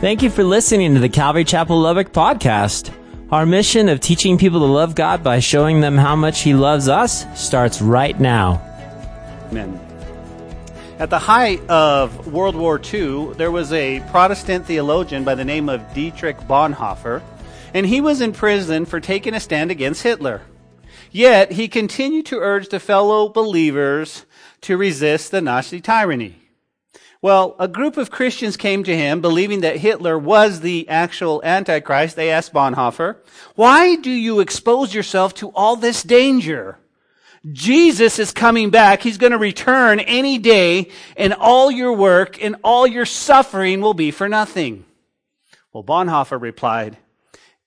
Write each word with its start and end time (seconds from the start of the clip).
Thank 0.00 0.22
you 0.22 0.30
for 0.30 0.44
listening 0.44 0.94
to 0.94 1.00
the 1.00 1.10
Calvary 1.10 1.44
Chapel 1.44 1.78
Lubbock 1.78 2.10
podcast. 2.10 2.90
Our 3.30 3.44
mission 3.44 3.90
of 3.90 4.00
teaching 4.00 4.38
people 4.38 4.60
to 4.60 4.64
love 4.64 4.94
God 4.94 5.22
by 5.22 5.40
showing 5.40 5.82
them 5.82 5.98
how 5.98 6.16
much 6.16 6.40
He 6.40 6.54
loves 6.54 6.88
us 6.88 7.26
starts 7.38 7.82
right 7.82 8.18
now. 8.18 8.62
Amen. 9.50 9.78
At 10.98 11.10
the 11.10 11.18
height 11.18 11.60
of 11.68 12.32
World 12.32 12.56
War 12.56 12.80
II, 12.82 13.34
there 13.34 13.50
was 13.50 13.74
a 13.74 14.00
Protestant 14.10 14.64
theologian 14.64 15.22
by 15.22 15.34
the 15.34 15.44
name 15.44 15.68
of 15.68 15.92
Dietrich 15.92 16.38
Bonhoeffer, 16.38 17.20
and 17.74 17.84
he 17.84 18.00
was 18.00 18.22
in 18.22 18.32
prison 18.32 18.86
for 18.86 19.00
taking 19.00 19.34
a 19.34 19.40
stand 19.40 19.70
against 19.70 20.02
Hitler. 20.02 20.40
Yet, 21.10 21.52
he 21.52 21.68
continued 21.68 22.24
to 22.26 22.38
urge 22.38 22.70
the 22.70 22.80
fellow 22.80 23.28
believers 23.28 24.24
to 24.62 24.78
resist 24.78 25.30
the 25.30 25.42
Nazi 25.42 25.82
tyranny. 25.82 26.39
Well, 27.22 27.54
a 27.58 27.68
group 27.68 27.98
of 27.98 28.10
Christians 28.10 28.56
came 28.56 28.82
to 28.84 28.96
him 28.96 29.20
believing 29.20 29.60
that 29.60 29.76
Hitler 29.76 30.18
was 30.18 30.60
the 30.60 30.88
actual 30.88 31.42
Antichrist. 31.44 32.16
They 32.16 32.30
asked 32.30 32.54
Bonhoeffer, 32.54 33.16
why 33.56 33.96
do 33.96 34.10
you 34.10 34.40
expose 34.40 34.94
yourself 34.94 35.34
to 35.34 35.50
all 35.50 35.76
this 35.76 36.02
danger? 36.02 36.78
Jesus 37.52 38.18
is 38.18 38.32
coming 38.32 38.70
back. 38.70 39.02
He's 39.02 39.18
going 39.18 39.32
to 39.32 39.38
return 39.38 40.00
any 40.00 40.38
day 40.38 40.90
and 41.14 41.34
all 41.34 41.70
your 41.70 41.92
work 41.92 42.42
and 42.42 42.56
all 42.64 42.86
your 42.86 43.06
suffering 43.06 43.82
will 43.82 43.94
be 43.94 44.10
for 44.10 44.28
nothing. 44.28 44.86
Well, 45.72 45.84
Bonhoeffer 45.84 46.40
replied, 46.40 46.96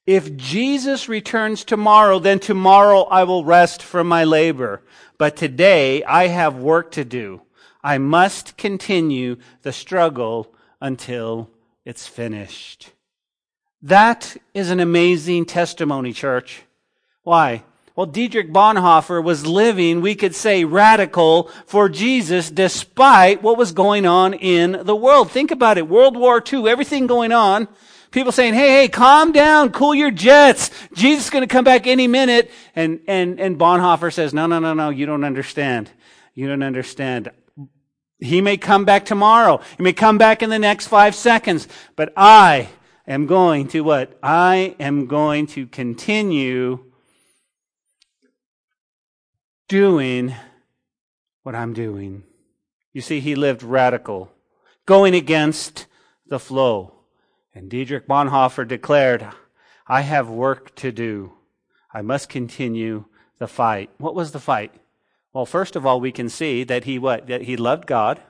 if 0.05 0.35
Jesus 0.35 1.07
returns 1.07 1.63
tomorrow, 1.63 2.19
then 2.19 2.39
tomorrow 2.39 3.03
I 3.03 3.23
will 3.23 3.45
rest 3.45 3.81
from 3.81 4.07
my 4.07 4.23
labor. 4.23 4.81
But 5.17 5.37
today 5.37 6.03
I 6.03 6.27
have 6.27 6.57
work 6.57 6.91
to 6.93 7.05
do. 7.05 7.41
I 7.83 7.97
must 7.97 8.57
continue 8.57 9.37
the 9.63 9.73
struggle 9.73 10.53
until 10.79 11.49
it's 11.85 12.07
finished. 12.07 12.91
That 13.81 14.37
is 14.53 14.69
an 14.69 14.79
amazing 14.79 15.45
testimony, 15.45 16.13
church. 16.13 16.63
Why? 17.23 17.63
Well, 17.95 18.07
Dietrich 18.07 18.51
Bonhoeffer 18.51 19.23
was 19.23 19.45
living, 19.45 20.01
we 20.01 20.15
could 20.15 20.33
say, 20.33 20.63
radical 20.63 21.51
for 21.67 21.89
Jesus 21.89 22.49
despite 22.49 23.43
what 23.43 23.57
was 23.57 23.71
going 23.71 24.05
on 24.05 24.33
in 24.33 24.79
the 24.83 24.95
world. 24.95 25.29
Think 25.29 25.51
about 25.51 25.77
it. 25.77 25.87
World 25.87 26.17
War 26.17 26.41
II, 26.41 26.67
everything 26.67 27.05
going 27.05 27.31
on. 27.31 27.67
People 28.09 28.31
saying, 28.31 28.53
hey, 28.53 28.69
hey, 28.69 28.87
calm 28.87 29.31
down, 29.31 29.71
cool 29.71 29.93
your 29.93 30.11
jets. 30.11 30.71
Jesus 30.93 31.25
is 31.25 31.29
going 31.29 31.43
to 31.43 31.47
come 31.47 31.65
back 31.65 31.85
any 31.85 32.07
minute. 32.07 32.49
And, 32.75 32.99
and, 33.07 33.39
and 33.39 33.59
Bonhoeffer 33.59 34.13
says, 34.13 34.33
no, 34.33 34.47
no, 34.47 34.59
no, 34.59 34.73
no, 34.73 34.89
you 34.89 35.05
don't 35.05 35.23
understand. 35.23 35.91
You 36.33 36.47
don't 36.47 36.63
understand. 36.63 37.31
He 38.23 38.39
may 38.39 38.55
come 38.55 38.85
back 38.85 39.03
tomorrow. 39.03 39.59
He 39.77 39.83
may 39.83 39.91
come 39.91 40.17
back 40.17 40.41
in 40.41 40.49
the 40.49 40.57
next 40.57 40.87
five 40.87 41.13
seconds. 41.13 41.67
But 41.97 42.13
I 42.15 42.69
am 43.05 43.25
going 43.25 43.67
to 43.69 43.81
what? 43.81 44.17
I 44.23 44.75
am 44.79 45.07
going 45.07 45.45
to 45.47 45.67
continue 45.67 46.85
doing 49.67 50.33
what 51.43 51.53
I'm 51.53 51.73
doing. 51.73 52.23
You 52.93 53.01
see, 53.01 53.19
he 53.19 53.35
lived 53.35 53.61
radical, 53.61 54.31
going 54.85 55.15
against 55.15 55.87
the 56.25 56.39
flow. 56.39 56.93
And 57.53 57.69
Dietrich 57.69 58.07
Bonhoeffer 58.07 58.65
declared, 58.65 59.27
I 59.85 60.01
have 60.01 60.29
work 60.29 60.73
to 60.75 60.93
do. 60.93 61.33
I 61.93 62.01
must 62.01 62.29
continue 62.29 63.05
the 63.37 63.47
fight. 63.47 63.89
What 63.97 64.15
was 64.15 64.31
the 64.31 64.39
fight? 64.39 64.71
Well, 65.33 65.45
first 65.47 65.75
of 65.75 65.85
all, 65.85 65.99
we 65.99 66.11
can 66.11 66.29
see 66.29 66.63
that 66.63 66.83
he 66.83 66.99
what? 66.99 67.27
That 67.27 67.43
he 67.43 67.57
loved 67.57 67.87
God. 67.87 68.21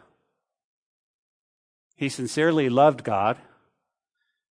He 1.96 2.10
sincerely 2.10 2.70
loved 2.70 3.04
God. 3.04 3.38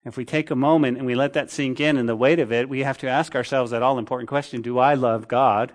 If 0.04 0.16
we 0.16 0.24
take 0.24 0.50
a 0.50 0.56
moment 0.56 0.98
and 0.98 1.06
we 1.06 1.14
let 1.14 1.32
that 1.32 1.50
sink 1.50 1.80
in 1.80 1.96
and 1.96 2.08
the 2.08 2.16
weight 2.16 2.40
of 2.40 2.52
it, 2.52 2.68
we 2.68 2.80
have 2.80 2.98
to 2.98 3.08
ask 3.08 3.34
ourselves 3.34 3.70
that 3.70 3.82
all 3.82 3.98
important 3.98 4.28
question 4.28 4.60
Do 4.60 4.78
I 4.78 4.94
love 4.94 5.28
God? 5.28 5.72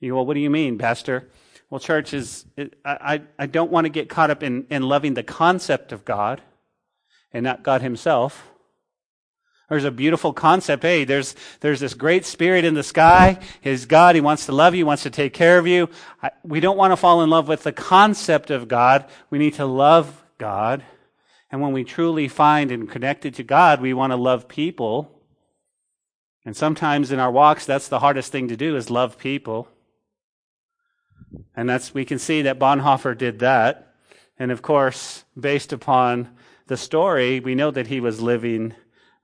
You 0.00 0.10
go, 0.10 0.16
well, 0.16 0.26
what 0.26 0.34
do 0.34 0.40
you 0.40 0.50
mean, 0.50 0.78
Pastor? 0.78 1.28
Well, 1.70 1.80
church 1.80 2.12
is, 2.12 2.44
I, 2.84 3.22
I 3.38 3.46
don't 3.46 3.72
want 3.72 3.86
to 3.86 3.88
get 3.88 4.08
caught 4.08 4.30
up 4.30 4.42
in, 4.42 4.66
in 4.70 4.82
loving 4.82 5.14
the 5.14 5.22
concept 5.22 5.90
of 5.90 6.04
God 6.04 6.42
and 7.32 7.42
not 7.42 7.62
God 7.62 7.82
Himself. 7.82 8.50
There's 9.68 9.84
a 9.84 9.90
beautiful 9.90 10.32
concept. 10.32 10.84
Hey, 10.84 11.04
there's, 11.04 11.34
there's 11.60 11.80
this 11.80 11.94
great 11.94 12.24
spirit 12.24 12.64
in 12.64 12.74
the 12.74 12.84
sky. 12.84 13.40
His 13.60 13.86
God. 13.86 14.14
He 14.14 14.20
wants 14.20 14.46
to 14.46 14.52
love 14.52 14.74
you. 14.74 14.86
Wants 14.86 15.02
to 15.02 15.10
take 15.10 15.32
care 15.32 15.58
of 15.58 15.66
you. 15.66 15.88
I, 16.22 16.30
we 16.44 16.60
don't 16.60 16.76
want 16.76 16.92
to 16.92 16.96
fall 16.96 17.22
in 17.22 17.30
love 17.30 17.48
with 17.48 17.64
the 17.64 17.72
concept 17.72 18.50
of 18.50 18.68
God. 18.68 19.06
We 19.28 19.38
need 19.38 19.54
to 19.54 19.66
love 19.66 20.24
God. 20.38 20.84
And 21.50 21.60
when 21.60 21.72
we 21.72 21.84
truly 21.84 22.28
find 22.28 22.70
and 22.70 22.88
connected 22.88 23.34
to 23.34 23.42
God, 23.42 23.80
we 23.80 23.92
want 23.92 24.12
to 24.12 24.16
love 24.16 24.46
people. 24.46 25.10
And 26.44 26.56
sometimes 26.56 27.10
in 27.10 27.18
our 27.18 27.30
walks, 27.30 27.66
that's 27.66 27.88
the 27.88 27.98
hardest 27.98 28.30
thing 28.30 28.48
to 28.48 28.56
do 28.56 28.76
is 28.76 28.88
love 28.88 29.18
people. 29.18 29.68
And 31.56 31.68
that's, 31.68 31.92
we 31.92 32.04
can 32.04 32.20
see 32.20 32.42
that 32.42 32.60
Bonhoeffer 32.60 33.18
did 33.18 33.40
that. 33.40 33.94
And 34.38 34.52
of 34.52 34.62
course, 34.62 35.24
based 35.38 35.72
upon 35.72 36.30
the 36.68 36.76
story, 36.76 37.40
we 37.40 37.56
know 37.56 37.72
that 37.72 37.88
he 37.88 38.00
was 38.00 38.20
living 38.20 38.74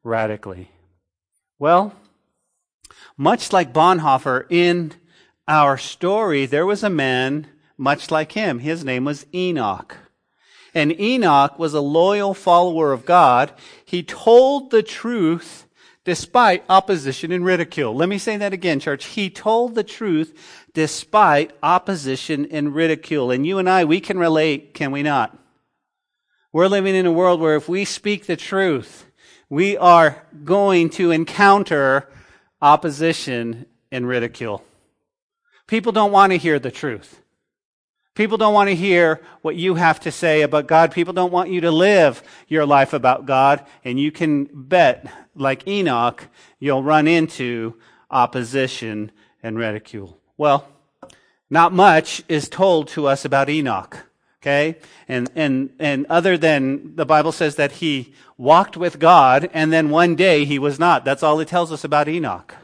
radically? 0.03 0.71
Well, 1.59 1.95
much 3.17 3.53
like 3.53 3.73
Bonhoeffer, 3.73 4.47
in 4.51 4.95
our 5.47 5.77
story, 5.79 6.47
there 6.47 6.67
was 6.67 6.83
a 6.83 6.91
man 6.91 7.47
much 7.77 8.11
like 8.11 8.33
him. 8.33 8.61
His 8.61 8.85
name 8.85 9.05
was 9.05 9.27
Enoch. 9.35 9.97
And 10.75 10.99
Enoch 10.99 11.59
was 11.59 11.75
a 11.75 11.81
loyal 11.81 12.33
follower 12.33 12.93
of 12.93 13.05
God. 13.05 13.53
He 13.85 14.03
told 14.03 14.71
the 14.71 14.83
truth 14.83 15.67
despite 16.05 16.65
opposition 16.69 17.31
and 17.31 17.45
ridicule. 17.45 17.95
Let 17.95 18.09
me 18.09 18.19
say 18.19 18.37
that 18.39 18.53
again, 18.53 18.81
church. 18.81 19.05
He 19.05 19.31
told 19.31 19.75
the 19.75 19.85
truth 19.85 20.37
despite 20.75 21.53
opposition 21.63 22.47
and 22.51 22.75
ridicule. 22.75 23.31
And 23.31 23.47
you 23.47 23.59
and 23.59 23.69
I, 23.69 23.85
we 23.85 24.01
can 24.01 24.19
relate, 24.19 24.75
can 24.75 24.91
we 24.91 25.03
not? 25.03 25.39
We're 26.53 26.69
living 26.69 26.95
in 26.95 27.07
a 27.07 27.13
world 27.13 27.41
where 27.41 27.57
if 27.57 27.69
we 27.69 27.85
speak 27.85 28.27
the 28.27 28.37
truth, 28.37 29.07
we 29.53 29.77
are 29.77 30.17
going 30.45 30.89
to 30.89 31.11
encounter 31.11 32.09
opposition 32.63 33.67
and 33.91 34.09
ridicule. 34.09 34.65
People 35.67 35.93
don't 35.93 36.11
want 36.11 36.33
to 36.33 36.39
hear 36.39 36.59
the 36.59 36.71
truth. 36.71 37.21
People 38.15 38.39
don't 38.39 38.55
want 38.55 38.71
to 38.71 38.75
hear 38.75 39.21
what 39.43 39.55
you 39.55 39.75
have 39.75 40.01
to 40.01 40.11
say 40.11 40.41
about 40.41 40.67
God. 40.67 40.91
People 40.91 41.13
don't 41.13 41.31
want 41.31 41.51
you 41.51 41.61
to 41.61 41.71
live 41.71 42.23
your 42.49 42.65
life 42.65 42.95
about 42.95 43.27
God. 43.27 43.63
And 43.85 44.01
you 44.01 44.11
can 44.11 44.49
bet, 44.55 45.13
like 45.35 45.69
Enoch, 45.69 46.29
you'll 46.59 46.83
run 46.83 47.07
into 47.07 47.75
opposition 48.11 49.13
and 49.43 49.59
ridicule. 49.59 50.19
Well, 50.39 50.67
not 51.51 51.75
much 51.75 52.23
is 52.27 52.49
told 52.49 52.89
to 52.89 53.07
us 53.07 53.27
about 53.27 53.51
Enoch. 53.51 53.99
Okay? 54.43 54.77
And, 55.07 55.31
and, 55.37 55.71
and 55.79 56.05
other 56.07 56.37
than 56.37 56.97
the 56.97 57.07
Bible 57.07 57.31
says 57.31 57.55
that 57.57 57.73
he 57.73 58.13
walked 58.37 58.77
with 58.77 58.99
God 58.99 59.49
and 59.55 59.73
then 59.73 59.91
one 59.91 60.17
day 60.17 60.45
he 60.45 60.59
was 60.59 60.81
not. 60.81 61.05
That's 61.05 61.23
all 61.23 61.39
it 61.39 61.47
tells 61.47 61.71
us 61.71 61.85
about 61.85 62.09
Enoch. 62.09 62.55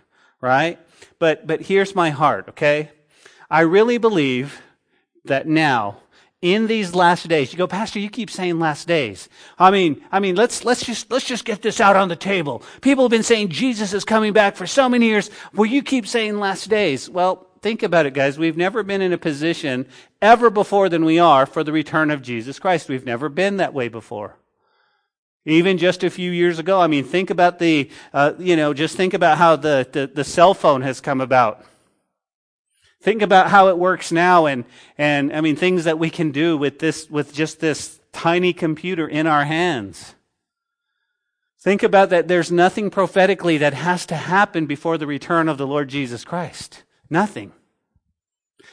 Right? 0.41 0.79
But, 1.21 1.47
but 1.47 1.63
here's 1.63 1.95
my 1.95 2.11
heart, 2.11 2.49
okay? 2.51 2.91
I 3.51 3.61
really 3.61 3.99
believe 3.99 4.61
that 5.25 5.47
now, 5.47 5.99
in 6.41 6.69
these 6.69 6.95
last 6.95 7.27
days, 7.29 7.53
you 7.53 7.59
go, 7.59 7.67
Pastor, 7.67 7.99
you 7.99 8.09
keep 8.09 8.31
saying 8.31 8.61
last 8.61 8.87
days. 8.87 9.29
I 9.59 9.73
mean, 9.73 10.05
I 10.13 10.21
mean, 10.21 10.37
let's, 10.37 10.65
let's 10.65 10.85
just, 10.85 11.11
let's 11.11 11.27
just 11.27 11.45
get 11.45 11.63
this 11.63 11.81
out 11.81 11.97
on 11.97 12.09
the 12.09 12.17
table. 12.17 12.63
People 12.81 13.05
have 13.05 13.11
been 13.11 13.25
saying 13.25 13.49
Jesus 13.49 13.93
is 13.93 14.05
coming 14.05 14.33
back 14.33 14.55
for 14.55 14.67
so 14.67 14.89
many 14.89 15.07
years. 15.07 15.31
Will 15.53 15.67
you 15.67 15.83
keep 15.83 16.07
saying 16.07 16.39
last 16.39 16.69
days? 16.69 17.11
Well, 17.11 17.48
think 17.61 17.83
about 17.83 18.07
it, 18.07 18.15
guys. 18.15 18.39
We've 18.39 18.57
never 18.57 18.83
been 18.83 19.03
in 19.03 19.13
a 19.13 19.19
position 19.19 19.87
ever 20.21 20.51
before 20.51 20.89
than 20.89 21.05
we 21.05 21.19
are 21.19 21.47
for 21.47 21.65
the 21.65 21.73
return 21.73 22.11
of 22.11 22.23
Jesus 22.23 22.59
Christ. 22.59 22.89
We've 22.89 23.07
never 23.07 23.29
been 23.29 23.59
that 23.59 23.75
way 23.75 23.89
before. 23.89 24.37
Even 25.45 25.79
just 25.79 26.05
a 26.05 26.11
few 26.11 26.31
years 26.31 26.59
ago, 26.59 26.81
I 26.81 26.89
mean, 26.89 27.05
think 27.05 27.31
about 27.31 27.59
the, 27.59 27.91
uh, 28.13 28.35
you 28.39 28.57
know, 28.57 28.75
just 28.75 28.97
think 28.97 29.15
about 29.15 29.39
how 29.39 29.57
the, 29.57 29.89
the, 29.91 30.07
the 30.07 30.25
cell 30.25 30.53
phone 30.53 30.83
has 30.83 31.01
come 31.01 31.21
about. 31.21 31.65
Think 33.01 33.23
about 33.23 33.49
how 33.49 33.69
it 33.69 33.79
works 33.79 34.11
now 34.11 34.47
and, 34.47 34.65
and, 34.99 35.33
I 35.33 35.41
mean, 35.41 35.57
things 35.57 35.85
that 35.85 35.99
we 35.99 36.11
can 36.11 36.33
do 36.33 36.57
with 36.57 36.81
this, 36.81 37.09
with 37.09 37.33
just 37.33 37.61
this 37.61 38.01
tiny 38.13 38.53
computer 38.53 39.07
in 39.07 39.27
our 39.27 39.45
hands. 39.45 40.15
Think 41.61 41.83
about 41.83 42.11
that 42.11 42.29
there's 42.29 42.53
nothing 42.53 42.91
prophetically 42.91 43.59
that 43.59 43.75
has 43.75 44.05
to 44.07 44.17
happen 44.17 44.67
before 44.67 44.99
the 44.99 45.07
return 45.07 45.49
of 45.49 45.59
the 45.59 45.67
Lord 45.67 45.89
Jesus 45.89 46.25
Christ. 46.25 46.83
Nothing. 47.11 47.53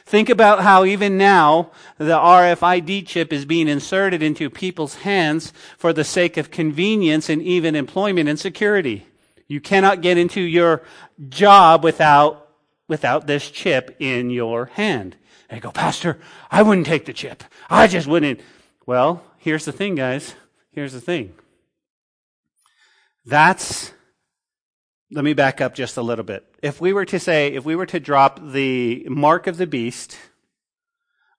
Think 0.04 0.28
about 0.28 0.62
how 0.62 0.84
even 0.84 1.18
now 1.18 1.72
the 1.98 2.16
RFID 2.16 3.06
chip 3.06 3.32
is 3.32 3.44
being 3.44 3.66
inserted 3.66 4.22
into 4.22 4.48
people's 4.50 4.96
hands 4.96 5.52
for 5.76 5.92
the 5.92 6.04
sake 6.04 6.36
of 6.36 6.50
convenience 6.50 7.28
and 7.28 7.42
even 7.42 7.74
employment 7.74 8.28
and 8.28 8.38
security. 8.38 9.06
You 9.48 9.60
cannot 9.60 10.02
get 10.02 10.18
into 10.18 10.40
your 10.40 10.82
job 11.28 11.82
without, 11.82 12.50
without 12.88 13.26
this 13.26 13.50
chip 13.50 13.96
in 13.98 14.30
your 14.30 14.66
hand. 14.66 15.16
And 15.48 15.58
you 15.58 15.62
go, 15.62 15.70
Pastor, 15.70 16.18
I 16.50 16.62
wouldn't 16.62 16.86
take 16.86 17.04
the 17.04 17.12
chip. 17.12 17.42
I 17.70 17.86
just 17.86 18.06
wouldn't. 18.06 18.40
Well, 18.86 19.24
here's 19.38 19.64
the 19.64 19.72
thing, 19.72 19.94
guys. 19.94 20.34
Here's 20.72 20.92
the 20.92 21.00
thing. 21.00 21.34
That's, 23.24 23.92
let 25.10 25.24
me 25.24 25.34
back 25.34 25.60
up 25.60 25.74
just 25.74 25.96
a 25.96 26.02
little 26.02 26.24
bit. 26.24 26.44
If 26.62 26.80
we 26.80 26.92
were 26.92 27.04
to 27.06 27.20
say, 27.20 27.48
if 27.54 27.64
we 27.64 27.76
were 27.76 27.86
to 27.86 28.00
drop 28.00 28.40
the 28.42 29.06
mark 29.08 29.46
of 29.46 29.56
the 29.56 29.66
beast 29.66 30.16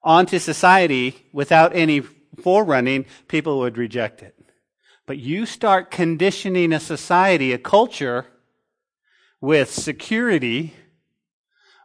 onto 0.02 0.38
society 0.38 1.26
without 1.32 1.74
any 1.74 2.00
forerunning, 2.42 3.04
people 3.26 3.58
would 3.58 3.76
reject 3.76 4.22
it. 4.22 4.34
But 5.06 5.18
you 5.18 5.46
start 5.46 5.90
conditioning 5.90 6.72
a 6.72 6.80
society, 6.80 7.52
a 7.52 7.58
culture, 7.58 8.26
with 9.40 9.70
security, 9.70 10.74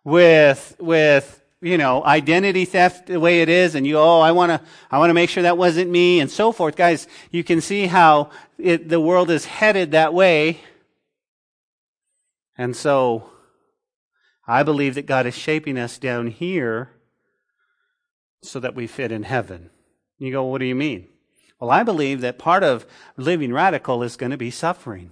with, 0.03 0.75
with, 0.79 1.41
you 1.61 1.77
know, 1.77 2.03
identity 2.03 2.65
theft 2.65 3.07
the 3.07 3.19
way 3.19 3.41
it 3.41 3.49
is, 3.49 3.75
and 3.75 3.85
you, 3.85 3.97
oh, 3.97 4.19
I 4.19 4.31
want 4.31 4.51
to, 4.51 4.61
I 4.89 4.97
want 4.97 5.09
to 5.11 5.13
make 5.13 5.29
sure 5.29 5.43
that 5.43 5.57
wasn't 5.57 5.89
me, 5.89 6.19
and 6.19 6.31
so 6.31 6.51
forth. 6.51 6.75
Guys, 6.75 7.07
you 7.31 7.43
can 7.43 7.61
see 7.61 7.85
how 7.85 8.31
it, 8.57 8.89
the 8.89 8.99
world 8.99 9.29
is 9.29 9.45
headed 9.45 9.91
that 9.91 10.13
way. 10.13 10.59
And 12.57 12.75
so, 12.75 13.29
I 14.47 14.63
believe 14.63 14.95
that 14.95 15.05
God 15.05 15.25
is 15.25 15.35
shaping 15.37 15.77
us 15.77 15.97
down 15.97 16.27
here 16.27 16.91
so 18.41 18.59
that 18.59 18.75
we 18.75 18.87
fit 18.87 19.11
in 19.11 19.23
heaven. 19.23 19.69
You 20.17 20.31
go, 20.31 20.43
what 20.43 20.59
do 20.59 20.65
you 20.65 20.75
mean? 20.75 21.07
Well, 21.59 21.71
I 21.71 21.83
believe 21.83 22.21
that 22.21 22.37
part 22.37 22.63
of 22.63 22.85
living 23.15 23.53
radical 23.53 24.03
is 24.03 24.17
going 24.17 24.31
to 24.31 24.37
be 24.37 24.51
suffering. 24.51 25.11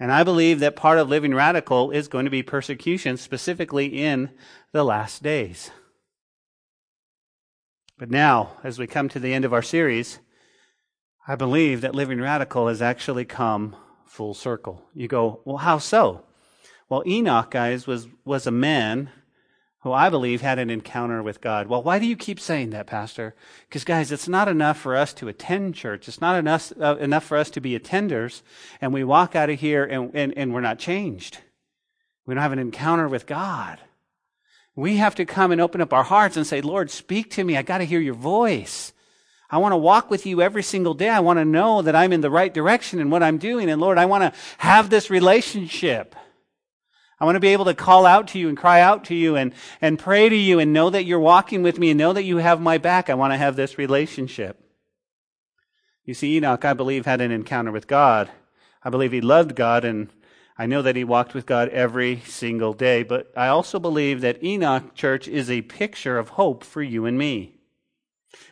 And 0.00 0.12
I 0.12 0.24
believe 0.24 0.60
that 0.60 0.76
part 0.76 0.98
of 0.98 1.08
living 1.08 1.34
radical 1.34 1.90
is 1.90 2.08
going 2.08 2.24
to 2.24 2.30
be 2.30 2.42
persecution, 2.42 3.16
specifically 3.16 3.86
in 3.86 4.30
the 4.72 4.84
last 4.84 5.22
days. 5.22 5.70
But 7.98 8.10
now, 8.10 8.52
as 8.62 8.78
we 8.78 8.86
come 8.86 9.08
to 9.08 9.18
the 9.18 9.34
end 9.34 9.44
of 9.44 9.52
our 9.52 9.62
series, 9.62 10.20
I 11.26 11.34
believe 11.34 11.80
that 11.80 11.96
living 11.96 12.20
radical 12.20 12.68
has 12.68 12.80
actually 12.80 13.24
come 13.24 13.74
full 14.08 14.34
circle. 14.34 14.82
You 14.94 15.08
go, 15.08 15.40
well, 15.44 15.58
how 15.58 15.78
so? 15.78 16.24
Well, 16.88 17.02
Enoch, 17.06 17.50
guys, 17.50 17.86
was, 17.86 18.08
was 18.24 18.46
a 18.46 18.50
man 18.50 19.10
who 19.82 19.92
I 19.92 20.10
believe 20.10 20.40
had 20.40 20.58
an 20.58 20.70
encounter 20.70 21.22
with 21.22 21.40
God. 21.40 21.68
Well, 21.68 21.82
why 21.82 21.98
do 21.98 22.06
you 22.06 22.16
keep 22.16 22.40
saying 22.40 22.70
that, 22.70 22.86
Pastor? 22.86 23.34
Because, 23.68 23.84
guys, 23.84 24.10
it's 24.10 24.26
not 24.26 24.48
enough 24.48 24.78
for 24.78 24.96
us 24.96 25.12
to 25.14 25.28
attend 25.28 25.74
church. 25.74 26.08
It's 26.08 26.20
not 26.20 26.36
enough, 26.36 26.72
uh, 26.80 26.96
enough 26.96 27.24
for 27.24 27.36
us 27.36 27.50
to 27.50 27.60
be 27.60 27.78
attenders, 27.78 28.42
and 28.80 28.92
we 28.92 29.04
walk 29.04 29.36
out 29.36 29.50
of 29.50 29.60
here 29.60 29.84
and, 29.84 30.10
and, 30.14 30.36
and 30.36 30.52
we're 30.52 30.60
not 30.60 30.78
changed. 30.78 31.38
We 32.26 32.34
don't 32.34 32.42
have 32.42 32.52
an 32.52 32.58
encounter 32.58 33.06
with 33.06 33.26
God. 33.26 33.78
We 34.74 34.96
have 34.96 35.14
to 35.16 35.24
come 35.24 35.52
and 35.52 35.60
open 35.60 35.80
up 35.80 35.92
our 35.92 36.04
hearts 36.04 36.36
and 36.36 36.46
say, 36.46 36.60
Lord, 36.60 36.90
speak 36.90 37.30
to 37.32 37.44
me. 37.44 37.56
I 37.56 37.62
got 37.62 37.78
to 37.78 37.84
hear 37.84 38.00
your 38.00 38.14
voice. 38.14 38.92
I 39.50 39.58
want 39.58 39.72
to 39.72 39.78
walk 39.78 40.10
with 40.10 40.26
you 40.26 40.42
every 40.42 40.62
single 40.62 40.94
day. 40.94 41.08
I 41.08 41.20
want 41.20 41.38
to 41.38 41.44
know 41.44 41.80
that 41.82 41.96
I'm 41.96 42.12
in 42.12 42.20
the 42.20 42.30
right 42.30 42.52
direction 42.52 43.00
in 43.00 43.08
what 43.08 43.22
I'm 43.22 43.38
doing. 43.38 43.70
And 43.70 43.80
Lord, 43.80 43.96
I 43.96 44.04
want 44.04 44.22
to 44.22 44.40
have 44.58 44.90
this 44.90 45.08
relationship. 45.08 46.14
I 47.20 47.24
want 47.24 47.36
to 47.36 47.40
be 47.40 47.48
able 47.48 47.64
to 47.64 47.74
call 47.74 48.06
out 48.06 48.28
to 48.28 48.38
you 48.38 48.48
and 48.48 48.56
cry 48.56 48.80
out 48.80 49.06
to 49.06 49.14
you 49.14 49.36
and, 49.36 49.52
and 49.80 49.98
pray 49.98 50.28
to 50.28 50.36
you 50.36 50.58
and 50.58 50.72
know 50.72 50.90
that 50.90 51.04
you're 51.04 51.18
walking 51.18 51.62
with 51.62 51.78
me 51.78 51.90
and 51.90 51.98
know 51.98 52.12
that 52.12 52.24
you 52.24 52.36
have 52.36 52.60
my 52.60 52.78
back. 52.78 53.10
I 53.10 53.14
want 53.14 53.32
to 53.32 53.38
have 53.38 53.56
this 53.56 53.78
relationship. 53.78 54.62
You 56.04 56.14
see, 56.14 56.36
Enoch, 56.36 56.64
I 56.64 56.74
believe, 56.74 57.06
had 57.06 57.20
an 57.20 57.32
encounter 57.32 57.72
with 57.72 57.86
God. 57.86 58.30
I 58.84 58.90
believe 58.90 59.12
he 59.12 59.20
loved 59.20 59.56
God, 59.56 59.84
and 59.84 60.08
I 60.56 60.66
know 60.66 60.80
that 60.82 60.96
he 60.96 61.04
walked 61.04 61.34
with 61.34 61.44
God 61.44 61.68
every 61.70 62.20
single 62.24 62.72
day. 62.72 63.02
But 63.02 63.32
I 63.36 63.48
also 63.48 63.78
believe 63.80 64.20
that 64.20 64.42
Enoch, 64.42 64.94
church, 64.94 65.26
is 65.26 65.50
a 65.50 65.62
picture 65.62 66.18
of 66.18 66.30
hope 66.30 66.62
for 66.62 66.82
you 66.82 67.04
and 67.04 67.18
me. 67.18 67.57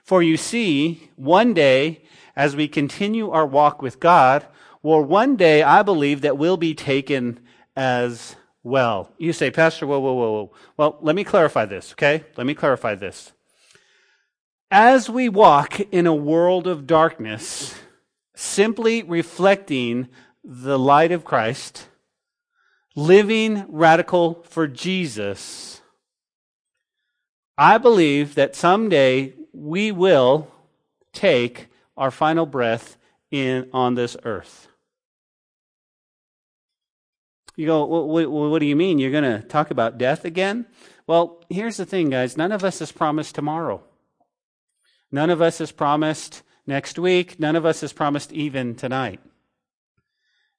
For 0.02 0.22
you 0.22 0.36
see, 0.36 1.10
one 1.16 1.54
day, 1.54 2.02
as 2.36 2.54
we 2.54 2.68
continue 2.68 3.30
our 3.30 3.46
walk 3.46 3.82
with 3.82 3.98
God, 3.98 4.46
well, 4.82 5.02
one 5.02 5.36
day 5.36 5.62
I 5.62 5.82
believe 5.82 6.20
that 6.20 6.38
we'll 6.38 6.56
be 6.56 6.74
taken 6.74 7.40
as 7.74 8.36
well. 8.62 9.10
You 9.18 9.32
say, 9.32 9.50
Pastor, 9.50 9.86
whoa, 9.86 9.98
whoa, 9.98 10.12
whoa, 10.12 10.32
whoa. 10.32 10.52
Well, 10.76 10.98
let 11.00 11.16
me 11.16 11.24
clarify 11.24 11.64
this, 11.64 11.92
okay? 11.92 12.24
Let 12.36 12.46
me 12.46 12.54
clarify 12.54 12.94
this. 12.94 13.32
As 14.70 15.08
we 15.08 15.28
walk 15.28 15.80
in 15.80 16.06
a 16.06 16.14
world 16.14 16.66
of 16.66 16.86
darkness, 16.86 17.74
simply 18.34 19.02
reflecting 19.02 20.08
the 20.44 20.78
light 20.78 21.12
of 21.12 21.24
Christ, 21.24 21.88
living 22.94 23.64
radical 23.68 24.44
for 24.48 24.66
Jesus, 24.66 25.80
I 27.56 27.78
believe 27.78 28.34
that 28.34 28.54
someday 28.56 29.34
we 29.56 29.90
will 29.90 30.48
take 31.12 31.68
our 31.96 32.10
final 32.10 32.44
breath 32.44 32.96
in 33.30 33.68
on 33.72 33.94
this 33.94 34.16
earth. 34.24 34.68
You 37.56 37.66
go, 37.66 37.86
well, 37.86 38.50
what, 38.50 38.58
do 38.58 38.66
you 38.66 38.76
mean? 38.76 38.98
You're 38.98 39.10
going 39.10 39.24
to 39.24 39.40
talk 39.40 39.70
about 39.70 39.96
death 39.96 40.26
again? 40.26 40.66
Well, 41.06 41.42
here's 41.48 41.78
the 41.78 41.86
thing, 41.86 42.10
guys. 42.10 42.36
None 42.36 42.52
of 42.52 42.64
us 42.64 42.82
is 42.82 42.92
promised 42.92 43.34
tomorrow. 43.34 43.82
None 45.10 45.30
of 45.30 45.40
us 45.40 45.60
is 45.62 45.72
promised 45.72 46.42
next 46.66 46.98
week. 46.98 47.40
None 47.40 47.56
of 47.56 47.64
us 47.64 47.82
is 47.82 47.94
promised 47.94 48.30
even 48.32 48.74
tonight. 48.74 49.20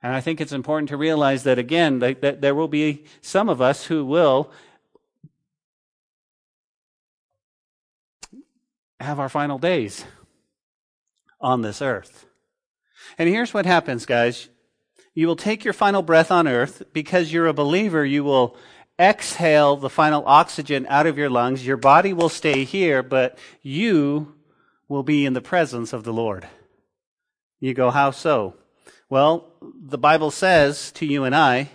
And 0.01 0.15
I 0.15 0.21
think 0.21 0.41
it's 0.41 0.51
important 0.51 0.89
to 0.89 0.97
realize 0.97 1.44
that, 1.44 1.59
again, 1.59 1.99
that, 1.99 2.21
that 2.21 2.41
there 2.41 2.55
will 2.55 2.67
be 2.67 3.05
some 3.21 3.47
of 3.47 3.61
us 3.61 3.85
who 3.85 4.03
will 4.03 4.49
have 8.99 9.19
our 9.19 9.29
final 9.29 9.57
days 9.57 10.05
on 11.39 11.61
this 11.61 11.81
earth. 11.81 12.25
And 13.17 13.29
here's 13.29 13.53
what 13.53 13.65
happens, 13.65 14.05
guys. 14.05 14.49
You 15.13 15.27
will 15.27 15.35
take 15.35 15.63
your 15.63 15.73
final 15.73 16.01
breath 16.01 16.31
on 16.31 16.47
earth. 16.47 16.83
Because 16.94 17.31
you're 17.31 17.47
a 17.47 17.53
believer, 17.53 18.05
you 18.05 18.23
will 18.23 18.57
exhale 18.99 19.75
the 19.75 19.89
final 19.89 20.23
oxygen 20.25 20.85
out 20.89 21.05
of 21.05 21.17
your 21.17 21.29
lungs. 21.29 21.65
Your 21.65 21.77
body 21.77 22.13
will 22.13 22.29
stay 22.29 22.63
here, 22.63 23.03
but 23.03 23.38
you 23.61 24.35
will 24.88 25.03
be 25.03 25.25
in 25.25 25.33
the 25.33 25.41
presence 25.41 25.94
of 25.94 26.03
the 26.03 26.13
Lord. 26.13 26.47
You 27.59 27.73
go, 27.73 27.91
how 27.91 28.11
so? 28.11 28.55
Well, 29.09 29.53
the 29.61 29.97
Bible 29.97 30.31
says 30.31 30.91
to 30.94 31.05
you 31.05 31.23
and 31.23 31.35
I, 31.35 31.69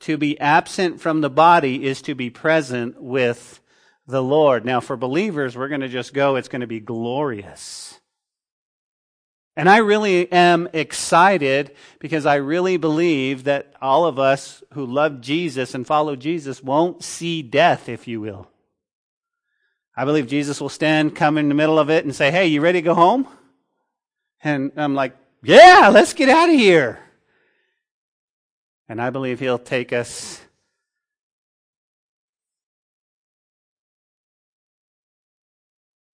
to 0.00 0.16
be 0.16 0.38
absent 0.40 1.00
from 1.00 1.20
the 1.20 1.30
body 1.30 1.84
is 1.84 2.02
to 2.02 2.14
be 2.14 2.28
present 2.28 3.00
with 3.00 3.60
the 4.06 4.22
Lord. 4.22 4.64
Now, 4.64 4.80
for 4.80 4.96
believers, 4.96 5.56
we're 5.56 5.68
going 5.68 5.80
to 5.80 5.88
just 5.88 6.14
go, 6.14 6.36
it's 6.36 6.48
going 6.48 6.60
to 6.60 6.66
be 6.66 6.80
glorious. 6.80 7.98
And 9.56 9.70
I 9.70 9.78
really 9.78 10.30
am 10.30 10.68
excited 10.74 11.74
because 11.98 12.26
I 12.26 12.36
really 12.36 12.76
believe 12.76 13.44
that 13.44 13.72
all 13.80 14.04
of 14.04 14.18
us 14.18 14.62
who 14.74 14.84
love 14.84 15.22
Jesus 15.22 15.74
and 15.74 15.86
follow 15.86 16.14
Jesus 16.14 16.62
won't 16.62 17.02
see 17.02 17.40
death, 17.40 17.88
if 17.88 18.06
you 18.06 18.20
will. 18.20 18.48
I 19.96 20.04
believe 20.04 20.26
Jesus 20.26 20.60
will 20.60 20.68
stand, 20.68 21.16
come 21.16 21.38
in 21.38 21.48
the 21.48 21.54
middle 21.54 21.78
of 21.78 21.88
it, 21.88 22.04
and 22.04 22.14
say, 22.14 22.30
Hey, 22.30 22.48
you 22.48 22.60
ready 22.60 22.80
to 22.80 22.84
go 22.84 22.94
home? 22.94 23.26
And 24.44 24.72
I'm 24.76 24.94
like, 24.94 25.16
Yeah, 25.42 25.88
let's 25.90 26.12
get 26.12 26.28
out 26.28 26.50
of 26.50 26.54
here. 26.54 27.00
And 28.90 29.00
I 29.00 29.08
believe 29.08 29.40
he'll 29.40 29.58
take 29.58 29.94
us 29.94 30.40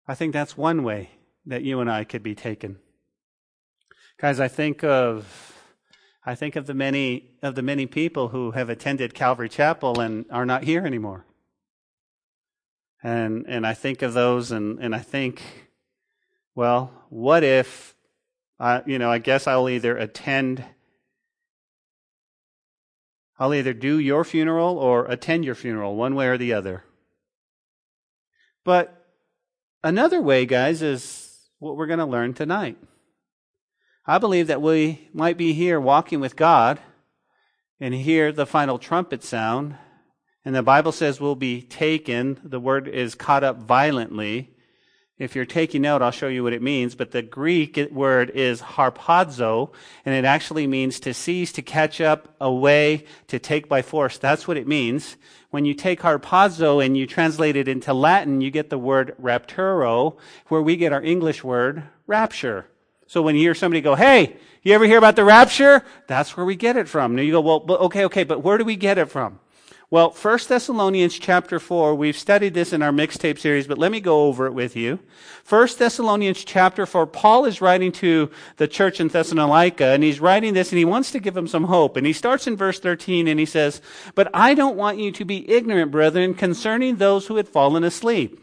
I 0.09 0.15
think 0.15 0.33
that's 0.33 0.57
one 0.57 0.81
way 0.81 1.11
that 1.45 1.61
you 1.61 1.81
and 1.81 1.91
I 1.91 2.03
could 2.03 2.23
be 2.23 2.33
taken. 2.33 2.79
Guys, 4.17 4.39
I 4.39 4.47
think 4.47 4.83
of 4.83 5.55
I 6.25 6.33
think 6.33 6.55
of 6.55 6.65
the 6.65 6.73
many 6.73 7.29
of 7.43 7.53
the 7.53 7.61
many 7.61 7.85
people 7.85 8.29
who 8.29 8.49
have 8.51 8.69
attended 8.71 9.13
Calvary 9.13 9.49
Chapel 9.49 9.99
and 9.99 10.25
are 10.31 10.47
not 10.47 10.63
here 10.63 10.83
anymore. 10.83 11.27
And 13.03 13.45
and 13.47 13.67
I 13.67 13.75
think 13.75 14.01
of 14.01 14.15
those 14.15 14.51
and, 14.51 14.79
and 14.79 14.95
I 14.95 14.97
think, 14.97 15.43
well, 16.55 16.91
what 17.09 17.43
if 17.43 17.93
I 18.59 18.81
you 18.87 18.97
know, 18.97 19.11
I 19.11 19.19
guess 19.19 19.45
I'll 19.45 19.69
either 19.69 19.95
attend 19.95 20.65
I'll 23.37 23.53
either 23.53 23.73
do 23.73 23.99
your 23.99 24.23
funeral 24.23 24.79
or 24.79 25.05
attend 25.05 25.45
your 25.45 25.53
funeral, 25.53 25.95
one 25.95 26.15
way 26.15 26.25
or 26.25 26.39
the 26.39 26.53
other. 26.53 26.83
But 28.63 28.98
another 29.83 30.21
way, 30.21 30.45
guys, 30.45 30.81
is 30.81 31.49
what 31.59 31.75
we're 31.75 31.87
going 31.87 31.99
to 31.99 32.05
learn 32.05 32.33
tonight. 32.33 32.77
I 34.05 34.17
believe 34.17 34.47
that 34.47 34.61
we 34.61 35.09
might 35.13 35.37
be 35.37 35.53
here 35.53 35.79
walking 35.79 36.19
with 36.19 36.35
God 36.35 36.79
and 37.79 37.93
hear 37.93 38.31
the 38.31 38.45
final 38.45 38.79
trumpet 38.79 39.23
sound. 39.23 39.75
And 40.43 40.55
the 40.55 40.63
Bible 40.63 40.91
says 40.91 41.19
we'll 41.19 41.35
be 41.35 41.61
taken. 41.61 42.39
The 42.43 42.59
word 42.59 42.87
is 42.87 43.13
caught 43.13 43.43
up 43.43 43.57
violently. 43.57 44.55
If 45.19 45.35
you're 45.35 45.45
taking 45.45 45.81
note, 45.81 46.01
I'll 46.01 46.11
show 46.11 46.29
you 46.29 46.43
what 46.43 46.53
it 46.53 46.61
means. 46.61 46.95
But 46.95 47.11
the 47.11 47.21
Greek 47.21 47.77
word 47.91 48.29
is 48.29 48.61
harpazo, 48.61 49.73
and 50.05 50.15
it 50.15 50.23
actually 50.23 50.65
means 50.65 51.01
to 51.01 51.13
seize, 51.13 51.51
to 51.53 51.61
catch 51.61 51.99
up, 51.99 52.33
away, 52.39 53.03
to 53.27 53.37
take 53.37 53.67
by 53.67 53.81
force. 53.81 54.17
That's 54.17 54.47
what 54.47 54.55
it 54.55 54.65
means. 54.65 55.17
When 55.49 55.65
you 55.65 55.73
take 55.73 55.99
harpazo 55.99 56.83
and 56.83 56.97
you 56.97 57.05
translate 57.05 57.57
it 57.57 57.67
into 57.67 57.93
Latin, 57.93 58.39
you 58.39 58.49
get 58.49 58.69
the 58.69 58.77
word 58.77 59.13
rapturo, 59.21 60.17
where 60.47 60.61
we 60.61 60.77
get 60.77 60.93
our 60.93 61.03
English 61.03 61.43
word 61.43 61.83
rapture. 62.07 62.65
So 63.05 63.21
when 63.21 63.35
you 63.35 63.41
hear 63.41 63.55
somebody 63.55 63.81
go, 63.81 63.95
hey, 63.95 64.37
you 64.61 64.73
ever 64.73 64.85
hear 64.85 64.99
about 64.99 65.17
the 65.17 65.25
rapture? 65.25 65.83
That's 66.07 66.37
where 66.37 66.45
we 66.45 66.55
get 66.55 66.77
it 66.77 66.87
from. 66.87 67.15
Now 67.15 67.23
you 67.23 67.33
go, 67.33 67.41
well, 67.41 67.65
okay, 67.67 68.05
okay, 68.05 68.23
but 68.23 68.41
where 68.41 68.57
do 68.57 68.63
we 68.63 68.77
get 68.77 68.97
it 68.97 69.09
from? 69.09 69.39
Well, 69.91 70.11
1 70.11 70.39
Thessalonians 70.47 71.17
chapter 71.17 71.59
4, 71.59 71.95
we've 71.95 72.15
studied 72.15 72.53
this 72.53 72.73
in 72.73 72.83
our 72.83 72.91
mixtape 72.91 73.39
series, 73.39 73.65
but 73.65 73.79
let 73.79 73.91
me 73.91 73.99
go 73.99 74.27
over 74.27 74.45
it 74.45 74.53
with 74.53 74.75
you. 74.75 74.99
1 75.47 75.67
Thessalonians 75.79 76.43
chapter 76.43 76.85
4, 76.85 77.07
Paul 77.07 77.45
is 77.45 77.59
writing 77.59 77.91
to 77.93 78.29
the 78.57 78.67
church 78.67 78.99
in 78.99 79.07
Thessalonica, 79.07 79.85
and 79.85 80.03
he's 80.03 80.19
writing 80.19 80.53
this, 80.53 80.71
and 80.71 80.77
he 80.77 80.85
wants 80.85 81.11
to 81.13 81.19
give 81.19 81.33
them 81.33 81.47
some 81.47 81.63
hope. 81.63 81.97
And 81.97 82.05
he 82.05 82.13
starts 82.13 82.45
in 82.45 82.55
verse 82.55 82.79
13, 82.79 83.27
and 83.27 83.39
he 83.39 83.47
says, 83.47 83.81
But 84.13 84.29
I 84.31 84.53
don't 84.53 84.77
want 84.77 84.99
you 84.99 85.11
to 85.11 85.25
be 85.25 85.49
ignorant, 85.49 85.89
brethren, 85.89 86.35
concerning 86.35 86.97
those 86.97 87.25
who 87.25 87.37
had 87.37 87.49
fallen 87.49 87.83
asleep 87.83 88.39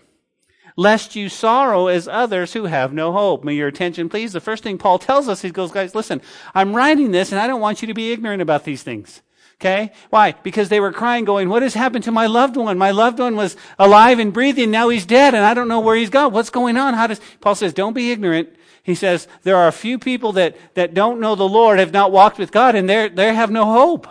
lest 0.78 1.16
you 1.16 1.26
sorrow 1.30 1.86
as 1.86 2.06
others 2.06 2.52
who 2.52 2.64
have 2.64 2.92
no 2.92 3.10
hope. 3.10 3.42
May 3.42 3.54
your 3.54 3.68
attention 3.68 4.10
please. 4.10 4.34
The 4.34 4.42
first 4.42 4.62
thing 4.62 4.76
Paul 4.76 4.98
tells 4.98 5.26
us, 5.26 5.40
he 5.40 5.50
goes, 5.50 5.70
guys, 5.70 5.94
listen, 5.94 6.20
I'm 6.54 6.76
writing 6.76 7.12
this 7.12 7.32
and 7.32 7.40
I 7.40 7.46
don't 7.46 7.62
want 7.62 7.80
you 7.80 7.88
to 7.88 7.94
be 7.94 8.12
ignorant 8.12 8.42
about 8.42 8.64
these 8.64 8.82
things. 8.82 9.22
Okay? 9.60 9.92
Why? 10.10 10.32
Because 10.42 10.68
they 10.68 10.80
were 10.80 10.92
crying, 10.92 11.24
going, 11.24 11.48
What 11.48 11.62
has 11.62 11.74
happened 11.74 12.04
to 12.04 12.12
my 12.12 12.26
loved 12.26 12.56
one? 12.56 12.76
My 12.76 12.90
loved 12.90 13.18
one 13.18 13.36
was 13.36 13.56
alive 13.78 14.18
and 14.18 14.32
breathing, 14.32 14.70
now 14.70 14.88
he's 14.90 15.06
dead, 15.06 15.34
and 15.34 15.44
I 15.44 15.54
don't 15.54 15.68
know 15.68 15.80
where 15.80 15.96
he's 15.96 16.10
gone. 16.10 16.32
What's 16.32 16.50
going 16.50 16.76
on? 16.76 16.94
How 16.94 17.06
does 17.06 17.20
Paul 17.40 17.54
says, 17.54 17.72
Don't 17.72 17.94
be 17.94 18.10
ignorant. 18.10 18.50
He 18.82 18.94
says, 18.94 19.28
There 19.42 19.56
are 19.56 19.68
a 19.68 19.72
few 19.72 19.98
people 19.98 20.32
that, 20.32 20.56
that 20.74 20.94
don't 20.94 21.20
know 21.20 21.34
the 21.34 21.48
Lord, 21.48 21.78
have 21.78 21.92
not 21.92 22.12
walked 22.12 22.38
with 22.38 22.52
God, 22.52 22.74
and 22.74 22.88
they 22.88 23.08
they 23.08 23.34
have 23.34 23.50
no 23.50 23.64
hope. 23.64 24.06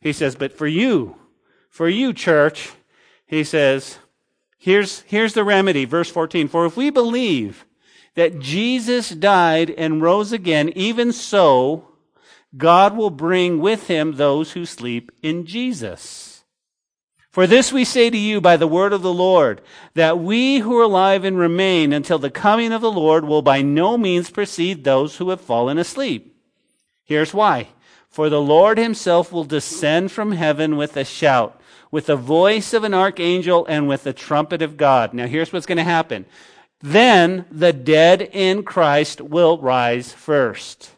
He 0.00 0.12
says, 0.12 0.36
But 0.36 0.52
for 0.52 0.66
you, 0.66 1.16
for 1.70 1.88
you, 1.88 2.12
church, 2.12 2.70
he 3.26 3.44
says, 3.44 3.98
Here's, 4.58 5.00
here's 5.02 5.32
the 5.32 5.44
remedy, 5.44 5.86
verse 5.86 6.10
14. 6.10 6.48
For 6.48 6.66
if 6.66 6.76
we 6.76 6.90
believe 6.90 7.64
that 8.14 8.40
Jesus 8.40 9.08
died 9.08 9.70
and 9.70 10.02
rose 10.02 10.32
again, 10.32 10.68
even 10.76 11.12
so, 11.12 11.89
God 12.56 12.96
will 12.96 13.10
bring 13.10 13.60
with 13.60 13.86
him 13.86 14.12
those 14.12 14.52
who 14.52 14.66
sleep 14.66 15.12
in 15.22 15.46
Jesus. 15.46 16.44
For 17.30 17.46
this 17.46 17.72
we 17.72 17.84
say 17.84 18.10
to 18.10 18.18
you 18.18 18.40
by 18.40 18.56
the 18.56 18.66
word 18.66 18.92
of 18.92 19.02
the 19.02 19.12
Lord, 19.12 19.60
that 19.94 20.18
we 20.18 20.58
who 20.58 20.76
are 20.76 20.82
alive 20.82 21.24
and 21.24 21.38
remain 21.38 21.92
until 21.92 22.18
the 22.18 22.28
coming 22.28 22.72
of 22.72 22.80
the 22.80 22.90
Lord 22.90 23.24
will 23.24 23.40
by 23.40 23.62
no 23.62 23.96
means 23.96 24.30
precede 24.30 24.82
those 24.82 25.16
who 25.16 25.30
have 25.30 25.40
fallen 25.40 25.78
asleep. 25.78 26.36
Here's 27.04 27.32
why. 27.32 27.68
For 28.08 28.28
the 28.28 28.40
Lord 28.40 28.78
himself 28.78 29.30
will 29.30 29.44
descend 29.44 30.10
from 30.10 30.32
heaven 30.32 30.76
with 30.76 30.96
a 30.96 31.04
shout, 31.04 31.60
with 31.92 32.06
the 32.06 32.16
voice 32.16 32.74
of 32.74 32.82
an 32.82 32.94
archangel, 32.94 33.64
and 33.66 33.86
with 33.86 34.02
the 34.02 34.12
trumpet 34.12 34.60
of 34.60 34.76
God. 34.76 35.14
Now 35.14 35.28
here's 35.28 35.52
what's 35.52 35.66
going 35.66 35.78
to 35.78 35.84
happen. 35.84 36.26
Then 36.80 37.44
the 37.48 37.72
dead 37.72 38.22
in 38.32 38.64
Christ 38.64 39.20
will 39.20 39.58
rise 39.58 40.12
first. 40.12 40.90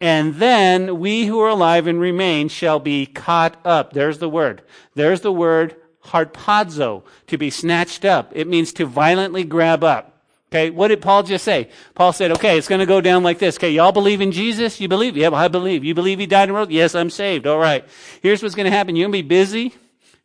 And 0.00 0.36
then 0.36 0.98
we 0.98 1.26
who 1.26 1.40
are 1.40 1.48
alive 1.48 1.86
and 1.86 2.00
remain 2.00 2.48
shall 2.48 2.80
be 2.80 3.04
caught 3.06 3.56
up. 3.64 3.92
There's 3.92 4.18
the 4.18 4.28
word. 4.28 4.62
There's 4.94 5.20
the 5.20 5.32
word 5.32 5.76
harpazo, 6.06 7.02
to 7.26 7.38
be 7.38 7.50
snatched 7.50 8.04
up. 8.04 8.32
It 8.34 8.48
means 8.48 8.72
to 8.74 8.86
violently 8.86 9.44
grab 9.44 9.84
up. 9.84 10.06
Okay, 10.50 10.70
what 10.70 10.88
did 10.88 11.00
Paul 11.00 11.22
just 11.22 11.44
say? 11.44 11.68
Paul 11.94 12.12
said, 12.12 12.32
okay, 12.32 12.58
it's 12.58 12.66
going 12.66 12.80
to 12.80 12.86
go 12.86 13.00
down 13.00 13.22
like 13.22 13.38
this. 13.38 13.56
Okay, 13.56 13.70
y'all 13.70 13.92
believe 13.92 14.20
in 14.20 14.32
Jesus? 14.32 14.80
You 14.80 14.88
believe? 14.88 15.16
Yeah, 15.16 15.30
I 15.30 15.46
believe. 15.46 15.84
You 15.84 15.94
believe 15.94 16.18
he 16.18 16.26
died 16.26 16.48
and 16.48 16.56
rose? 16.56 16.70
Yes, 16.70 16.96
I'm 16.96 17.10
saved. 17.10 17.46
All 17.46 17.58
right. 17.58 17.84
Here's 18.20 18.42
what's 18.42 18.56
going 18.56 18.64
to 18.64 18.76
happen. 18.76 18.96
You're 18.96 19.06
going 19.06 19.22
to 19.22 19.22
be 19.22 19.28
busy. 19.28 19.74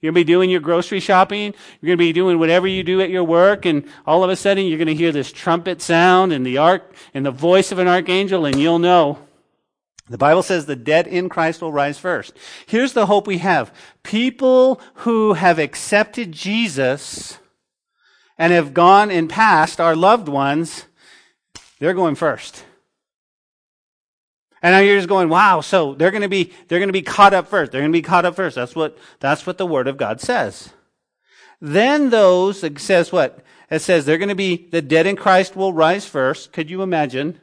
You're 0.02 0.12
going 0.12 0.24
to 0.24 0.26
be 0.26 0.34
doing 0.34 0.50
your 0.50 0.62
grocery 0.62 1.00
shopping. 1.00 1.54
You're 1.80 1.88
going 1.88 1.98
to 1.98 2.04
be 2.04 2.14
doing 2.14 2.40
whatever 2.40 2.66
you 2.66 2.82
do 2.82 3.02
at 3.02 3.12
your 3.12 3.24
work. 3.24 3.66
And 3.66 3.88
all 4.08 4.24
of 4.24 4.32
a 4.32 4.36
sudden, 4.36 4.66
you're 4.66 4.80
going 4.80 4.88
to 4.88 4.96
hear 4.96 5.12
this 5.12 5.32
trumpet 5.32 5.80
sound 5.80 6.34
and 6.34 6.44
the 6.44 6.58
ark 6.58 6.96
and 7.14 7.24
the 7.24 7.32
voice 7.32 7.72
of 7.72 7.78
an 7.78 7.88
archangel, 7.88 8.46
and 8.46 8.60
you'll 8.60 8.80
know 8.80 9.20
the 10.08 10.18
Bible 10.18 10.44
says 10.44 10.66
the 10.66 10.76
dead 10.76 11.08
in 11.08 11.30
Christ 11.30 11.62
will 11.62 11.72
rise 11.72 11.98
first. 11.98 12.34
Here's 12.68 12.94
the 12.94 13.08
hope 13.08 13.26
we 13.26 13.40
have. 13.40 13.74
People 14.04 14.80
who 14.96 15.34
have 15.34 15.58
accepted 15.58 16.32
Jesus 16.32 17.40
and 18.38 18.54
have 18.54 18.74
gone 18.74 19.10
and 19.10 19.30
passed, 19.30 19.82
our 19.82 19.96
loved 19.96 20.28
ones, 20.28 20.86
they're 21.80 21.94
going 21.94 22.16
first. 22.16 22.66
And 24.62 24.74
now 24.74 24.80
you're 24.80 24.98
just 24.98 25.10
going, 25.10 25.30
wow, 25.30 25.62
so 25.62 25.96
they're 25.96 26.12
going 26.12 26.22
to 26.22 26.30
be, 26.30 26.52
they're 26.68 26.80
going 26.80 26.90
to 26.90 26.94
be 26.94 27.02
caught 27.02 27.34
up 27.34 27.48
first. 27.48 27.72
They're 27.72 27.82
going 27.82 27.92
to 27.92 27.98
be 27.98 28.02
caught 28.02 28.26
up 28.26 28.36
first. 28.36 28.56
That's 28.56 28.76
what, 28.76 28.98
that's 29.20 29.46
what 29.46 29.58
the 29.58 29.66
Word 29.66 29.88
of 29.88 29.98
God 29.98 30.22
says. 30.22 30.70
Then 31.62 32.10
those, 32.10 32.64
it 32.64 32.80
says 32.80 33.12
what? 33.12 33.44
It 33.70 33.80
says 33.80 34.06
they're 34.06 34.18
going 34.18 34.30
to 34.30 34.36
be, 34.36 34.68
the 34.72 34.82
dead 34.82 35.08
in 35.08 35.16
Christ 35.16 35.56
will 35.56 35.74
rise 35.74 36.06
first. 36.06 36.52
Could 36.52 36.70
you 36.70 36.82
imagine? 36.82 37.40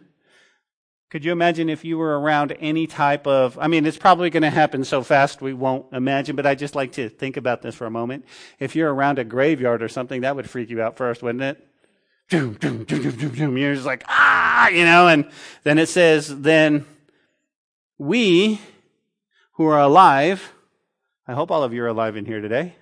Could 1.12 1.26
you 1.26 1.32
imagine 1.32 1.68
if 1.68 1.84
you 1.84 1.98
were 1.98 2.18
around 2.18 2.56
any 2.58 2.86
type 2.86 3.26
of, 3.26 3.58
I 3.58 3.66
mean, 3.66 3.84
it's 3.84 3.98
probably 3.98 4.30
going 4.30 4.44
to 4.44 4.48
happen 4.48 4.82
so 4.82 5.02
fast 5.02 5.42
we 5.42 5.52
won't 5.52 5.84
imagine, 5.92 6.36
but 6.36 6.46
I 6.46 6.54
just 6.54 6.74
like 6.74 6.92
to 6.92 7.10
think 7.10 7.36
about 7.36 7.60
this 7.60 7.74
for 7.74 7.84
a 7.84 7.90
moment. 7.90 8.24
If 8.58 8.74
you're 8.74 8.90
around 8.90 9.18
a 9.18 9.24
graveyard 9.24 9.82
or 9.82 9.90
something, 9.90 10.22
that 10.22 10.36
would 10.36 10.48
freak 10.48 10.70
you 10.70 10.80
out 10.80 10.96
first, 10.96 11.22
wouldn't 11.22 11.44
it? 11.44 11.68
Doom, 12.30 12.54
doom, 12.54 12.84
doom, 12.84 13.02
doom, 13.02 13.16
doom, 13.16 13.34
doom. 13.34 13.58
You're 13.58 13.74
just 13.74 13.84
like, 13.84 14.04
ah, 14.08 14.68
you 14.68 14.86
know, 14.86 15.06
and 15.06 15.28
then 15.64 15.76
it 15.76 15.90
says, 15.90 16.34
then 16.40 16.86
we 17.98 18.58
who 19.56 19.66
are 19.66 19.80
alive, 19.80 20.54
I 21.28 21.34
hope 21.34 21.50
all 21.50 21.62
of 21.62 21.74
you 21.74 21.84
are 21.84 21.88
alive 21.88 22.16
in 22.16 22.24
here 22.24 22.40
today. 22.40 22.76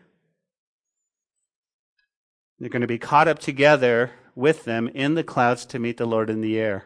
They're 2.61 2.69
going 2.69 2.83
to 2.83 2.87
be 2.87 2.97
caught 2.97 3.27
up 3.27 3.41
together 3.41 4.13
with 4.37 4.63
them 4.67 4.87
in 4.87 5.15
the 5.15 5.25
clouds 5.25 5.67
to 5.67 5.81
meet 5.81 5.97
the 5.97 6.07
Lord 6.07 6.31
in 6.31 6.43
the 6.43 6.61
air. 6.61 6.85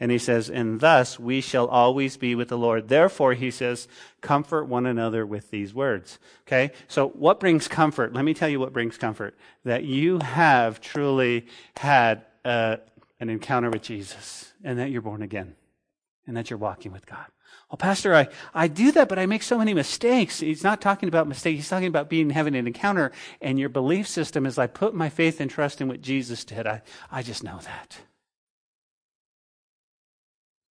And 0.00 0.10
he 0.10 0.18
says, 0.18 0.50
and 0.50 0.80
thus 0.80 1.18
we 1.18 1.40
shall 1.40 1.66
always 1.66 2.16
be 2.16 2.34
with 2.34 2.48
the 2.48 2.58
Lord. 2.58 2.88
Therefore, 2.88 3.34
he 3.34 3.50
says, 3.50 3.86
comfort 4.20 4.64
one 4.64 4.86
another 4.86 5.24
with 5.24 5.50
these 5.50 5.72
words. 5.72 6.18
Okay? 6.46 6.72
So 6.88 7.08
what 7.10 7.38
brings 7.38 7.68
comfort? 7.68 8.12
Let 8.12 8.24
me 8.24 8.34
tell 8.34 8.48
you 8.48 8.58
what 8.58 8.72
brings 8.72 8.98
comfort. 8.98 9.36
That 9.64 9.84
you 9.84 10.18
have 10.18 10.80
truly 10.80 11.46
had 11.76 12.24
uh, 12.44 12.78
an 13.20 13.30
encounter 13.30 13.70
with 13.70 13.82
Jesus 13.82 14.52
and 14.64 14.78
that 14.78 14.90
you're 14.90 15.02
born 15.02 15.22
again 15.22 15.54
and 16.26 16.36
that 16.36 16.50
you're 16.50 16.58
walking 16.58 16.92
with 16.92 17.06
God. 17.06 17.26
Well, 17.70 17.78
Pastor, 17.78 18.14
I, 18.14 18.28
I 18.52 18.68
do 18.68 18.92
that, 18.92 19.08
but 19.08 19.18
I 19.18 19.24
make 19.24 19.42
so 19.42 19.56
many 19.56 19.72
mistakes. 19.72 20.40
He's 20.40 20.62
not 20.62 20.82
talking 20.82 21.08
about 21.08 21.26
mistakes. 21.26 21.56
He's 21.56 21.70
talking 21.70 21.88
about 21.88 22.10
being 22.10 22.28
having 22.28 22.54
an 22.54 22.66
encounter. 22.66 23.12
And 23.40 23.58
your 23.58 23.70
belief 23.70 24.06
system 24.06 24.44
is 24.44 24.58
I 24.58 24.66
put 24.66 24.94
my 24.94 25.08
faith 25.08 25.40
and 25.40 25.50
trust 25.50 25.80
in 25.80 25.88
what 25.88 26.02
Jesus 26.02 26.44
did. 26.44 26.66
I, 26.66 26.82
I 27.10 27.22
just 27.22 27.42
know 27.42 27.60
that. 27.62 27.98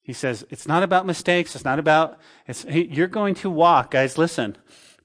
He 0.03 0.13
says, 0.13 0.45
it's 0.49 0.67
not 0.67 0.83
about 0.83 1.05
mistakes. 1.05 1.55
It's 1.55 1.65
not 1.65 1.79
about, 1.79 2.19
it's, 2.47 2.65
you're 2.65 3.07
going 3.07 3.35
to 3.35 3.49
walk. 3.49 3.91
Guys, 3.91 4.17
listen. 4.17 4.57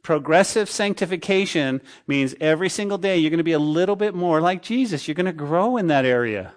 Progressive 0.03 0.71
sanctification 0.71 1.81
means 2.07 2.35
every 2.41 2.69
single 2.69 2.97
day 2.97 3.19
you're 3.19 3.31
going 3.31 3.38
to 3.38 3.45
be 3.45 3.53
a 3.53 3.59
little 3.59 3.97
bit 3.97 4.15
more 4.15 4.41
like 4.41 4.62
Jesus. 4.62 5.07
You're 5.07 5.17
going 5.17 5.26
to 5.26 5.33
grow 5.33 5.76
in 5.76 5.88
that 5.88 6.05
area. 6.05 6.55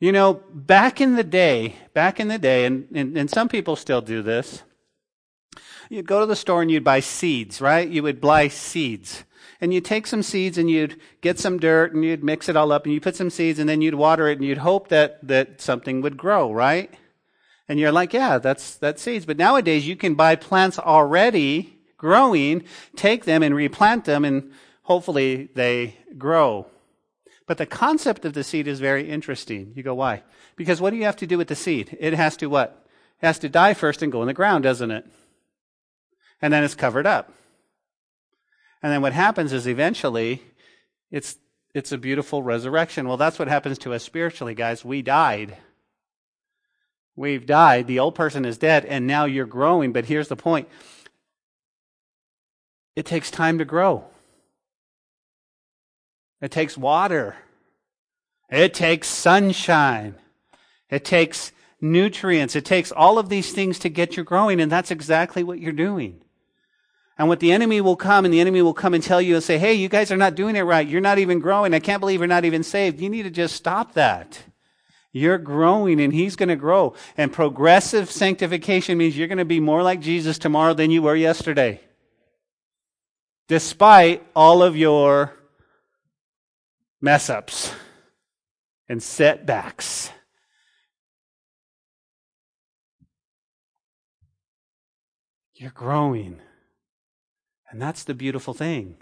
You 0.00 0.12
know, 0.12 0.42
back 0.52 1.00
in 1.00 1.16
the 1.16 1.24
day, 1.24 1.76
back 1.94 2.20
in 2.20 2.28
the 2.28 2.38
day, 2.38 2.64
and, 2.64 2.86
and, 2.94 3.16
and 3.16 3.30
some 3.30 3.48
people 3.48 3.74
still 3.74 4.00
do 4.00 4.22
this, 4.22 4.62
you'd 5.88 6.06
go 6.06 6.20
to 6.20 6.26
the 6.26 6.36
store 6.36 6.62
and 6.62 6.70
you'd 6.70 6.84
buy 6.84 7.00
seeds, 7.00 7.60
right? 7.60 7.88
You 7.88 8.02
would 8.02 8.20
buy 8.20 8.48
seeds 8.48 9.24
and 9.60 9.74
you'd 9.74 9.84
take 9.84 10.06
some 10.06 10.22
seeds 10.22 10.58
and 10.58 10.70
you'd 10.70 11.00
get 11.20 11.38
some 11.38 11.58
dirt 11.58 11.92
and 11.92 12.04
you'd 12.04 12.22
mix 12.22 12.48
it 12.48 12.56
all 12.56 12.70
up 12.70 12.84
and 12.84 12.94
you 12.94 13.00
put 13.00 13.16
some 13.16 13.30
seeds 13.30 13.58
and 13.58 13.68
then 13.68 13.80
you'd 13.80 13.94
water 13.94 14.28
it 14.28 14.38
and 14.38 14.46
you'd 14.46 14.58
hope 14.58 14.88
that, 14.88 15.26
that 15.26 15.60
something 15.60 16.00
would 16.00 16.16
grow, 16.16 16.52
right? 16.52 16.94
And 17.68 17.78
you're 17.78 17.92
like, 17.92 18.12
yeah, 18.12 18.38
that's, 18.38 18.76
that's 18.76 19.02
seeds. 19.02 19.26
But 19.26 19.36
nowadays 19.36 19.86
you 19.86 19.96
can 19.96 20.14
buy 20.14 20.36
plants 20.36 20.78
already 20.78 21.78
growing, 21.96 22.64
take 22.96 23.24
them 23.24 23.42
and 23.42 23.54
replant 23.54 24.04
them 24.04 24.24
and 24.24 24.52
hopefully 24.82 25.50
they 25.54 25.96
grow. 26.16 26.66
But 27.46 27.58
the 27.58 27.66
concept 27.66 28.24
of 28.24 28.34
the 28.34 28.44
seed 28.44 28.68
is 28.68 28.78
very 28.78 29.08
interesting. 29.08 29.72
You 29.74 29.82
go, 29.82 29.94
why? 29.94 30.22
Because 30.54 30.80
what 30.80 30.90
do 30.90 30.96
you 30.96 31.04
have 31.04 31.16
to 31.16 31.26
do 31.26 31.38
with 31.38 31.48
the 31.48 31.56
seed? 31.56 31.96
It 31.98 32.14
has 32.14 32.36
to 32.38 32.46
what? 32.46 32.86
It 33.20 33.26
has 33.26 33.38
to 33.40 33.48
die 33.48 33.74
first 33.74 34.02
and 34.02 34.12
go 34.12 34.22
in 34.22 34.28
the 34.28 34.34
ground, 34.34 34.64
doesn't 34.64 34.90
it? 34.90 35.06
And 36.40 36.52
then 36.52 36.62
it's 36.62 36.74
covered 36.74 37.06
up. 37.06 37.32
And 38.82 38.92
then 38.92 39.02
what 39.02 39.12
happens 39.12 39.52
is 39.52 39.66
eventually 39.66 40.42
it's 41.10 41.36
it's 41.74 41.92
a 41.92 41.98
beautiful 41.98 42.42
resurrection. 42.42 43.06
Well, 43.06 43.16
that's 43.16 43.38
what 43.38 43.48
happens 43.48 43.78
to 43.78 43.92
us 43.92 44.02
spiritually, 44.02 44.54
guys. 44.54 44.84
We 44.84 45.02
died. 45.02 45.56
We've 47.14 47.44
died. 47.44 47.86
The 47.86 47.98
old 47.98 48.14
person 48.14 48.44
is 48.44 48.58
dead, 48.58 48.84
and 48.84 49.06
now 49.06 49.24
you're 49.24 49.46
growing. 49.46 49.92
But 49.92 50.06
here's 50.06 50.28
the 50.28 50.36
point 50.36 50.68
it 52.96 53.06
takes 53.06 53.30
time 53.30 53.58
to 53.58 53.64
grow, 53.64 54.04
it 56.40 56.50
takes 56.50 56.78
water, 56.78 57.36
it 58.48 58.72
takes 58.72 59.08
sunshine, 59.08 60.14
it 60.90 61.04
takes 61.04 61.52
nutrients, 61.80 62.56
it 62.56 62.64
takes 62.64 62.92
all 62.92 63.18
of 63.18 63.28
these 63.28 63.52
things 63.52 63.78
to 63.80 63.88
get 63.88 64.16
you 64.16 64.24
growing, 64.24 64.60
and 64.60 64.70
that's 64.70 64.90
exactly 64.90 65.42
what 65.42 65.60
you're 65.60 65.72
doing. 65.72 66.20
And 67.18 67.28
what 67.28 67.40
the 67.40 67.50
enemy 67.50 67.80
will 67.80 67.96
come 67.96 68.24
and 68.24 68.32
the 68.32 68.40
enemy 68.40 68.62
will 68.62 68.74
come 68.74 68.94
and 68.94 69.02
tell 69.02 69.20
you 69.20 69.34
and 69.34 69.42
say, 69.42 69.58
Hey, 69.58 69.74
you 69.74 69.88
guys 69.88 70.12
are 70.12 70.16
not 70.16 70.36
doing 70.36 70.54
it 70.54 70.62
right. 70.62 70.86
You're 70.86 71.00
not 71.00 71.18
even 71.18 71.40
growing. 71.40 71.74
I 71.74 71.80
can't 71.80 72.00
believe 72.00 72.20
you're 72.20 72.28
not 72.28 72.44
even 72.44 72.62
saved. 72.62 73.00
You 73.00 73.10
need 73.10 73.24
to 73.24 73.30
just 73.30 73.56
stop 73.56 73.94
that. 73.94 74.40
You're 75.12 75.38
growing 75.38 76.00
and 76.00 76.12
he's 76.12 76.36
going 76.36 76.48
to 76.50 76.56
grow. 76.56 76.94
And 77.16 77.32
progressive 77.32 78.10
sanctification 78.10 78.98
means 78.98 79.18
you're 79.18 79.26
going 79.26 79.38
to 79.38 79.44
be 79.44 79.58
more 79.58 79.82
like 79.82 80.00
Jesus 80.00 80.38
tomorrow 80.38 80.74
than 80.74 80.90
you 80.92 81.02
were 81.02 81.16
yesterday. 81.16 81.80
Despite 83.48 84.24
all 84.36 84.62
of 84.62 84.76
your 84.76 85.34
mess 87.00 87.30
ups 87.30 87.72
and 88.88 89.02
setbacks. 89.02 90.10
You're 95.54 95.70
growing. 95.70 96.40
And 97.70 97.80
that's 97.80 98.04
the 98.04 98.14
beautiful 98.14 98.54
thing. 98.54 98.96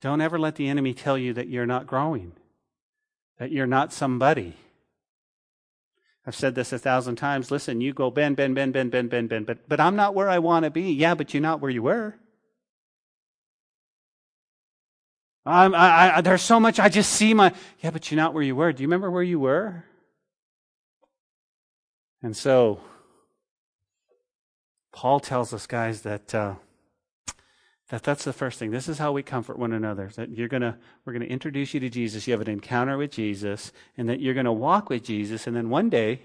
Don't 0.00 0.20
ever 0.20 0.38
let 0.38 0.56
the 0.56 0.68
enemy 0.68 0.92
tell 0.92 1.16
you 1.16 1.32
that 1.32 1.48
you're 1.48 1.66
not 1.66 1.86
growing, 1.86 2.32
that 3.38 3.50
you're 3.50 3.66
not 3.66 3.92
somebody. 3.92 4.54
I've 6.26 6.34
said 6.34 6.54
this 6.54 6.72
a 6.72 6.78
thousand 6.78 7.16
times. 7.16 7.50
Listen, 7.50 7.80
you 7.80 7.94
go 7.94 8.10
bend, 8.10 8.36
bend, 8.36 8.54
bend, 8.54 8.72
bend, 8.72 8.90
bend, 8.90 9.10
bend, 9.10 9.28
bend, 9.28 9.46
but, 9.46 9.68
but 9.68 9.80
I'm 9.80 9.96
not 9.96 10.14
where 10.14 10.28
I 10.28 10.38
want 10.40 10.64
to 10.64 10.70
be. 10.70 10.92
Yeah, 10.92 11.14
but 11.14 11.32
you're 11.32 11.40
not 11.40 11.60
where 11.60 11.70
you 11.70 11.82
were. 11.82 12.14
I, 15.46 16.16
I, 16.16 16.20
there's 16.22 16.42
so 16.42 16.58
much, 16.58 16.80
I 16.80 16.88
just 16.88 17.12
see 17.12 17.32
my, 17.32 17.54
yeah, 17.78 17.90
but 17.90 18.10
you're 18.10 18.16
not 18.16 18.34
where 18.34 18.42
you 18.42 18.56
were. 18.56 18.72
Do 18.72 18.82
you 18.82 18.88
remember 18.88 19.10
where 19.10 19.22
you 19.22 19.38
were? 19.38 19.84
And 22.22 22.36
so, 22.36 22.80
Paul 24.96 25.20
tells 25.20 25.52
us, 25.52 25.66
guys, 25.66 26.00
that 26.02 26.34
uh, 26.34 26.54
that 27.90 28.02
that's 28.02 28.24
the 28.24 28.32
first 28.32 28.58
thing. 28.58 28.70
This 28.70 28.88
is 28.88 28.96
how 28.96 29.12
we 29.12 29.22
comfort 29.22 29.58
one 29.58 29.74
another. 29.74 30.10
That 30.16 30.30
you're 30.30 30.48
gonna 30.48 30.78
we're 31.04 31.12
gonna 31.12 31.26
introduce 31.26 31.74
you 31.74 31.80
to 31.80 31.90
Jesus. 31.90 32.26
You 32.26 32.32
have 32.32 32.40
an 32.40 32.48
encounter 32.48 32.96
with 32.96 33.10
Jesus, 33.10 33.72
and 33.98 34.08
that 34.08 34.20
you're 34.20 34.32
gonna 34.32 34.54
walk 34.54 34.88
with 34.88 35.04
Jesus, 35.04 35.46
and 35.46 35.54
then 35.54 35.68
one 35.68 35.90
day 35.90 36.22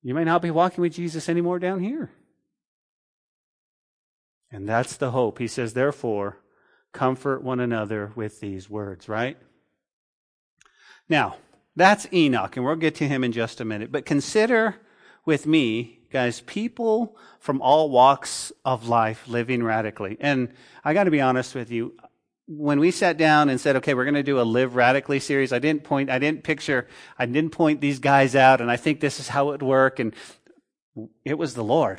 you 0.00 0.14
may 0.14 0.22
not 0.22 0.42
be 0.42 0.50
walking 0.52 0.80
with 0.80 0.92
Jesus 0.92 1.28
anymore 1.28 1.58
down 1.58 1.80
here. 1.80 2.12
And 4.52 4.68
that's 4.68 4.96
the 4.96 5.10
hope. 5.10 5.40
He 5.40 5.48
says, 5.48 5.72
therefore, 5.74 6.38
comfort 6.92 7.42
one 7.42 7.58
another 7.58 8.12
with 8.14 8.38
these 8.38 8.70
words, 8.70 9.08
right? 9.08 9.36
Now, 11.08 11.38
that's 11.74 12.06
Enoch, 12.12 12.56
and 12.56 12.64
we'll 12.64 12.76
get 12.76 12.94
to 12.96 13.08
him 13.08 13.24
in 13.24 13.32
just 13.32 13.60
a 13.60 13.64
minute. 13.64 13.90
But 13.90 14.06
consider 14.06 14.76
with 15.24 15.48
me 15.48 15.95
Guys, 16.10 16.40
people 16.40 17.16
from 17.40 17.60
all 17.60 17.90
walks 17.90 18.52
of 18.64 18.88
life 18.88 19.26
living 19.28 19.62
radically. 19.62 20.16
And 20.20 20.52
I 20.84 20.94
got 20.94 21.04
to 21.04 21.10
be 21.10 21.20
honest 21.20 21.54
with 21.54 21.70
you. 21.70 21.94
When 22.48 22.78
we 22.78 22.92
sat 22.92 23.16
down 23.16 23.48
and 23.48 23.60
said, 23.60 23.76
okay, 23.76 23.94
we're 23.94 24.04
going 24.04 24.14
to 24.14 24.22
do 24.22 24.40
a 24.40 24.42
live 24.42 24.76
radically 24.76 25.18
series, 25.18 25.52
I 25.52 25.58
didn't 25.58 25.82
point, 25.82 26.10
I 26.10 26.20
didn't 26.20 26.44
picture, 26.44 26.86
I 27.18 27.26
didn't 27.26 27.50
point 27.50 27.80
these 27.80 27.98
guys 27.98 28.36
out 28.36 28.60
and 28.60 28.70
I 28.70 28.76
think 28.76 29.00
this 29.00 29.18
is 29.18 29.28
how 29.28 29.48
it 29.48 29.52
would 29.52 29.62
work. 29.62 29.98
And 29.98 30.14
it 31.24 31.38
was 31.38 31.54
the 31.54 31.64
Lord. 31.64 31.98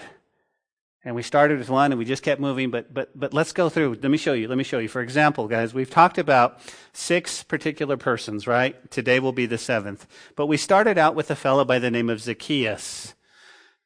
And 1.03 1.15
we 1.15 1.21
started 1.21 1.57
with 1.57 1.69
one 1.69 1.91
and 1.91 1.99
we 1.99 2.05
just 2.05 2.23
kept 2.23 2.41
moving, 2.41 2.69
but, 2.69 2.93
but, 2.93 3.17
but 3.17 3.33
let's 3.33 3.53
go 3.53 3.69
through. 3.69 3.97
Let 4.01 4.11
me 4.11 4.17
show 4.17 4.33
you. 4.33 4.47
Let 4.47 4.57
me 4.57 4.63
show 4.63 4.79
you. 4.79 4.89
For 4.89 5.01
example, 5.01 5.47
guys, 5.47 5.73
we've 5.73 5.89
talked 5.89 6.17
about 6.17 6.59
six 6.91 7.43
particular 7.43 7.97
persons, 7.97 8.47
right? 8.47 8.89
Today 8.89 9.19
will 9.19 9.31
be 9.31 9.45
the 9.45 9.57
seventh. 9.57 10.07
But 10.35 10.47
we 10.47 10.57
started 10.57 10.97
out 10.97 11.15
with 11.15 11.29
a 11.31 11.35
fellow 11.35 11.63
by 11.63 11.79
the 11.79 11.91
name 11.91 12.09
of 12.09 12.21
Zacchaeus. 12.21 13.13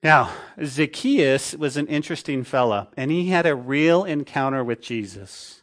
Now, 0.03 0.31
Zacchaeus 0.63 1.53
was 1.53 1.77
an 1.77 1.87
interesting 1.87 2.43
fella, 2.43 2.89
and 2.97 3.11
he 3.11 3.29
had 3.29 3.45
a 3.45 3.55
real 3.55 4.03
encounter 4.03 4.63
with 4.63 4.81
Jesus. 4.81 5.61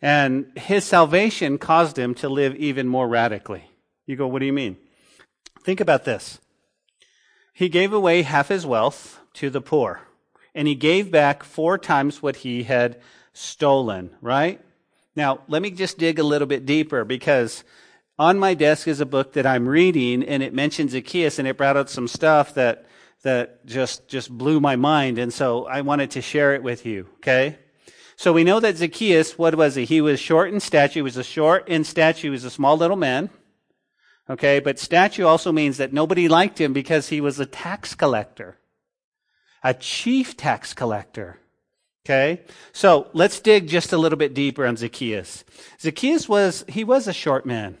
And 0.00 0.52
his 0.56 0.84
salvation 0.84 1.58
caused 1.58 1.98
him 1.98 2.14
to 2.16 2.28
live 2.28 2.54
even 2.56 2.86
more 2.86 3.08
radically. 3.08 3.64
You 4.06 4.16
go, 4.16 4.28
what 4.28 4.38
do 4.38 4.46
you 4.46 4.52
mean? 4.52 4.76
Think 5.64 5.80
about 5.80 6.04
this. 6.04 6.38
He 7.52 7.68
gave 7.68 7.92
away 7.92 8.22
half 8.22 8.48
his 8.48 8.64
wealth 8.64 9.18
to 9.34 9.50
the 9.50 9.60
poor, 9.60 10.00
and 10.54 10.68
he 10.68 10.74
gave 10.74 11.10
back 11.10 11.42
four 11.42 11.76
times 11.76 12.22
what 12.22 12.36
he 12.36 12.62
had 12.62 13.00
stolen, 13.32 14.10
right? 14.20 14.60
Now, 15.16 15.40
let 15.48 15.60
me 15.60 15.70
just 15.70 15.98
dig 15.98 16.18
a 16.18 16.24
little 16.24 16.46
bit 16.46 16.64
deeper 16.64 17.04
because 17.04 17.64
on 18.16 18.38
my 18.38 18.54
desk 18.54 18.86
is 18.86 19.00
a 19.00 19.06
book 19.06 19.32
that 19.32 19.44
I'm 19.44 19.68
reading, 19.68 20.22
and 20.22 20.42
it 20.42 20.54
mentions 20.54 20.92
Zacchaeus, 20.92 21.38
and 21.38 21.48
it 21.48 21.56
brought 21.56 21.76
out 21.76 21.90
some 21.90 22.08
stuff 22.08 22.54
that 22.54 22.86
that 23.22 23.66
just, 23.66 24.08
just 24.08 24.30
blew 24.30 24.60
my 24.60 24.76
mind. 24.76 25.18
And 25.18 25.32
so 25.32 25.66
I 25.66 25.82
wanted 25.82 26.12
to 26.12 26.22
share 26.22 26.54
it 26.54 26.62
with 26.62 26.86
you. 26.86 27.06
Okay. 27.16 27.58
So 28.16 28.32
we 28.32 28.44
know 28.44 28.60
that 28.60 28.76
Zacchaeus, 28.76 29.38
what 29.38 29.54
was 29.54 29.74
he? 29.74 29.84
He 29.84 30.00
was 30.00 30.20
short 30.20 30.52
in 30.52 30.60
stature. 30.60 30.94
He 30.94 31.02
was 31.02 31.16
a 31.16 31.24
short 31.24 31.68
in 31.68 31.84
stature. 31.84 32.26
He 32.26 32.30
was 32.30 32.44
a 32.44 32.50
small 32.50 32.76
little 32.76 32.96
man. 32.96 33.30
Okay. 34.28 34.60
But 34.60 34.78
stature 34.78 35.26
also 35.26 35.52
means 35.52 35.78
that 35.78 35.92
nobody 35.92 36.28
liked 36.28 36.60
him 36.60 36.72
because 36.72 37.08
he 37.08 37.20
was 37.20 37.40
a 37.40 37.46
tax 37.46 37.94
collector, 37.94 38.58
a 39.62 39.74
chief 39.74 40.36
tax 40.36 40.74
collector. 40.74 41.38
Okay. 42.06 42.42
So 42.72 43.08
let's 43.12 43.40
dig 43.40 43.68
just 43.68 43.92
a 43.92 43.98
little 43.98 44.18
bit 44.18 44.34
deeper 44.34 44.66
on 44.66 44.76
Zacchaeus. 44.76 45.44
Zacchaeus 45.80 46.28
was, 46.28 46.64
he 46.68 46.84
was 46.84 47.06
a 47.06 47.12
short 47.12 47.44
man. 47.44 47.76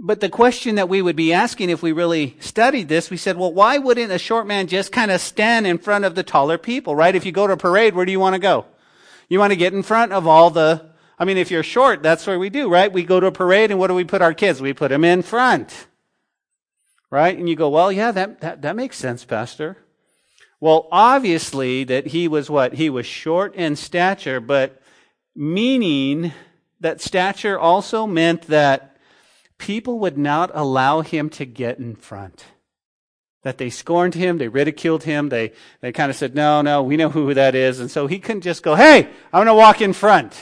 But 0.00 0.20
the 0.20 0.28
question 0.28 0.76
that 0.76 0.88
we 0.88 1.02
would 1.02 1.16
be 1.16 1.32
asking 1.32 1.70
if 1.70 1.82
we 1.82 1.90
really 1.90 2.36
studied 2.38 2.88
this, 2.88 3.10
we 3.10 3.16
said, 3.16 3.36
well, 3.36 3.52
why 3.52 3.78
wouldn't 3.78 4.12
a 4.12 4.18
short 4.18 4.46
man 4.46 4.68
just 4.68 4.92
kind 4.92 5.10
of 5.10 5.20
stand 5.20 5.66
in 5.66 5.78
front 5.78 6.04
of 6.04 6.14
the 6.14 6.22
taller 6.22 6.56
people, 6.56 6.94
right? 6.94 7.16
If 7.16 7.26
you 7.26 7.32
go 7.32 7.48
to 7.48 7.54
a 7.54 7.56
parade, 7.56 7.94
where 7.94 8.06
do 8.06 8.12
you 8.12 8.20
want 8.20 8.34
to 8.34 8.38
go? 8.38 8.66
You 9.28 9.40
want 9.40 9.52
to 9.52 9.56
get 9.56 9.72
in 9.72 9.82
front 9.82 10.12
of 10.12 10.26
all 10.26 10.50
the, 10.50 10.86
I 11.18 11.24
mean, 11.24 11.36
if 11.36 11.50
you're 11.50 11.64
short, 11.64 12.02
that's 12.02 12.26
what 12.26 12.38
we 12.38 12.48
do, 12.48 12.70
right? 12.70 12.92
We 12.92 13.02
go 13.02 13.18
to 13.18 13.26
a 13.26 13.32
parade 13.32 13.72
and 13.72 13.80
what 13.80 13.88
do 13.88 13.94
we 13.94 14.04
put 14.04 14.22
our 14.22 14.34
kids? 14.34 14.60
We 14.60 14.72
put 14.72 14.90
them 14.90 15.04
in 15.04 15.22
front. 15.22 15.88
Right? 17.10 17.36
And 17.36 17.48
you 17.48 17.56
go, 17.56 17.68
well, 17.68 17.90
yeah, 17.90 18.12
that, 18.12 18.40
that, 18.40 18.62
that 18.62 18.76
makes 18.76 18.96
sense, 18.96 19.24
Pastor. 19.24 19.78
Well, 20.60 20.88
obviously 20.92 21.84
that 21.84 22.08
he 22.08 22.28
was 22.28 22.48
what? 22.48 22.74
He 22.74 22.90
was 22.90 23.06
short 23.06 23.54
in 23.54 23.76
stature, 23.76 24.40
but 24.40 24.80
meaning 25.34 26.32
that 26.80 27.00
stature 27.00 27.58
also 27.58 28.06
meant 28.06 28.42
that 28.42 28.96
people 29.58 29.98
would 29.98 30.16
not 30.16 30.50
allow 30.54 31.02
him 31.02 31.28
to 31.30 31.44
get 31.44 31.78
in 31.78 31.96
front. 31.96 32.46
That 33.42 33.58
they 33.58 33.70
scorned 33.70 34.14
him, 34.14 34.38
they 34.38 34.48
ridiculed 34.48 35.04
him, 35.04 35.28
they, 35.28 35.52
they 35.80 35.92
kind 35.92 36.10
of 36.10 36.16
said, 36.16 36.34
no, 36.34 36.62
no, 36.62 36.82
we 36.82 36.96
know 36.96 37.08
who 37.08 37.34
that 37.34 37.54
is. 37.54 37.80
And 37.80 37.90
so 37.90 38.06
he 38.06 38.18
couldn't 38.18 38.42
just 38.42 38.62
go, 38.62 38.74
hey, 38.74 39.04
I'm 39.32 39.44
going 39.44 39.46
to 39.46 39.54
walk 39.54 39.80
in 39.80 39.92
front. 39.92 40.34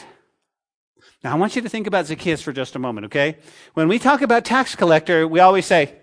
Now, 1.22 1.32
I 1.32 1.36
want 1.36 1.56
you 1.56 1.62
to 1.62 1.68
think 1.68 1.86
about 1.86 2.06
Zacchaeus 2.06 2.42
for 2.42 2.52
just 2.52 2.76
a 2.76 2.78
moment, 2.78 3.06
okay? 3.06 3.38
When 3.74 3.88
we 3.88 3.98
talk 3.98 4.22
about 4.22 4.44
tax 4.44 4.74
collector, 4.74 5.26
we 5.26 5.40
always 5.40 5.66
say, 5.66 5.94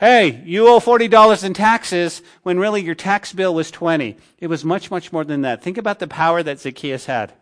hey, 0.00 0.42
you 0.44 0.66
owe 0.68 0.80
$40 0.80 1.44
in 1.44 1.54
taxes 1.54 2.22
when 2.42 2.58
really 2.58 2.82
your 2.82 2.94
tax 2.94 3.32
bill 3.32 3.54
was 3.54 3.70
20. 3.70 4.16
It 4.38 4.48
was 4.48 4.64
much, 4.64 4.90
much 4.90 5.12
more 5.12 5.24
than 5.24 5.42
that. 5.42 5.62
Think 5.62 5.78
about 5.78 5.98
the 6.00 6.08
power 6.08 6.42
that 6.42 6.60
Zacchaeus 6.60 7.06
had. 7.06 7.32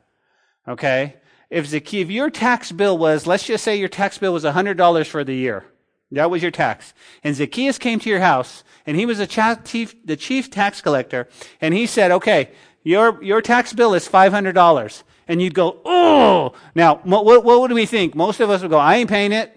Okay? 0.69 1.17
If, 1.51 1.67
Zacchaeus, 1.67 2.07
if 2.07 2.11
your 2.11 2.31
tax 2.31 2.73
bill 2.73 2.97
was, 2.97 3.27
let's 3.27 3.45
just 3.45 3.65
say 3.65 3.77
your 3.77 3.89
tax 3.89 4.19
bill 4.19 4.33
was 4.33 4.45
$100 4.45 5.07
for 5.07 5.25
the 5.25 5.35
year. 5.35 5.65
That 6.13 6.31
was 6.31 6.43
your 6.43 6.51
tax. 6.51 6.95
And 7.23 7.37
Zacchaeus 7.37 7.79
came 7.79 7.99
to 8.01 8.09
your 8.09 8.21
house, 8.21 8.65
and 8.87 8.97
he 8.97 9.07
was 9.07 9.21
a 9.21 9.27
chief, 9.27 9.95
the 10.05 10.17
chief 10.17 10.51
tax 10.51 10.81
collector, 10.81 11.29
and 11.61 11.75
he 11.75 11.87
said, 11.87 12.11
okay, 12.11 12.51
your, 12.83 13.23
your 13.23 13.43
tax 13.43 13.73
bill 13.73 13.95
is 13.95 14.09
$500. 14.09 15.03
And 15.29 15.41
you'd 15.41 15.55
go, 15.55 15.81
oh! 15.85 16.55
Now, 16.75 16.97
what, 17.05 17.25
what 17.45 17.61
would 17.61 17.73
we 17.73 17.87
think? 17.87 18.17
Most 18.17 18.41
of 18.41 18.51
us 18.51 18.63
would 18.63 18.71
go, 18.71 18.79
I 18.79 18.97
ain't 18.97 19.11
paying 19.11 19.33
it. 19.33 19.57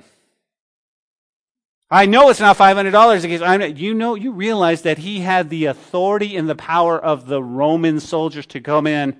I 1.89 2.05
know 2.05 2.29
it's 2.29 2.39
not 2.39 2.57
$500. 2.57 3.77
You 3.77 3.93
know, 3.93 4.15
you 4.15 4.31
realize 4.31 4.83
that 4.83 4.99
he 4.99 5.19
had 5.21 5.49
the 5.49 5.65
authority 5.65 6.35
and 6.35 6.49
the 6.49 6.55
power 6.55 6.99
of 6.99 7.27
the 7.27 7.41
Roman 7.41 7.99
soldiers 7.99 8.45
to 8.47 8.61
come 8.61 8.87
in 8.87 9.17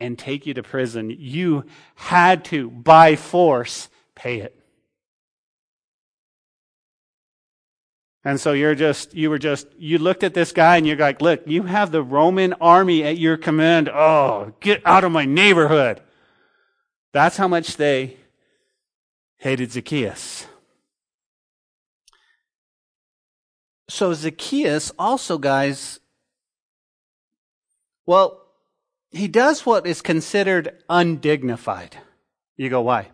and 0.00 0.18
take 0.18 0.46
you 0.46 0.54
to 0.54 0.62
prison. 0.62 1.14
You 1.16 1.64
had 1.94 2.44
to, 2.46 2.70
by 2.70 3.16
force, 3.16 3.88
pay 4.14 4.40
it. 4.40 4.54
And 8.24 8.40
so 8.40 8.52
you're 8.52 8.74
just, 8.74 9.14
you 9.14 9.30
were 9.30 9.38
just, 9.38 9.68
you 9.78 9.98
looked 9.98 10.22
at 10.22 10.34
this 10.34 10.52
guy 10.52 10.76
and 10.76 10.86
you're 10.86 10.96
like, 10.96 11.22
look, 11.22 11.42
you 11.46 11.62
have 11.62 11.92
the 11.92 12.02
Roman 12.02 12.52
army 12.54 13.02
at 13.02 13.16
your 13.16 13.36
command. 13.36 13.88
Oh, 13.88 14.52
get 14.60 14.82
out 14.84 15.04
of 15.04 15.12
my 15.12 15.24
neighborhood. 15.24 16.02
That's 17.12 17.36
how 17.36 17.48
much 17.48 17.76
they 17.76 18.18
hated 19.38 19.72
Zacchaeus. 19.72 20.46
So 23.88 24.12
Zacchaeus 24.12 24.92
also, 24.98 25.38
guys, 25.38 26.00
well, 28.04 28.42
he 29.18 29.28
does 29.28 29.66
what 29.66 29.86
is 29.86 30.02
considered 30.02 30.82
undignified. 30.88 31.96
You 32.56 32.68
go, 32.68 32.80
why? 32.82 33.10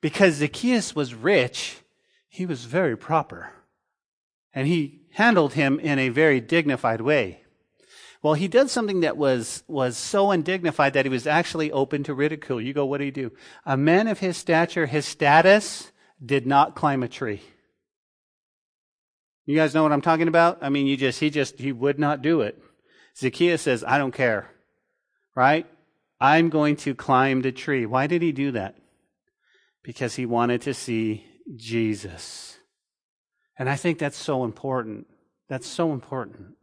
Because 0.00 0.34
Zacchaeus 0.34 0.94
was 0.94 1.14
rich, 1.14 1.78
he 2.28 2.46
was 2.46 2.64
very 2.64 2.96
proper. 2.96 3.52
And 4.52 4.66
he 4.66 5.02
handled 5.12 5.54
him 5.54 5.80
in 5.80 5.98
a 5.98 6.08
very 6.08 6.40
dignified 6.40 7.00
way. 7.00 7.42
Well, 8.22 8.34
he 8.34 8.48
did 8.48 8.68
something 8.68 9.00
that 9.00 9.16
was, 9.16 9.62
was 9.68 9.96
so 9.96 10.30
undignified 10.30 10.92
that 10.94 11.04
he 11.04 11.10
was 11.10 11.26
actually 11.26 11.70
open 11.70 12.02
to 12.04 12.14
ridicule. 12.14 12.60
You 12.60 12.72
go, 12.72 12.84
what 12.84 12.98
did 12.98 13.04
he 13.04 13.10
do? 13.10 13.32
A 13.64 13.76
man 13.76 14.08
of 14.08 14.18
his 14.18 14.36
stature, 14.36 14.86
his 14.86 15.06
status, 15.06 15.92
did 16.24 16.46
not 16.46 16.74
climb 16.74 17.02
a 17.02 17.08
tree. 17.08 17.42
You 19.46 19.56
guys 19.56 19.72
know 19.72 19.84
what 19.84 19.92
I'm 19.92 20.02
talking 20.02 20.28
about? 20.28 20.58
I 20.60 20.68
mean, 20.68 20.86
you 20.86 20.96
just, 20.96 21.20
he 21.20 21.30
just, 21.30 21.58
he 21.58 21.72
would 21.72 21.98
not 21.98 22.22
do 22.22 22.40
it. 22.40 22.60
Zacchaeus 23.16 23.62
says, 23.62 23.84
I 23.86 23.98
don't 23.98 24.12
care. 24.12 24.50
Right? 25.38 25.66
I'm 26.20 26.48
going 26.48 26.74
to 26.78 26.96
climb 26.96 27.42
the 27.42 27.52
tree. 27.52 27.86
Why 27.86 28.08
did 28.08 28.22
he 28.22 28.32
do 28.32 28.50
that? 28.50 28.74
Because 29.84 30.16
he 30.16 30.26
wanted 30.26 30.62
to 30.62 30.74
see 30.74 31.26
Jesus. 31.54 32.58
And 33.56 33.70
I 33.70 33.76
think 33.76 34.00
that's 34.00 34.16
so 34.16 34.42
important. 34.42 35.06
That's 35.48 35.68
so 35.68 35.92
important. 35.92 36.56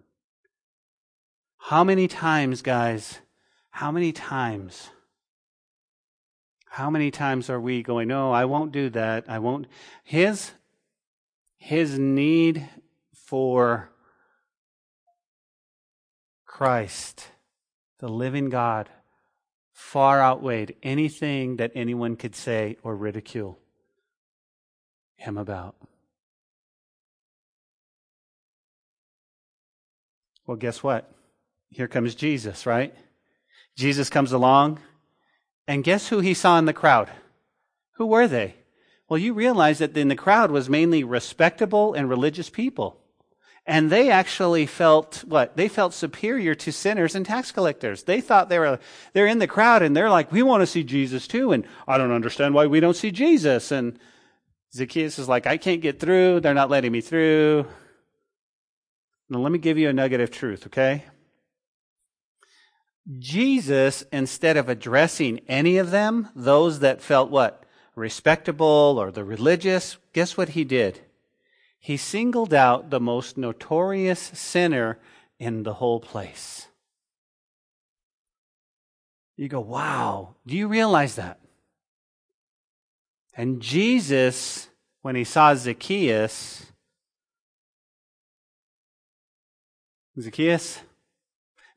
How 1.58 1.86
many 1.86 2.10
times, 2.10 2.62
guys, 2.62 3.20
how 3.70 3.94
many 3.94 4.12
times, 4.12 4.90
how 6.66 6.90
many 6.90 7.12
times 7.12 7.50
are 7.50 7.62
we 7.62 7.82
going, 7.82 8.10
no, 8.10 8.34
I 8.34 8.44
won't 8.44 8.74
do 8.74 8.90
that. 8.90 9.24
I 9.30 9.40
won't. 9.40 9.68
His, 10.04 10.52
his 11.58 11.98
need 11.98 12.68
for 13.14 13.90
Christ, 16.46 17.30
the 18.00 18.10
living 18.10 18.50
God, 18.50 18.90
far 19.72 20.22
outweighed 20.22 20.76
anything 20.84 21.58
that 21.58 21.72
anyone 21.76 22.16
could 22.16 22.36
say 22.36 22.78
or 22.84 22.96
ridicule 22.96 23.60
him 25.16 25.38
about. 25.38 25.76
Well, 30.46 30.58
guess 30.58 30.84
what? 30.84 31.12
Here 31.70 31.88
comes 31.88 32.16
Jesus, 32.16 32.66
right? 32.66 32.94
Jesus 33.76 34.10
comes 34.10 34.32
along, 34.32 34.80
and 35.68 35.84
guess 35.84 36.08
who 36.08 36.20
he 36.20 36.34
saw 36.34 36.58
in 36.58 36.66
the 36.66 36.74
crowd? 36.74 37.10
Who 37.94 38.06
were 38.06 38.28
they? 38.28 38.56
Well, 39.10 39.18
you 39.18 39.34
realize 39.34 39.80
that 39.80 39.98
in 39.98 40.08
the 40.08 40.16
crowd 40.16 40.52
was 40.52 40.70
mainly 40.70 41.04
respectable 41.04 41.94
and 41.94 42.10
religious 42.10 42.50
people. 42.50 43.00
And 43.68 43.90
they 43.90 44.12
actually 44.12 44.68
felt 44.68 45.24
what? 45.28 45.58
They 45.58 45.68
felt 45.68 45.94
superior 45.94 46.54
to 46.56 46.72
sinners 46.72 47.16
and 47.16 47.26
tax 47.26 47.52
collectors. 47.52 48.04
They 48.04 48.22
thought 48.22 48.48
they 48.48 48.60
were, 48.60 48.80
they're 49.14 49.26
in 49.26 49.40
the 49.40 49.48
crowd 49.48 49.82
and 49.82 49.98
they're 49.98 50.10
like, 50.10 50.32
we 50.32 50.44
want 50.44 50.62
to 50.62 50.68
see 50.68 50.84
Jesus 50.84 51.28
too. 51.28 51.52
And 51.52 51.66
I 51.88 51.98
don't 51.98 52.12
understand 52.12 52.54
why 52.54 52.68
we 52.68 52.80
don't 52.80 52.96
see 52.96 53.10
Jesus. 53.10 53.72
And 53.72 53.98
Zacchaeus 54.74 55.18
is 55.18 55.28
like, 55.28 55.48
I 55.48 55.58
can't 55.58 55.82
get 55.82 56.00
through. 56.00 56.42
They're 56.42 56.54
not 56.54 56.70
letting 56.70 56.92
me 56.92 57.02
through. 57.02 57.66
Now, 59.30 59.40
let 59.40 59.52
me 59.52 59.58
give 59.58 59.80
you 59.80 59.90
a 59.90 59.94
nugget 59.94 60.22
of 60.22 60.30
truth, 60.30 60.68
okay? 60.68 61.04
Jesus, 63.18 64.04
instead 64.12 64.58
of 64.58 64.70
addressing 64.70 65.40
any 65.48 65.78
of 65.78 65.90
them, 65.90 66.30
those 66.36 66.80
that 66.80 67.02
felt 67.02 67.32
what? 67.32 67.64
Respectable 67.96 68.98
or 69.00 69.12
the 69.12 69.24
religious, 69.24 69.98
guess 70.14 70.38
what 70.38 70.50
he 70.50 70.64
did? 70.64 71.02
He 71.86 71.98
singled 71.98 72.52
out 72.52 72.90
the 72.90 73.00
most 73.00 73.38
notorious 73.38 74.20
sinner 74.20 74.98
in 75.38 75.62
the 75.62 75.76
whole 75.76 76.00
place. 76.00 76.68
You 79.38 79.48
go, 79.50 79.60
wow, 79.60 80.34
do 80.48 80.58
you 80.58 80.68
realize 80.68 81.18
that? 81.18 81.40
And 83.38 83.62
Jesus, 83.62 84.68
when 85.04 85.16
he 85.16 85.24
saw 85.24 85.54
Zacchaeus, 85.54 86.66
Zacchaeus, 90.20 90.80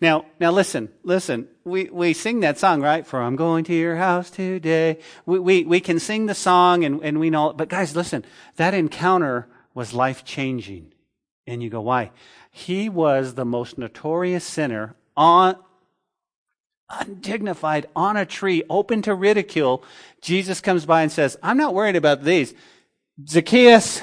now, 0.01 0.25
now 0.41 0.53
listen, 0.53 0.89
listen. 1.03 1.49
We, 1.65 1.91
we 1.91 2.15
sing 2.15 2.41
that 2.41 2.59
song, 2.59 2.81
right? 2.81 3.07
For 3.07 3.21
I'm 3.21 3.37
going 3.37 3.65
to 3.65 3.75
your 3.75 3.97
house 3.97 4.31
today. 4.31 5.01
We, 5.27 5.39
we, 5.39 5.65
we 5.65 5.81
can 5.81 5.99
sing 5.99 6.25
the 6.25 6.35
song 6.35 6.83
and, 6.85 7.03
and 7.05 7.21
we 7.21 7.29
know, 7.29 7.51
it. 7.51 7.59
but 7.59 7.69
guys, 7.69 7.95
listen, 7.95 8.25
that 8.57 8.73
encounter 8.73 9.49
was 9.79 9.95
life 9.95 10.25
changing. 10.25 10.93
And 11.47 11.63
you 11.63 11.71
go, 11.71 11.81
why? 11.81 12.11
He 12.51 12.89
was 12.89 13.35
the 13.35 13.45
most 13.45 13.79
notorious 13.79 14.45
sinner 14.45 14.97
on, 15.17 15.57
undignified 16.91 17.87
on 17.95 18.17
a 18.17 18.27
tree, 18.27 18.65
open 18.69 19.03
to 19.03 19.15
ridicule. 19.15 19.85
Jesus 20.21 20.61
comes 20.61 20.85
by 20.85 21.03
and 21.03 21.13
says, 21.13 21.37
I'm 21.45 21.57
not 21.57 21.75
worried 21.75 21.95
about 21.95 22.25
these. 22.25 22.55
Zacchaeus, 23.25 24.03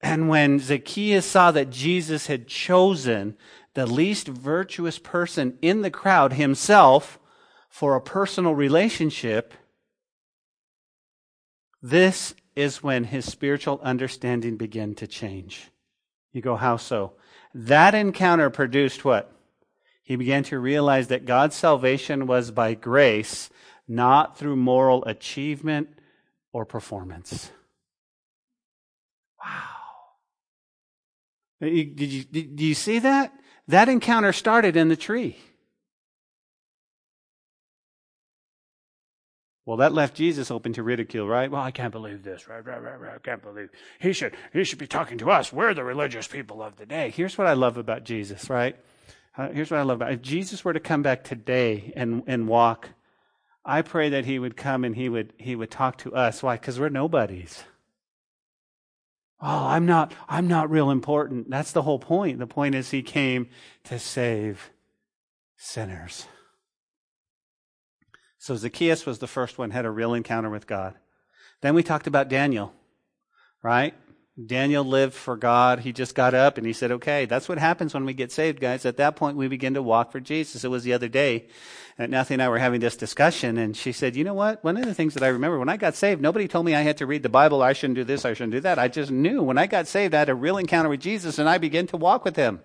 and 0.00 0.30
when 0.30 0.58
Zacchaeus 0.58 1.26
saw 1.26 1.50
that 1.50 1.68
Jesus 1.68 2.28
had 2.28 2.48
chosen 2.48 3.36
the 3.74 3.84
least 3.84 4.26
virtuous 4.26 4.98
person 4.98 5.58
in 5.60 5.82
the 5.82 5.90
crowd 5.90 6.32
himself 6.32 7.18
for 7.68 7.94
a 7.94 8.00
personal 8.00 8.54
relationship, 8.54 9.52
this 11.82 12.34
is 12.60 12.82
when 12.82 13.04
his 13.04 13.24
spiritual 13.24 13.80
understanding 13.82 14.56
began 14.56 14.94
to 14.94 15.06
change. 15.06 15.70
You 16.32 16.42
go, 16.42 16.56
how 16.56 16.76
so? 16.76 17.12
That 17.54 17.94
encounter 17.94 18.50
produced 18.50 19.04
what? 19.04 19.32
He 20.02 20.16
began 20.16 20.42
to 20.44 20.58
realize 20.58 21.08
that 21.08 21.24
God's 21.24 21.56
salvation 21.56 22.26
was 22.26 22.50
by 22.50 22.74
grace, 22.74 23.48
not 23.88 24.36
through 24.36 24.56
moral 24.56 25.04
achievement 25.06 25.88
or 26.52 26.64
performance. 26.64 27.50
Wow. 29.42 29.78
Did 31.60 32.00
you, 32.00 32.24
did 32.24 32.60
you 32.60 32.74
see 32.74 32.98
that? 32.98 33.32
That 33.68 33.88
encounter 33.88 34.32
started 34.32 34.76
in 34.76 34.88
the 34.88 34.96
tree. 34.96 35.38
Well, 39.70 39.76
that 39.76 39.92
left 39.92 40.16
Jesus 40.16 40.50
open 40.50 40.72
to 40.72 40.82
ridicule, 40.82 41.28
right? 41.28 41.48
Well, 41.48 41.62
I 41.62 41.70
can't 41.70 41.92
believe 41.92 42.24
this. 42.24 42.48
Right, 42.48 42.66
right, 42.66 42.82
right, 42.82 42.98
right. 42.98 43.14
I 43.14 43.18
can't 43.18 43.40
believe 43.40 43.70
he 44.00 44.12
should 44.12 44.34
he 44.52 44.64
should 44.64 44.80
be 44.80 44.88
talking 44.88 45.16
to 45.18 45.30
us. 45.30 45.52
We're 45.52 45.74
the 45.74 45.84
religious 45.84 46.26
people 46.26 46.60
of 46.60 46.74
the 46.74 46.86
day. 46.86 47.10
Here's 47.10 47.38
what 47.38 47.46
I 47.46 47.52
love 47.52 47.76
about 47.76 48.02
Jesus, 48.02 48.50
right? 48.50 48.74
Uh, 49.38 49.50
here's 49.50 49.70
what 49.70 49.78
I 49.78 49.84
love 49.84 49.98
about 49.98 50.10
if 50.10 50.22
Jesus 50.22 50.64
were 50.64 50.72
to 50.72 50.80
come 50.80 51.02
back 51.02 51.22
today 51.22 51.92
and 51.94 52.24
and 52.26 52.48
walk. 52.48 52.88
I 53.64 53.82
pray 53.82 54.08
that 54.08 54.24
he 54.24 54.40
would 54.40 54.56
come 54.56 54.82
and 54.82 54.96
he 54.96 55.08
would 55.08 55.34
he 55.38 55.54
would 55.54 55.70
talk 55.70 55.98
to 55.98 56.16
us. 56.16 56.42
Why? 56.42 56.56
Because 56.56 56.80
we're 56.80 56.88
nobodies. 56.88 57.62
Oh, 59.40 59.68
I'm 59.68 59.86
not, 59.86 60.12
I'm 60.28 60.48
not 60.48 60.68
real 60.68 60.90
important. 60.90 61.48
That's 61.48 61.70
the 61.70 61.82
whole 61.82 62.00
point. 62.00 62.40
The 62.40 62.46
point 62.48 62.74
is 62.74 62.90
he 62.90 63.02
came 63.02 63.48
to 63.84 64.00
save 64.00 64.70
sinners. 65.56 66.26
So 68.40 68.56
Zacchaeus 68.56 69.04
was 69.04 69.18
the 69.18 69.26
first 69.26 69.58
one, 69.58 69.70
had 69.70 69.84
a 69.84 69.90
real 69.90 70.14
encounter 70.14 70.48
with 70.48 70.66
God. 70.66 70.94
Then 71.60 71.74
we 71.74 71.82
talked 71.82 72.06
about 72.06 72.30
Daniel, 72.30 72.72
right? 73.62 73.94
Daniel 74.46 74.82
lived 74.82 75.12
for 75.12 75.36
God. 75.36 75.80
He 75.80 75.92
just 75.92 76.14
got 76.14 76.32
up 76.32 76.56
and 76.56 76.66
he 76.66 76.72
said, 76.72 76.90
okay, 76.90 77.26
that's 77.26 77.50
what 77.50 77.58
happens 77.58 77.92
when 77.92 78.06
we 78.06 78.14
get 78.14 78.32
saved, 78.32 78.58
guys. 78.58 78.86
At 78.86 78.96
that 78.96 79.14
point, 79.14 79.36
we 79.36 79.46
begin 79.46 79.74
to 79.74 79.82
walk 79.82 80.10
for 80.10 80.20
Jesus. 80.20 80.64
It 80.64 80.68
was 80.68 80.84
the 80.84 80.94
other 80.94 81.06
day. 81.06 81.48
that 81.98 82.08
Nathan 82.08 82.34
and 82.34 82.42
I 82.42 82.48
were 82.48 82.58
having 82.58 82.80
this 82.80 82.96
discussion 82.96 83.58
and 83.58 83.76
she 83.76 83.92
said, 83.92 84.16
you 84.16 84.24
know 84.24 84.32
what? 84.32 84.64
One 84.64 84.78
of 84.78 84.86
the 84.86 84.94
things 84.94 85.12
that 85.12 85.22
I 85.22 85.28
remember 85.28 85.58
when 85.58 85.68
I 85.68 85.76
got 85.76 85.94
saved, 85.94 86.22
nobody 86.22 86.48
told 86.48 86.64
me 86.64 86.74
I 86.74 86.80
had 86.80 86.96
to 86.96 87.06
read 87.06 87.22
the 87.22 87.28
Bible. 87.28 87.62
I 87.62 87.74
shouldn't 87.74 87.96
do 87.96 88.04
this. 88.04 88.24
I 88.24 88.32
shouldn't 88.32 88.52
do 88.52 88.60
that. 88.60 88.78
I 88.78 88.88
just 88.88 89.10
knew 89.10 89.42
when 89.42 89.58
I 89.58 89.66
got 89.66 89.86
saved, 89.86 90.14
I 90.14 90.20
had 90.20 90.30
a 90.30 90.34
real 90.34 90.56
encounter 90.56 90.88
with 90.88 91.00
Jesus 91.00 91.38
and 91.38 91.46
I 91.46 91.58
began 91.58 91.86
to 91.88 91.98
walk 91.98 92.24
with 92.24 92.36
him. 92.36 92.62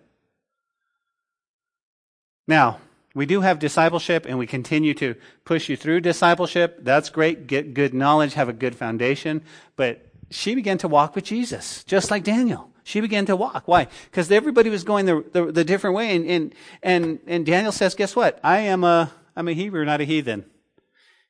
Now, 2.48 2.80
we 3.16 3.26
do 3.26 3.42
have 3.42 3.58
discipleship 3.58 4.26
and 4.28 4.38
we 4.38 4.46
continue 4.46 4.94
to 4.96 5.16
push 5.46 5.70
you 5.70 5.78
through 5.78 6.02
discipleship. 6.02 6.80
That's 6.82 7.10
great. 7.10 7.48
Get 7.48 7.74
good 7.74 7.94
knowledge, 7.94 8.34
have 8.34 8.50
a 8.50 8.54
good 8.54 8.76
foundation. 8.76 9.42
But 9.78 10.06
she 10.30 10.54
began 10.54 10.78
to 10.80 10.88
walk 10.88 11.16
with 11.16 11.24
Jesus, 11.24 11.84
just 11.86 12.12
like 12.12 12.24
Daniel. 12.24 12.70
She 12.84 13.02
began 13.02 13.26
to 13.28 13.36
walk. 13.36 13.68
Why? 13.68 13.88
Because 14.12 14.30
everybody 14.32 14.70
was 14.70 14.84
going 14.84 15.06
the, 15.06 15.24
the, 15.32 15.52
the 15.52 15.64
different 15.64 15.96
way. 15.96 16.16
And, 16.16 16.26
and, 16.30 16.56
and, 16.84 17.20
and 17.26 17.46
Daniel 17.46 17.72
says, 17.72 17.96
guess 17.96 18.16
what? 18.16 18.40
I 18.44 18.60
am 18.60 18.84
a, 18.84 19.12
I'm 19.36 19.48
a 19.48 19.54
Hebrew, 19.54 19.86
not 19.86 20.02
a 20.02 20.04
heathen. 20.04 20.46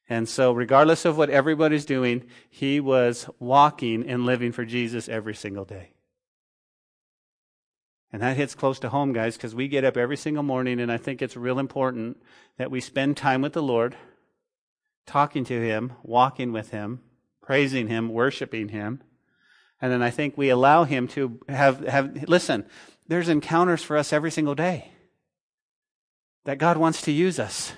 And 0.09 0.27
so, 0.27 0.51
regardless 0.51 1.05
of 1.05 1.17
what 1.17 1.29
everybody's 1.29 1.85
doing, 1.85 2.25
he 2.49 2.79
was 2.79 3.27
walking 3.39 4.07
and 4.07 4.25
living 4.25 4.51
for 4.51 4.63
Jesus 4.63 5.09
every 5.09 5.33
single 5.33 5.65
day. 5.65 5.94
And 8.15 8.21
that 8.21 8.37
hits 8.37 8.55
close 8.55 8.79
to 8.79 8.87
home, 8.87 9.11
guys, 9.11 9.35
because 9.35 9.53
we 9.53 9.67
get 9.67 9.83
up 9.83 9.97
every 9.97 10.15
single 10.15 10.41
morning, 10.41 10.79
and 10.79 10.89
I 10.89 10.95
think 10.95 11.21
it's 11.21 11.35
real 11.35 11.59
important 11.59 12.15
that 12.57 12.71
we 12.71 12.79
spend 12.79 13.17
time 13.17 13.41
with 13.41 13.51
the 13.51 13.61
Lord, 13.61 13.97
talking 15.05 15.43
to 15.43 15.61
Him, 15.61 15.91
walking 16.01 16.53
with 16.53 16.69
Him, 16.69 17.01
praising 17.41 17.89
Him, 17.89 18.07
worshiping 18.07 18.69
Him. 18.69 19.03
And 19.81 19.91
then 19.91 20.01
I 20.01 20.11
think 20.11 20.37
we 20.37 20.47
allow 20.47 20.85
Him 20.85 21.09
to 21.09 21.41
have, 21.49 21.85
have, 21.85 22.29
listen, 22.29 22.65
there's 23.05 23.27
encounters 23.27 23.83
for 23.83 23.97
us 23.97 24.13
every 24.13 24.31
single 24.31 24.55
day 24.55 24.91
that 26.45 26.57
God 26.57 26.77
wants 26.77 27.01
to 27.01 27.11
use 27.11 27.37
us 27.37 27.73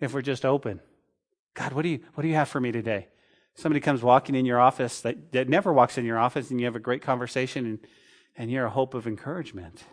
if 0.00 0.12
we're 0.12 0.22
just 0.22 0.44
open. 0.44 0.80
God, 1.54 1.72
what 1.72 1.82
do 1.82 1.90
you, 1.90 2.00
what 2.14 2.22
do 2.22 2.28
you 2.28 2.34
have 2.34 2.48
for 2.48 2.60
me 2.60 2.72
today? 2.72 3.06
Somebody 3.54 3.78
comes 3.78 4.02
walking 4.02 4.34
in 4.34 4.44
your 4.44 4.58
office 4.58 5.02
that, 5.02 5.30
that 5.30 5.48
never 5.48 5.72
walks 5.72 5.96
in 5.98 6.04
your 6.04 6.18
office 6.18 6.50
and 6.50 6.58
you 6.58 6.66
have 6.66 6.74
a 6.74 6.80
great 6.80 7.02
conversation 7.02 7.64
and, 7.64 7.78
and 8.38 8.50
you're 8.50 8.66
a 8.66 8.70
hope 8.70 8.94
of 8.94 9.06
encouragement. 9.06 9.84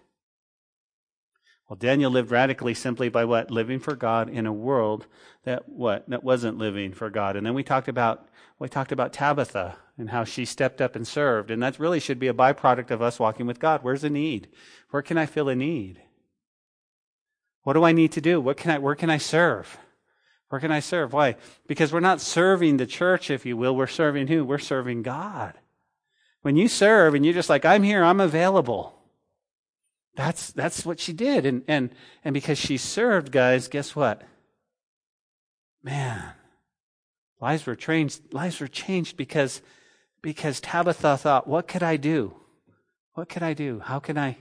Well, 1.67 1.77
Daniel 1.77 2.11
lived 2.11 2.29
radically 2.29 2.75
simply 2.75 3.09
by 3.09 3.25
what? 3.25 3.49
Living 3.49 3.79
for 3.79 3.95
God 3.95 4.29
in 4.29 4.45
a 4.45 4.53
world 4.53 5.07
that 5.45 5.67
what? 5.67 6.07
That 6.07 6.23
wasn't 6.23 6.59
living 6.59 6.93
for 6.93 7.09
God. 7.09 7.35
And 7.35 7.45
then 7.45 7.55
we 7.55 7.63
talked 7.63 7.87
about 7.87 8.29
we 8.59 8.69
talked 8.69 8.91
about 8.91 9.11
Tabitha 9.11 9.75
and 9.97 10.11
how 10.11 10.23
she 10.23 10.45
stepped 10.45 10.79
up 10.79 10.95
and 10.95 11.07
served. 11.07 11.49
And 11.49 11.61
that 11.63 11.79
really 11.79 11.99
should 11.99 12.19
be 12.19 12.27
a 12.27 12.33
byproduct 12.33 12.91
of 12.91 13.01
us 13.01 13.19
walking 13.19 13.47
with 13.47 13.59
God. 13.59 13.81
Where's 13.81 14.03
the 14.03 14.09
need? 14.11 14.47
Where 14.91 15.01
can 15.01 15.17
I 15.17 15.25
fill 15.25 15.49
a 15.49 15.55
need? 15.55 16.01
What 17.63 17.73
do 17.73 17.83
I 17.83 17.93
need 17.93 18.11
to 18.11 18.21
do? 18.21 18.39
What 18.39 18.57
can 18.57 18.69
I 18.69 18.77
where 18.77 18.95
can 18.95 19.09
I 19.09 19.17
serve? 19.17 19.79
Where 20.49 20.61
can 20.61 20.71
I 20.71 20.81
serve? 20.81 21.13
Why? 21.13 21.35
Because 21.65 21.91
we're 21.91 21.99
not 21.99 22.21
serving 22.21 22.77
the 22.77 22.85
church, 22.85 23.31
if 23.31 23.43
you 23.43 23.57
will. 23.57 23.75
We're 23.75 23.87
serving 23.87 24.27
who? 24.27 24.45
We're 24.45 24.59
serving 24.59 25.01
God. 25.01 25.55
When 26.45 26.55
you 26.55 26.67
serve 26.67 27.15
and 27.15 27.25
you're 27.25 27.33
just 27.33 27.49
like, 27.49 27.65
I'm 27.65 27.81
here, 27.81 28.03
I'm 28.03 28.19
available. 28.19 28.93
That's 30.15 30.51
that's 30.51 30.85
what 30.85 30.99
she 30.99 31.11
did. 31.11 31.43
And 31.43 31.63
and 31.67 31.89
and 32.23 32.35
because 32.35 32.59
she 32.59 32.77
served, 32.77 33.31
guys, 33.31 33.67
guess 33.67 33.95
what? 33.95 34.21
Man, 35.81 36.33
lives 37.41 37.65
were 37.65 37.73
changed, 37.73 38.31
lives 38.31 38.59
were 38.59 38.67
changed 38.67 39.17
because 39.17 39.63
because 40.21 40.61
Tabitha 40.61 41.17
thought, 41.17 41.47
what 41.47 41.67
could 41.67 41.81
I 41.81 41.97
do? 41.97 42.35
What 43.15 43.27
could 43.27 43.41
I 43.41 43.55
do? 43.55 43.79
How 43.79 43.97
can 43.97 44.15
I 44.15 44.37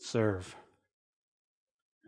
serve? 0.00 0.56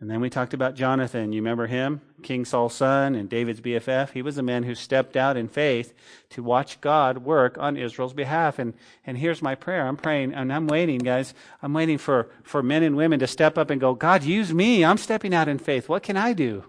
And 0.03 0.11
then 0.11 0.19
we 0.19 0.29
talked 0.29 0.53
about 0.53 0.75
Jonathan. 0.75 1.31
You 1.31 1.39
remember 1.39 1.65
him? 1.65 2.01
King 2.23 2.43
Saul's 2.43 2.75
son 2.75 3.15
and 3.15 3.29
David's 3.29 3.61
BFF. 3.61 4.09
He 4.09 4.21
was 4.21 4.37
a 4.37 4.43
man 4.43 4.63
who 4.63 4.75
stepped 4.75 5.15
out 5.15 5.37
in 5.37 5.47
faith 5.47 5.93
to 6.31 6.43
watch 6.43 6.81
God 6.81 7.19
work 7.19 7.57
on 7.57 7.77
Israel's 7.77 8.11
behalf. 8.11 8.59
And, 8.59 8.73
and 9.05 9.17
here's 9.17 9.41
my 9.41 9.55
prayer. 9.55 9.87
I'm 9.87 9.95
praying 9.95 10.33
and 10.33 10.51
I'm 10.51 10.67
waiting, 10.67 10.99
guys. 10.99 11.33
I'm 11.61 11.71
waiting 11.71 11.97
for, 11.97 12.29
for 12.43 12.61
men 12.61 12.83
and 12.83 12.97
women 12.97 13.21
to 13.21 13.27
step 13.27 13.57
up 13.57 13.69
and 13.69 13.79
go, 13.79 13.93
God, 13.93 14.25
use 14.25 14.53
me. 14.53 14.83
I'm 14.83 14.97
stepping 14.97 15.33
out 15.33 15.47
in 15.47 15.57
faith. 15.57 15.87
What 15.87 16.03
can 16.03 16.17
I 16.17 16.33
do? 16.33 16.65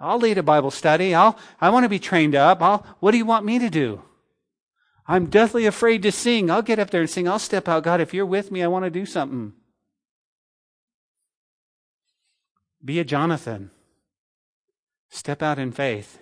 I'll 0.00 0.20
lead 0.20 0.38
a 0.38 0.42
Bible 0.42 0.70
study. 0.70 1.14
I'll, 1.14 1.38
I 1.60 1.68
want 1.68 1.84
to 1.84 1.90
be 1.90 1.98
trained 1.98 2.34
up. 2.34 2.62
I'll, 2.62 2.86
what 3.00 3.10
do 3.10 3.18
you 3.18 3.26
want 3.26 3.44
me 3.44 3.58
to 3.58 3.68
do? 3.68 4.00
I'm 5.06 5.26
deathly 5.26 5.66
afraid 5.66 6.02
to 6.04 6.12
sing. 6.12 6.50
I'll 6.50 6.62
get 6.62 6.78
up 6.78 6.88
there 6.88 7.02
and 7.02 7.10
sing. 7.10 7.28
I'll 7.28 7.38
step 7.38 7.68
out. 7.68 7.82
God, 7.82 8.00
if 8.00 8.14
you're 8.14 8.24
with 8.24 8.50
me, 8.50 8.62
I 8.62 8.68
want 8.68 8.86
to 8.86 8.90
do 8.90 9.04
something. 9.04 9.52
Be 12.84 12.98
a 12.98 13.04
Jonathan. 13.04 13.70
Step 15.10 15.42
out 15.42 15.58
in 15.58 15.72
faith. 15.72 16.18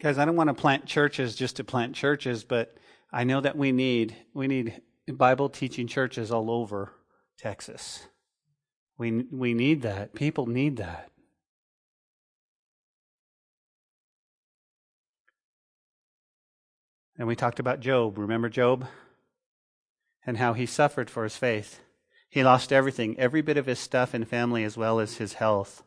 Guys, 0.00 0.18
I 0.18 0.24
don't 0.24 0.36
want 0.36 0.48
to 0.48 0.54
plant 0.54 0.86
churches 0.86 1.34
just 1.34 1.56
to 1.56 1.64
plant 1.64 1.94
churches, 1.94 2.44
but 2.44 2.76
I 3.12 3.24
know 3.24 3.40
that 3.40 3.56
we 3.56 3.72
need 3.72 4.16
we 4.32 4.46
need 4.46 4.80
Bible 5.08 5.48
teaching 5.48 5.86
churches 5.86 6.30
all 6.30 6.50
over 6.50 6.92
Texas. 7.38 8.06
We 8.96 9.24
we 9.30 9.54
need 9.54 9.82
that. 9.82 10.14
People 10.14 10.46
need 10.46 10.76
that. 10.76 11.10
And 17.18 17.26
we 17.26 17.34
talked 17.34 17.58
about 17.58 17.80
Job. 17.80 18.16
Remember 18.16 18.48
Job? 18.48 18.86
And 20.24 20.36
how 20.36 20.52
he 20.52 20.66
suffered 20.66 21.10
for 21.10 21.24
his 21.24 21.36
faith. 21.36 21.80
He 22.30 22.44
lost 22.44 22.72
everything, 22.72 23.18
every 23.18 23.40
bit 23.40 23.56
of 23.56 23.66
his 23.66 23.78
stuff 23.78 24.12
and 24.12 24.28
family, 24.28 24.64
as 24.64 24.76
well 24.76 25.00
as 25.00 25.16
his 25.16 25.34
health. 25.34 25.82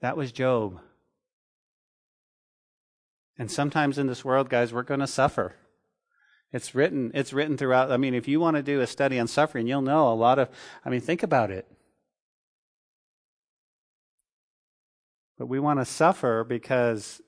That 0.00 0.16
was 0.16 0.32
Job. 0.32 0.80
And 3.38 3.50
sometimes 3.50 3.98
in 3.98 4.06
this 4.06 4.24
world, 4.24 4.48
guys, 4.48 4.72
we're 4.72 4.82
going 4.82 5.00
to 5.00 5.06
suffer. 5.06 5.54
It's 6.52 6.74
written, 6.74 7.10
it's 7.12 7.32
written 7.34 7.56
throughout. 7.58 7.92
I 7.92 7.98
mean, 7.98 8.14
if 8.14 8.28
you 8.28 8.40
want 8.40 8.56
to 8.56 8.62
do 8.62 8.80
a 8.80 8.86
study 8.86 9.18
on 9.18 9.26
suffering, 9.26 9.66
you'll 9.66 9.82
know 9.82 10.10
a 10.10 10.14
lot 10.14 10.38
of, 10.38 10.48
I 10.84 10.90
mean, 10.90 11.00
think 11.00 11.22
about 11.22 11.50
it. 11.50 11.66
But 15.38 15.46
we 15.46 15.60
want 15.60 15.80
to 15.80 15.84
suffer 15.84 16.44
because, 16.44 17.20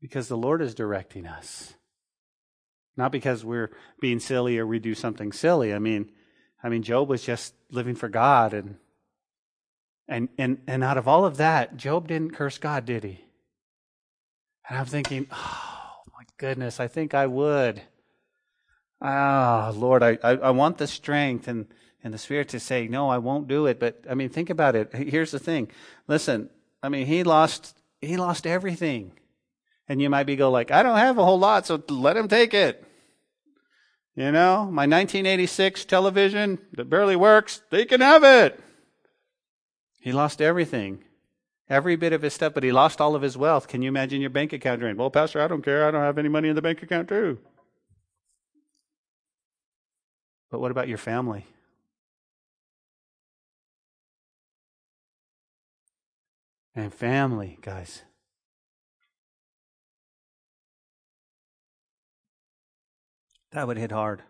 because 0.00 0.28
the 0.28 0.38
Lord 0.38 0.62
is 0.62 0.74
directing 0.74 1.26
us. 1.26 1.74
Not 2.96 3.12
because 3.12 3.44
we're 3.44 3.70
being 4.00 4.20
silly 4.20 4.58
or 4.58 4.66
we 4.66 4.78
do 4.78 4.94
something 4.94 5.32
silly. 5.32 5.74
I 5.74 5.78
mean, 5.78 6.10
I 6.62 6.68
mean, 6.68 6.82
Job 6.82 7.08
was 7.08 7.22
just 7.22 7.54
living 7.70 7.94
for 7.94 8.08
God 8.08 8.52
and 8.54 8.76
and 10.08 10.28
and 10.38 10.58
and 10.66 10.82
out 10.82 10.96
of 10.96 11.06
all 11.06 11.24
of 11.24 11.36
that, 11.36 11.76
Job 11.76 12.08
didn't 12.08 12.34
curse 12.34 12.58
God, 12.58 12.84
did 12.84 13.04
he? 13.04 13.24
And 14.68 14.78
I'm 14.78 14.86
thinking, 14.86 15.26
oh 15.30 15.92
my 16.16 16.24
goodness, 16.36 16.80
I 16.80 16.88
think 16.88 17.14
I 17.14 17.26
would. 17.26 17.82
Ah, 19.00 19.68
oh, 19.68 19.78
Lord, 19.78 20.02
I, 20.02 20.18
I, 20.24 20.32
I 20.32 20.50
want 20.50 20.78
the 20.78 20.86
strength 20.86 21.46
and, 21.46 21.66
and 22.02 22.12
the 22.12 22.18
spirit 22.18 22.48
to 22.48 22.60
say, 22.60 22.88
no, 22.88 23.08
I 23.08 23.18
won't 23.18 23.46
do 23.46 23.66
it. 23.66 23.78
But 23.78 24.04
I 24.10 24.14
mean, 24.14 24.28
think 24.28 24.50
about 24.50 24.74
it. 24.74 24.92
Here's 24.92 25.30
the 25.30 25.38
thing. 25.38 25.68
Listen, 26.08 26.50
I 26.82 26.88
mean, 26.88 27.06
he 27.06 27.22
lost 27.22 27.76
he 28.00 28.16
lost 28.16 28.46
everything. 28.46 29.12
And 29.88 30.02
you 30.02 30.10
might 30.10 30.24
be 30.24 30.36
go 30.36 30.50
like, 30.50 30.70
I 30.70 30.82
don't 30.82 30.98
have 30.98 31.18
a 31.18 31.24
whole 31.24 31.38
lot, 31.38 31.66
so 31.66 31.82
let 31.88 32.16
him 32.16 32.28
take 32.28 32.52
it. 32.54 32.84
You 34.18 34.32
know, 34.32 34.64
my 34.64 34.82
1986 34.82 35.84
television 35.84 36.58
that 36.72 36.90
barely 36.90 37.14
works, 37.14 37.62
they 37.70 37.84
can 37.84 38.00
have 38.00 38.24
it. 38.24 38.58
He 40.00 40.10
lost 40.10 40.42
everything. 40.42 41.04
Every 41.70 41.94
bit 41.94 42.12
of 42.12 42.22
his 42.22 42.34
stuff, 42.34 42.52
but 42.52 42.64
he 42.64 42.72
lost 42.72 43.00
all 43.00 43.14
of 43.14 43.22
his 43.22 43.36
wealth. 43.36 43.68
Can 43.68 43.80
you 43.80 43.86
imagine 43.86 44.20
your 44.20 44.30
bank 44.30 44.52
account 44.52 44.80
drained? 44.80 44.98
Well, 44.98 45.08
Pastor, 45.08 45.40
I 45.40 45.46
don't 45.46 45.62
care. 45.62 45.86
I 45.86 45.92
don't 45.92 46.02
have 46.02 46.18
any 46.18 46.28
money 46.28 46.48
in 46.48 46.56
the 46.56 46.62
bank 46.62 46.82
account, 46.82 47.08
too. 47.08 47.38
But 50.50 50.58
what 50.58 50.72
about 50.72 50.88
your 50.88 50.98
family? 50.98 51.46
And 56.74 56.92
family, 56.92 57.56
guys. 57.62 58.02
That 63.52 63.66
would 63.66 63.78
hit 63.78 63.92
hard. 63.92 64.22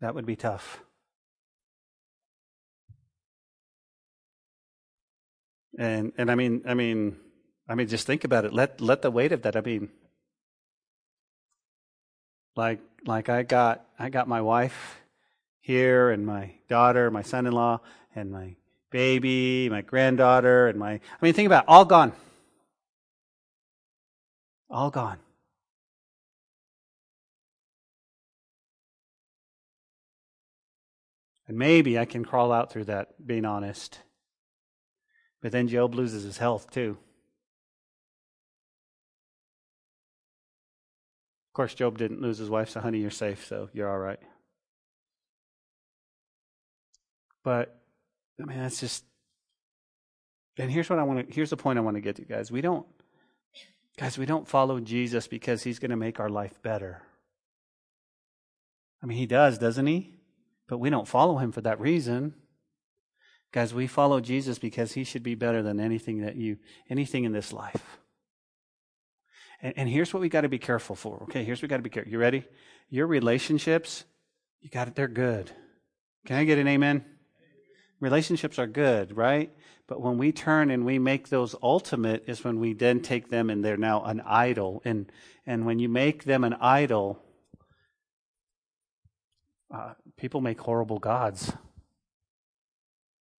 That 0.00 0.14
would 0.14 0.26
be 0.26 0.36
tough. 0.36 0.80
And 5.78 6.12
and 6.16 6.30
I 6.30 6.34
mean 6.34 6.62
I 6.66 6.74
mean 6.74 7.16
I 7.68 7.74
mean 7.74 7.86
just 7.86 8.06
think 8.06 8.24
about 8.24 8.44
it. 8.44 8.52
Let 8.52 8.80
let 8.80 9.02
the 9.02 9.10
weight 9.10 9.32
of 9.32 9.42
that. 9.42 9.56
I 9.56 9.60
mean 9.60 9.90
like 12.56 12.80
like 13.06 13.28
I 13.28 13.42
got 13.42 13.84
I 13.98 14.08
got 14.08 14.26
my 14.26 14.40
wife 14.40 15.00
here 15.60 16.10
and 16.10 16.26
my 16.26 16.52
daughter, 16.68 17.10
my 17.10 17.22
son-in-law 17.22 17.80
and 18.14 18.32
my 18.32 18.56
baby, 18.90 19.68
my 19.70 19.82
granddaughter 19.82 20.66
and 20.68 20.78
my 20.78 20.92
I 20.92 21.00
mean 21.20 21.34
think 21.34 21.46
about 21.46 21.64
it, 21.64 21.68
all 21.68 21.84
gone. 21.84 22.12
All 24.70 24.90
gone. 24.90 25.18
And 31.50 31.58
maybe 31.58 31.98
I 31.98 32.04
can 32.04 32.24
crawl 32.24 32.52
out 32.52 32.70
through 32.70 32.84
that, 32.84 33.26
being 33.26 33.44
honest. 33.44 33.98
But 35.42 35.50
then 35.50 35.66
Job 35.66 35.96
loses 35.96 36.22
his 36.22 36.38
health 36.38 36.70
too. 36.70 36.96
Of 41.48 41.54
course, 41.54 41.74
Job 41.74 41.98
didn't 41.98 42.20
lose 42.22 42.38
his 42.38 42.48
wife, 42.48 42.70
so 42.70 42.78
honey, 42.78 43.00
you're 43.00 43.10
safe, 43.10 43.44
so 43.48 43.68
you're 43.72 43.90
all 43.90 43.98
right. 43.98 44.20
But 47.42 47.76
I 48.40 48.44
mean, 48.44 48.58
that's 48.58 48.78
just. 48.78 49.02
And 50.56 50.70
here's 50.70 50.88
what 50.88 51.00
I 51.00 51.02
want 51.02 51.26
to. 51.26 51.34
Here's 51.34 51.50
the 51.50 51.56
point 51.56 51.80
I 51.80 51.82
want 51.82 51.96
to 51.96 52.00
get 52.00 52.14
to, 52.14 52.22
guys. 52.22 52.52
We 52.52 52.60
don't, 52.60 52.86
guys, 53.96 54.16
we 54.16 54.24
don't 54.24 54.46
follow 54.46 54.78
Jesus 54.78 55.26
because 55.26 55.64
He's 55.64 55.80
going 55.80 55.90
to 55.90 55.96
make 55.96 56.20
our 56.20 56.30
life 56.30 56.62
better. 56.62 57.02
I 59.02 59.06
mean, 59.06 59.18
He 59.18 59.26
does, 59.26 59.58
doesn't 59.58 59.88
He? 59.88 60.19
But 60.70 60.78
we 60.78 60.88
don't 60.88 61.08
follow 61.08 61.38
him 61.38 61.50
for 61.50 61.60
that 61.62 61.80
reason. 61.80 62.32
Guys, 63.50 63.74
we 63.74 63.88
follow 63.88 64.20
Jesus 64.20 64.60
because 64.60 64.92
he 64.92 65.02
should 65.02 65.24
be 65.24 65.34
better 65.34 65.64
than 65.64 65.80
anything 65.80 66.20
that 66.20 66.36
you, 66.36 66.58
anything 66.88 67.24
in 67.24 67.32
this 67.32 67.52
life. 67.52 67.98
And, 69.60 69.74
and 69.76 69.88
here's 69.88 70.14
what 70.14 70.20
we 70.20 70.28
got 70.28 70.42
to 70.42 70.48
be 70.48 70.60
careful 70.60 70.94
for. 70.94 71.24
Okay, 71.24 71.42
here's 71.42 71.58
what 71.58 71.62
we 71.64 71.68
got 71.68 71.78
to 71.78 71.82
be 71.82 71.90
careful. 71.90 72.12
You 72.12 72.18
ready? 72.18 72.44
Your 72.88 73.08
relationships, 73.08 74.04
you 74.60 74.70
got 74.70 74.86
it, 74.86 74.94
they're 74.94 75.08
good. 75.08 75.50
Can 76.24 76.36
I 76.36 76.44
get 76.44 76.58
an 76.58 76.68
amen? 76.68 77.04
Relationships 77.98 78.56
are 78.60 78.68
good, 78.68 79.16
right? 79.16 79.52
But 79.88 80.00
when 80.00 80.18
we 80.18 80.30
turn 80.30 80.70
and 80.70 80.86
we 80.86 81.00
make 81.00 81.30
those 81.30 81.56
ultimate 81.60 82.22
is 82.28 82.44
when 82.44 82.60
we 82.60 82.74
then 82.74 83.00
take 83.00 83.28
them 83.28 83.50
and 83.50 83.64
they're 83.64 83.76
now 83.76 84.04
an 84.04 84.20
idol. 84.24 84.82
And 84.84 85.10
and 85.44 85.66
when 85.66 85.80
you 85.80 85.88
make 85.88 86.22
them 86.22 86.44
an 86.44 86.54
idol, 86.60 87.20
uh, 89.72 89.94
people 90.16 90.40
make 90.40 90.60
horrible 90.60 90.98
gods. 90.98 91.52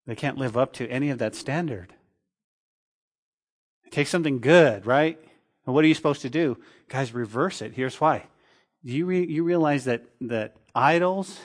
They 0.06 0.14
can't 0.14 0.38
live 0.38 0.56
up 0.56 0.72
to 0.74 0.88
any 0.88 1.10
of 1.10 1.18
that 1.18 1.34
standard. 1.34 1.94
Take 3.90 4.08
something 4.08 4.40
good, 4.40 4.86
right? 4.86 5.18
And 5.66 5.74
what 5.74 5.84
are 5.84 5.88
you 5.88 5.94
supposed 5.94 6.22
to 6.22 6.30
do? 6.30 6.58
Guys, 6.88 7.12
reverse 7.12 7.62
it. 7.62 7.74
Here's 7.74 8.00
why. 8.00 8.26
do 8.84 8.92
you, 8.92 9.06
re- 9.06 9.26
you 9.26 9.44
realize 9.44 9.84
that, 9.84 10.02
that 10.22 10.56
idols, 10.74 11.38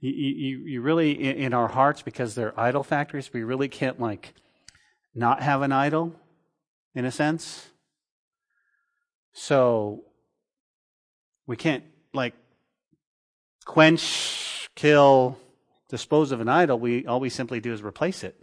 you, 0.00 0.12
you, 0.12 0.58
you 0.58 0.80
really, 0.80 1.12
in, 1.12 1.36
in 1.36 1.54
our 1.54 1.68
hearts, 1.68 2.02
because 2.02 2.34
they're 2.34 2.58
idol 2.58 2.82
factories, 2.82 3.32
we 3.32 3.42
really 3.42 3.68
can't 3.68 4.00
like 4.00 4.34
not 5.14 5.42
have 5.42 5.62
an 5.62 5.72
idol, 5.72 6.14
in 6.94 7.04
a 7.04 7.10
sense. 7.10 7.68
So 9.32 10.04
we 11.46 11.56
can't 11.56 11.84
like 12.14 12.34
quench, 13.68 14.68
kill, 14.74 15.38
dispose 15.88 16.32
of 16.32 16.40
an 16.40 16.48
idol. 16.48 16.80
We 16.80 17.06
all 17.06 17.20
we 17.20 17.28
simply 17.28 17.60
do 17.60 17.72
is 17.72 17.82
replace 17.82 18.24
it. 18.24 18.34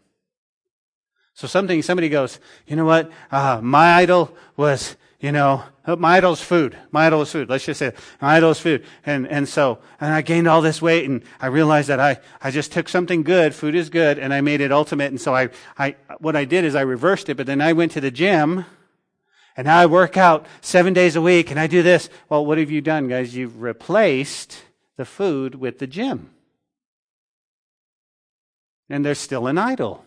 So 1.33 1.47
something 1.47 1.81
somebody 1.81 2.07
goes, 2.07 2.39
you 2.67 2.77
know 2.77 2.85
what? 2.85 3.11
Uh, 3.29 3.59
my 3.61 3.95
idol 3.95 4.33
was, 4.55 4.95
you 5.19 5.33
know, 5.33 5.63
uh, 5.85 5.97
my 5.97 6.17
idol's 6.17 6.41
food. 6.41 6.77
My 6.91 7.07
idol 7.07 7.25
food. 7.25 7.49
Let's 7.49 7.65
just 7.65 7.79
say 7.79 7.91
my 8.21 8.35
idol 8.37 8.51
is 8.51 8.59
food. 8.59 8.85
And 9.05 9.27
and 9.27 9.49
so 9.49 9.79
and 9.99 10.13
I 10.13 10.21
gained 10.21 10.47
all 10.47 10.61
this 10.61 10.79
weight 10.79 11.09
and 11.09 11.23
I 11.41 11.47
realized 11.47 11.89
that 11.89 11.99
I 11.99 12.19
I 12.39 12.51
just 12.51 12.71
took 12.71 12.87
something 12.87 13.23
good. 13.23 13.55
Food 13.55 13.73
is 13.73 13.89
good, 13.89 14.19
and 14.19 14.31
I 14.31 14.41
made 14.41 14.61
it 14.61 14.71
ultimate. 14.71 15.09
And 15.09 15.19
so 15.19 15.35
I 15.35 15.49
I 15.77 15.95
what 16.19 16.35
I 16.35 16.45
did 16.45 16.63
is 16.63 16.75
I 16.75 16.81
reversed 16.81 17.29
it. 17.29 17.35
But 17.35 17.47
then 17.47 17.61
I 17.61 17.73
went 17.73 17.93
to 17.93 18.01
the 18.01 18.11
gym 18.11 18.65
and 19.57 19.65
now 19.65 19.79
I 19.79 19.87
work 19.87 20.17
out 20.17 20.45
seven 20.61 20.93
days 20.93 21.15
a 21.15 21.21
week 21.21 21.49
and 21.49 21.59
I 21.59 21.65
do 21.65 21.81
this. 21.81 22.09
Well, 22.29 22.45
what 22.45 22.59
have 22.59 22.69
you 22.69 22.81
done, 22.81 23.07
guys? 23.07 23.35
You've 23.35 23.59
replaced 23.59 24.61
the 24.97 25.05
food 25.05 25.55
with 25.55 25.79
the 25.79 25.87
gym. 25.87 26.31
And 28.89 29.03
there's 29.03 29.19
still 29.19 29.47
an 29.47 29.57
idol. 29.57 30.05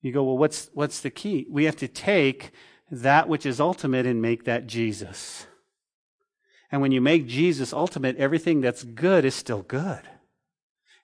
You 0.00 0.12
go, 0.12 0.22
well, 0.22 0.38
what's, 0.38 0.70
what's 0.72 1.00
the 1.00 1.10
key? 1.10 1.46
We 1.50 1.64
have 1.64 1.76
to 1.76 1.88
take 1.88 2.52
that 2.90 3.28
which 3.28 3.44
is 3.44 3.60
ultimate 3.60 4.06
and 4.06 4.22
make 4.22 4.44
that 4.44 4.66
Jesus. 4.66 5.46
And 6.70 6.80
when 6.80 6.92
you 6.92 7.00
make 7.00 7.26
Jesus 7.26 7.72
ultimate, 7.72 8.16
everything 8.16 8.60
that's 8.60 8.84
good 8.84 9.24
is 9.24 9.34
still 9.34 9.62
good. 9.62 10.02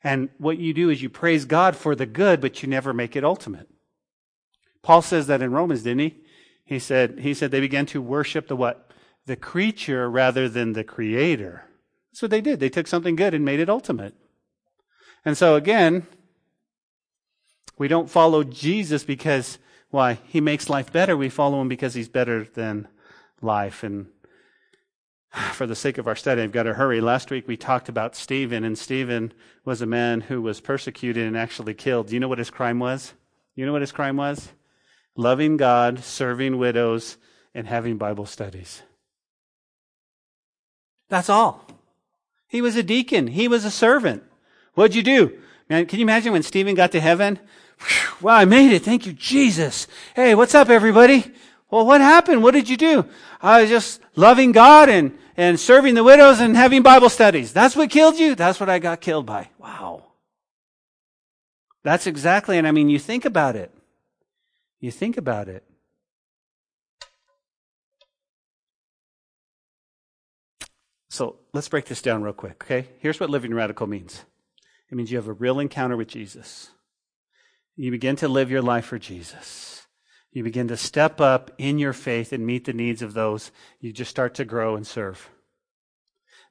And 0.03 0.29
what 0.39 0.59
you 0.59 0.75
do 0.75 0.91
is 0.91 1.03
you 1.03 1.09
praise 1.09 1.47
God 1.47 1.75
for 1.77 1.95
the 1.95 2.07
good, 2.07 2.41
but 2.41 2.63
you 2.63 2.69
never 2.69 2.93
make 2.93 3.17
it 3.17 3.25
ultimate. 3.25 3.69
Paul 4.83 5.01
says 5.01 5.27
that 5.29 5.41
in 5.43 5.51
Romans, 5.51 5.83
didn't 5.83 6.01
he? 6.01 6.17
He 6.67 6.79
said, 6.79 7.21
he 7.21 7.35
said 7.35 7.51
they 7.51 7.61
began 7.61 7.87
to 7.87 8.03
worship 8.03 8.49
the 8.49 8.57
what? 8.57 8.91
The 9.27 9.37
creature 9.37 10.09
rather 10.11 10.49
than 10.49 10.75
the 10.75 10.85
creator. 10.85 11.65
That's 12.15 12.23
what 12.23 12.31
they 12.31 12.41
did. 12.41 12.61
They 12.61 12.69
took 12.69 12.87
something 12.87 13.17
good 13.17 13.35
and 13.35 13.45
made 13.45 13.59
it 13.59 13.69
ultimate. 13.69 14.15
And 15.25 15.37
so 15.37 15.57
again, 15.57 16.07
we 17.77 17.89
don't 17.89 18.09
follow 18.09 18.45
Jesus 18.45 19.03
because, 19.03 19.59
why? 19.91 20.21
He 20.29 20.41
makes 20.41 20.71
life 20.71 20.93
better. 20.93 21.17
We 21.17 21.29
follow 21.29 21.61
him 21.61 21.67
because 21.67 21.95
he's 21.95 22.09
better 22.09 22.45
than 22.45 22.87
life. 23.43 23.83
And 23.83 24.07
for 25.55 25.67
the 25.67 25.75
sake 25.75 25.99
of 25.99 26.07
our 26.07 26.15
study, 26.15 26.41
I've 26.41 26.53
got 26.53 26.63
to 26.63 26.75
hurry. 26.75 27.01
Last 27.01 27.33
week 27.33 27.49
we 27.49 27.57
talked 27.57 27.89
about 27.89 28.15
Stephen, 28.15 28.63
and 28.63 28.79
Stephen 28.79 29.33
was 29.65 29.83
a 29.83 29.87
man 29.87 30.21
who 30.21 30.41
was 30.41 30.61
persecuted 30.61 31.27
and 31.27 31.37
actually 31.37 31.75
killed. 31.75 32.07
Do 32.07 32.15
you 32.15 32.21
know 32.21 32.29
what 32.29 32.39
his 32.39 32.51
crime 32.51 32.79
was? 32.79 33.13
You 33.57 33.67
know 33.67 33.73
what 33.73 33.83
his 33.83 33.91
crime 33.91 34.17
was? 34.17 34.53
loving 35.17 35.57
God, 35.57 36.01
serving 36.01 36.59
widows, 36.59 37.17
and 37.55 37.67
having 37.67 37.99
Bible 37.99 38.27
studies. 38.27 38.83
That's 41.09 41.29
all. 41.29 41.64
He 42.49 42.61
was 42.61 42.77
a 42.77 42.83
deacon. 42.83 43.27
He 43.29 43.49
was 43.49 43.65
a 43.65 43.71
servant. 43.71 44.23
What'd 44.75 44.95
you 44.95 45.03
do? 45.03 45.39
Man, 45.69 45.87
can 45.87 45.99
you 45.99 46.05
imagine 46.05 46.33
when 46.33 46.43
Stephen 46.43 46.75
got 46.75 46.93
to 46.93 47.01
heaven? 47.01 47.39
Wow, 48.21 48.35
I 48.35 48.45
made 48.45 48.73
it. 48.73 48.83
Thank 48.83 49.07
you, 49.07 49.13
Jesus. 49.13 49.87
Hey, 50.15 50.35
what's 50.35 50.55
up, 50.55 50.69
everybody? 50.69 51.33
Well, 51.71 51.87
what 51.87 52.01
happened? 52.01 52.43
What 52.43 52.55
did 52.55 52.69
you 52.69 52.77
do? 52.77 53.07
I 53.41 53.63
was 53.63 53.71
just 53.71 54.01
loving 54.15 54.53
God 54.53 54.89
and, 54.89 55.19
and 55.37 55.59
serving 55.59 55.95
the 55.95 56.05
widows 56.05 56.41
and 56.41 56.57
having 56.57 56.83
Bible 56.83 57.09
studies. 57.09 57.53
That's 57.53 57.75
what 57.75 57.91
killed 57.91 58.19
you? 58.19 58.35
That's 58.35 58.61
what 58.61 58.69
I 58.69 58.79
got 58.79 59.01
killed 59.01 59.27
by. 59.27 59.49
Wow. 59.59 60.05
That's 61.83 62.07
exactly, 62.07 62.57
and 62.59 62.67
I 62.67 62.71
mean, 62.71 62.89
you 62.89 62.99
think 62.99 63.25
about 63.25 63.57
it. 63.57 63.71
You 64.81 64.91
think 64.91 65.17
about 65.17 65.49
it. 65.49 65.65
So 71.15 71.37
let's 71.53 71.69
break 71.69 71.85
this 71.85 72.03
down 72.03 72.25
real 72.25 72.33
quick, 72.33 72.65
okay? 72.65 72.89
Here's 72.99 73.21
what 73.21 73.31
living 73.31 73.55
radical 73.55 73.87
means 73.87 74.25
it 74.91 74.97
means 74.97 75.13
you 75.13 75.17
have 75.17 75.29
a 75.29 75.33
real 75.33 75.61
encounter 75.61 75.97
with 75.97 76.09
Jesus. 76.09 76.71
You 77.77 77.93
begin 77.93 78.17
to 78.17 78.27
live 78.27 78.51
your 78.51 78.63
life 78.63 78.87
for 78.87 78.99
Jesus. 78.99 79.87
You 80.33 80.43
begin 80.43 80.67
to 80.67 80.77
step 80.77 81.21
up 81.21 81.53
in 81.57 81.79
your 81.79 81.93
faith 81.93 82.33
and 82.33 82.45
meet 82.45 82.65
the 82.65 82.73
needs 82.73 83.01
of 83.01 83.15
those. 83.15 83.53
You 83.79 83.93
just 83.93 84.11
start 84.11 84.35
to 84.35 84.45
grow 84.45 84.75
and 84.75 84.85
serve. 84.85 85.31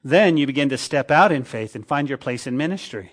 Then 0.01 0.37
you 0.37 0.47
begin 0.47 0.69
to 0.69 0.77
step 0.77 1.11
out 1.11 1.33
in 1.33 1.43
faith 1.43 1.75
and 1.75 1.85
find 1.85 2.07
your 2.07 2.17
place 2.17 2.47
in 2.47 2.55
ministry. 2.55 3.11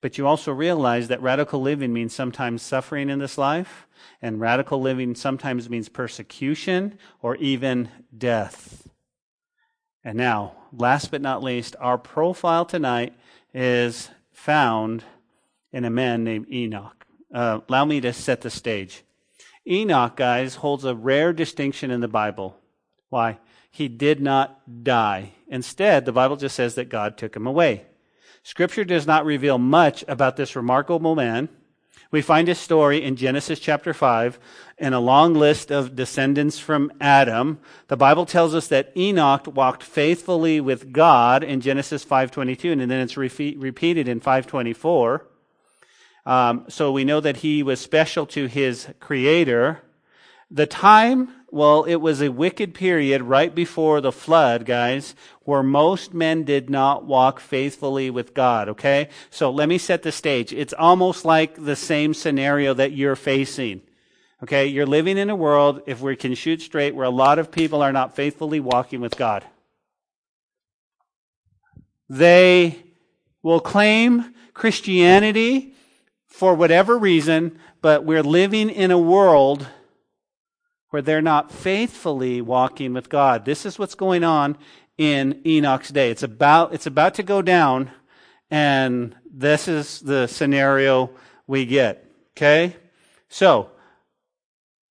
But 0.00 0.16
you 0.16 0.28
also 0.28 0.52
realize 0.52 1.08
that 1.08 1.20
radical 1.20 1.60
living 1.60 1.92
means 1.92 2.14
sometimes 2.14 2.62
suffering 2.62 3.10
in 3.10 3.18
this 3.18 3.36
life, 3.36 3.88
and 4.22 4.40
radical 4.40 4.80
living 4.80 5.16
sometimes 5.16 5.68
means 5.68 5.88
persecution 5.88 7.00
or 7.20 7.34
even 7.34 7.88
death. 8.16 8.89
And 10.04 10.16
now, 10.16 10.54
last 10.72 11.10
but 11.10 11.20
not 11.20 11.42
least, 11.42 11.76
our 11.78 11.98
profile 11.98 12.64
tonight 12.64 13.12
is 13.52 14.10
found 14.32 15.04
in 15.72 15.84
a 15.84 15.90
man 15.90 16.24
named 16.24 16.50
Enoch. 16.50 17.06
Uh, 17.32 17.60
allow 17.68 17.84
me 17.84 18.00
to 18.00 18.12
set 18.12 18.40
the 18.40 18.50
stage. 18.50 19.02
Enoch, 19.66 20.16
guys, 20.16 20.56
holds 20.56 20.84
a 20.84 20.94
rare 20.94 21.32
distinction 21.32 21.90
in 21.90 22.00
the 22.00 22.08
Bible. 22.08 22.56
Why? 23.10 23.38
He 23.70 23.88
did 23.88 24.20
not 24.20 24.82
die. 24.84 25.32
Instead, 25.48 26.04
the 26.04 26.12
Bible 26.12 26.36
just 26.36 26.56
says 26.56 26.74
that 26.74 26.88
God 26.88 27.16
took 27.16 27.36
him 27.36 27.46
away. 27.46 27.84
Scripture 28.42 28.84
does 28.84 29.06
not 29.06 29.26
reveal 29.26 29.58
much 29.58 30.02
about 30.08 30.36
this 30.36 30.56
remarkable 30.56 31.14
man. 31.14 31.48
We 32.12 32.22
find 32.22 32.48
his 32.48 32.58
story 32.58 33.04
in 33.04 33.14
Genesis 33.14 33.60
chapter 33.60 33.94
5 33.94 34.40
in 34.78 34.92
a 34.92 34.98
long 34.98 35.32
list 35.34 35.70
of 35.70 35.94
descendants 35.94 36.58
from 36.58 36.92
Adam. 37.00 37.60
The 37.86 37.96
Bible 37.96 38.26
tells 38.26 38.52
us 38.52 38.66
that 38.66 38.90
Enoch 38.96 39.46
walked 39.46 39.84
faithfully 39.84 40.60
with 40.60 40.92
God 40.92 41.44
in 41.44 41.60
Genesis 41.60 42.04
5.22, 42.04 42.72
and 42.72 42.90
then 42.90 43.00
it's 43.00 43.16
re- 43.16 43.54
repeated 43.56 44.08
in 44.08 44.20
5.24. 44.20 45.20
Um, 46.26 46.64
so 46.68 46.90
we 46.90 47.04
know 47.04 47.20
that 47.20 47.38
he 47.38 47.62
was 47.62 47.80
special 47.80 48.26
to 48.26 48.46
his 48.46 48.88
creator. 48.98 49.80
The 50.50 50.66
time 50.66 51.28
well, 51.52 51.84
it 51.84 51.96
was 51.96 52.22
a 52.22 52.30
wicked 52.30 52.74
period 52.74 53.22
right 53.22 53.54
before 53.54 54.00
the 54.00 54.12
flood, 54.12 54.64
guys, 54.64 55.14
where 55.42 55.62
most 55.62 56.14
men 56.14 56.44
did 56.44 56.70
not 56.70 57.04
walk 57.04 57.40
faithfully 57.40 58.10
with 58.10 58.34
God, 58.34 58.68
okay? 58.68 59.08
So 59.30 59.50
let 59.50 59.68
me 59.68 59.78
set 59.78 60.02
the 60.02 60.12
stage. 60.12 60.52
It's 60.52 60.72
almost 60.72 61.24
like 61.24 61.56
the 61.56 61.76
same 61.76 62.14
scenario 62.14 62.74
that 62.74 62.92
you're 62.92 63.16
facing. 63.16 63.82
Okay, 64.42 64.66
you're 64.66 64.86
living 64.86 65.18
in 65.18 65.28
a 65.28 65.36
world, 65.36 65.82
if 65.86 66.00
we 66.00 66.16
can 66.16 66.34
shoot 66.34 66.62
straight, 66.62 66.94
where 66.94 67.06
a 67.06 67.10
lot 67.10 67.38
of 67.38 67.50
people 67.50 67.82
are 67.82 67.92
not 67.92 68.16
faithfully 68.16 68.60
walking 68.60 69.00
with 69.00 69.16
God. 69.16 69.44
They 72.08 72.82
will 73.42 73.60
claim 73.60 74.34
Christianity 74.54 75.74
for 76.26 76.54
whatever 76.54 76.96
reason, 76.96 77.58
but 77.82 78.04
we're 78.04 78.22
living 78.22 78.70
in 78.70 78.90
a 78.90 78.98
world 78.98 79.66
where 80.90 81.02
they're 81.02 81.22
not 81.22 81.50
faithfully 81.50 82.40
walking 82.40 82.92
with 82.92 83.08
God. 83.08 83.44
This 83.44 83.64
is 83.64 83.78
what's 83.78 83.94
going 83.94 84.24
on 84.24 84.58
in 84.98 85.40
Enoch's 85.46 85.88
day. 85.88 86.10
It's 86.10 86.22
about, 86.22 86.74
it's 86.74 86.86
about 86.86 87.14
to 87.14 87.22
go 87.22 87.40
down, 87.42 87.90
and 88.50 89.14
this 89.32 89.68
is 89.68 90.00
the 90.00 90.26
scenario 90.26 91.10
we 91.46 91.64
get. 91.64 92.04
Okay? 92.36 92.76
So, 93.28 93.70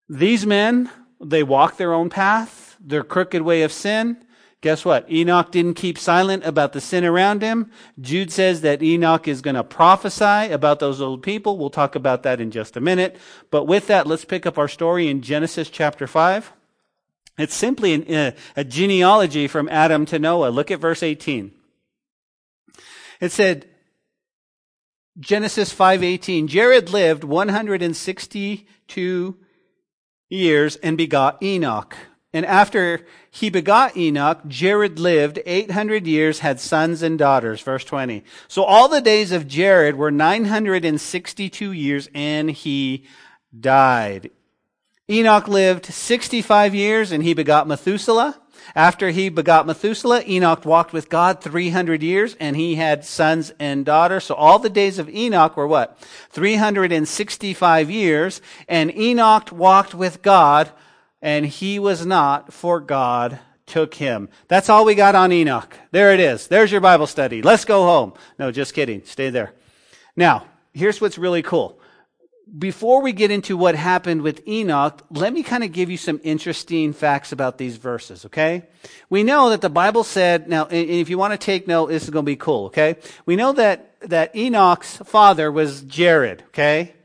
these 0.08 0.46
men, 0.46 0.90
they 1.22 1.44
walk 1.44 1.78
their 1.78 1.94
own 1.94 2.10
path, 2.10 2.78
their 2.80 3.04
crooked 3.04 3.42
way 3.42 3.62
of 3.62 3.72
sin. 3.72 4.18
Guess 4.62 4.84
what? 4.84 5.10
Enoch 5.10 5.52
didn't 5.52 5.76
keep 5.76 5.98
silent 5.98 6.44
about 6.44 6.74
the 6.74 6.82
sin 6.82 7.06
around 7.06 7.42
him. 7.42 7.72
Jude 8.00 8.32
says 8.32 8.60
that 8.62 8.84
Enoch 8.84 9.26
is 9.26 9.42
going 9.42 9.56
to 9.56 9.64
prophesy 9.64 10.52
about 10.52 10.80
those 10.80 11.00
old 11.00 11.24
people. 11.24 11.58
We'll 11.58 11.70
talk 11.70 11.96
about 11.96 12.24
that 12.24 12.42
in 12.42 12.52
just 12.52 12.76
a 12.76 12.82
minute. 12.82 13.18
But 13.52 13.66
with 13.66 13.88
that, 13.88 14.06
let's 14.06 14.26
pick 14.26 14.46
up 14.46 14.58
our 14.58 14.68
story 14.68 15.08
in 15.08 15.22
Genesis 15.22 15.70
chapter 15.70 16.08
5. 16.08 16.52
It's 17.38 17.56
simply 17.56 17.94
an, 17.94 18.06
a, 18.10 18.36
a 18.58 18.66
genealogy 18.66 19.48
from 19.48 19.70
Adam 19.70 20.06
to 20.08 20.20
Noah. 20.20 20.50
Look 20.50 20.72
at 20.72 20.82
verse 20.82 21.04
18. 21.04 21.54
It 23.22 23.32
said, 23.32 23.70
Genesis 25.20 25.74
5:18 25.74 26.48
Jared 26.48 26.92
lived 26.92 27.26
162 27.26 29.38
years 30.30 30.76
and 30.78 30.98
begot 30.98 31.44
Enoch. 31.44 31.98
And 32.32 32.46
after 32.46 33.06
he 33.32 33.50
begot 33.50 33.98
Enoch, 33.98 34.42
Jared 34.48 35.00
lived 35.00 35.40
800 35.46 36.06
years, 36.06 36.40
had 36.40 36.60
sons 36.60 37.02
and 37.02 37.18
daughters. 37.18 37.62
Verse 37.62 37.84
20. 37.84 38.24
So 38.48 38.64
all 38.64 38.88
the 38.88 39.02
days 39.02 39.32
of 39.32 39.48
Jared 39.48 39.96
were 39.96 40.12
962 40.12 41.72
years 41.72 42.08
and 42.14 42.52
he 42.52 43.06
died. 43.58 44.30
Enoch 45.10 45.48
lived 45.48 45.88
65 45.88 46.76
years 46.76 47.12
and 47.12 47.24
he 47.24 47.34
begot 47.34 47.68
Methuselah. 47.68 48.40
After 48.76 49.10
he 49.10 49.30
begot 49.30 49.66
Methuselah, 49.66 50.24
Enoch 50.28 50.66
walked 50.66 50.94
with 50.94 51.10
God 51.10 51.42
300 51.42 52.04
years 52.04 52.36
and 52.40 52.56
he 52.56 52.76
had 52.76 53.04
sons 53.04 53.52
and 53.60 53.84
daughters. 53.84 54.26
So 54.26 54.36
all 54.36 54.60
the 54.60 54.70
days 54.70 55.00
of 55.00 55.10
Enoch 55.10 55.58
were 55.58 55.68
what? 55.68 55.98
365 56.30 57.90
years. 57.90 58.40
And 58.68 58.96
Enoch 58.96 59.52
walked 59.52 59.96
with 59.96 60.22
God 60.22 60.72
and 61.22 61.46
he 61.46 61.80
was 61.80 62.06
not, 62.06 62.54
for 62.54 62.80
God 62.80 63.40
took 63.66 63.94
him. 63.94 64.30
That's 64.48 64.70
all 64.70 64.86
we 64.86 64.96
got 64.96 65.16
on 65.16 65.32
Enoch. 65.32 65.78
There 65.92 66.14
it 66.14 66.20
is. 66.20 66.48
There's 66.48 66.72
your 66.72 66.82
Bible 66.82 67.08
study. 67.08 67.42
Let's 67.42 67.66
go 67.66 67.84
home. 67.84 68.14
No, 68.38 68.52
just 68.52 68.74
kidding. 68.74 69.04
Stay 69.06 69.30
there. 69.30 69.54
Now, 70.16 70.46
here's 70.74 71.00
what's 71.00 71.18
really 71.18 71.42
cool 71.44 71.80
before 72.58 73.02
we 73.02 73.14
get 73.14 73.32
into 73.32 73.56
what 73.58 73.76
happened 73.76 74.22
with 74.22 74.48
Enoch, 74.48 75.04
let 75.12 75.34
me 75.34 75.44
kind 75.44 75.64
of 75.64 75.72
give 75.72 75.90
you 75.90 75.98
some 75.98 76.20
interesting 76.24 76.94
facts 76.94 77.32
about 77.32 77.58
these 77.58 77.78
verses, 77.78 78.26
okay? 78.26 78.64
We 79.10 79.24
know 79.24 79.50
that 79.50 79.62
the 79.62 79.70
Bible 79.70 80.04
said, 80.04 80.50
now, 80.50 80.68
if 80.72 81.10
you 81.10 81.18
want 81.18 81.34
to 81.34 81.38
take 81.38 81.68
note, 81.68 81.90
this 81.90 82.04
is 82.04 82.10
going 82.10 82.26
to 82.26 82.30
be 82.30 82.36
cool, 82.36 82.68
okay? 82.68 82.96
We 83.26 83.36
know 83.36 83.54
that, 83.54 84.00
that 84.02 84.36
Enoch's 84.36 84.98
father 84.98 85.52
was 85.52 85.82
Jared, 85.82 86.44
okay? 86.48 86.96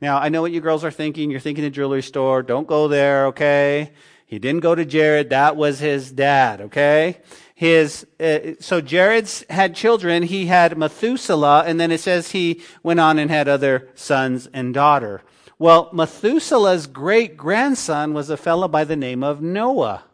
Now, 0.00 0.18
I 0.18 0.28
know 0.28 0.42
what 0.42 0.52
you 0.52 0.60
girls 0.60 0.84
are 0.84 0.90
thinking. 0.90 1.30
You're 1.30 1.40
thinking 1.40 1.64
the 1.64 1.70
jewelry 1.70 2.02
store. 2.02 2.42
Don't 2.42 2.66
go 2.66 2.88
there, 2.88 3.26
okay? 3.26 3.92
He 4.26 4.38
didn't 4.38 4.60
go 4.60 4.74
to 4.74 4.84
Jared. 4.84 5.30
That 5.30 5.56
was 5.56 5.78
his 5.78 6.10
dad, 6.10 6.60
okay? 6.62 7.18
his 7.56 8.06
uh, 8.20 8.52
so 8.60 8.82
Jared's 8.82 9.42
had 9.48 9.74
children. 9.74 10.22
He 10.22 10.46
had 10.46 10.76
Methuselah, 10.76 11.64
and 11.66 11.80
then 11.80 11.90
it 11.90 12.00
says 12.00 12.30
he 12.30 12.60
went 12.82 13.00
on 13.00 13.18
and 13.18 13.30
had 13.30 13.48
other 13.48 13.88
sons 13.94 14.46
and 14.52 14.74
daughter. 14.74 15.22
Well, 15.58 15.88
Methuselah's 15.90 16.86
great 16.86 17.38
grandson 17.38 18.12
was 18.12 18.28
a 18.28 18.36
fellow 18.36 18.68
by 18.68 18.84
the 18.84 18.94
name 18.94 19.24
of 19.24 19.40
Noah. 19.40 20.04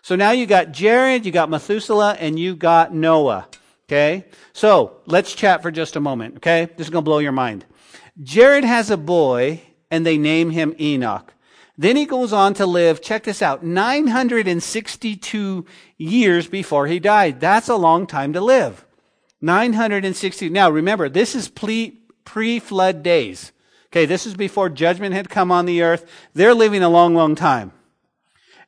So 0.00 0.16
now 0.16 0.30
you 0.30 0.46
got 0.46 0.72
Jared, 0.72 1.26
you 1.26 1.32
got 1.32 1.50
Methuselah, 1.50 2.16
and 2.18 2.38
you 2.38 2.56
got 2.56 2.94
Noah. 2.94 3.46
Okay? 3.86 4.24
So 4.54 4.96
let's 5.04 5.34
chat 5.34 5.60
for 5.60 5.70
just 5.70 5.96
a 5.96 6.00
moment. 6.00 6.36
Okay? 6.36 6.70
This 6.78 6.86
is 6.86 6.90
going 6.90 7.04
to 7.04 7.10
blow 7.10 7.18
your 7.18 7.32
mind. 7.32 7.66
Jared 8.22 8.64
has 8.64 8.90
a 8.90 8.96
boy, 8.96 9.62
and 9.90 10.04
they 10.04 10.18
name 10.18 10.50
him 10.50 10.74
Enoch. 10.78 11.32
Then 11.78 11.96
he 11.96 12.04
goes 12.04 12.32
on 12.32 12.52
to 12.54 12.66
live, 12.66 13.00
check 13.00 13.24
this 13.24 13.40
out, 13.40 13.64
962 13.64 15.64
years 15.96 16.46
before 16.46 16.86
he 16.86 16.98
died. 16.98 17.40
That's 17.40 17.68
a 17.68 17.76
long 17.76 18.06
time 18.06 18.34
to 18.34 18.40
live. 18.40 18.84
960. 19.40 20.50
Now 20.50 20.70
remember, 20.70 21.08
this 21.08 21.34
is 21.34 21.48
pre-flood 21.48 23.02
days. 23.02 23.52
Okay, 23.86 24.04
this 24.04 24.26
is 24.26 24.34
before 24.34 24.68
judgment 24.68 25.14
had 25.14 25.30
come 25.30 25.50
on 25.50 25.64
the 25.64 25.82
earth. 25.82 26.08
They're 26.34 26.54
living 26.54 26.82
a 26.82 26.90
long, 26.90 27.14
long 27.14 27.34
time. 27.34 27.72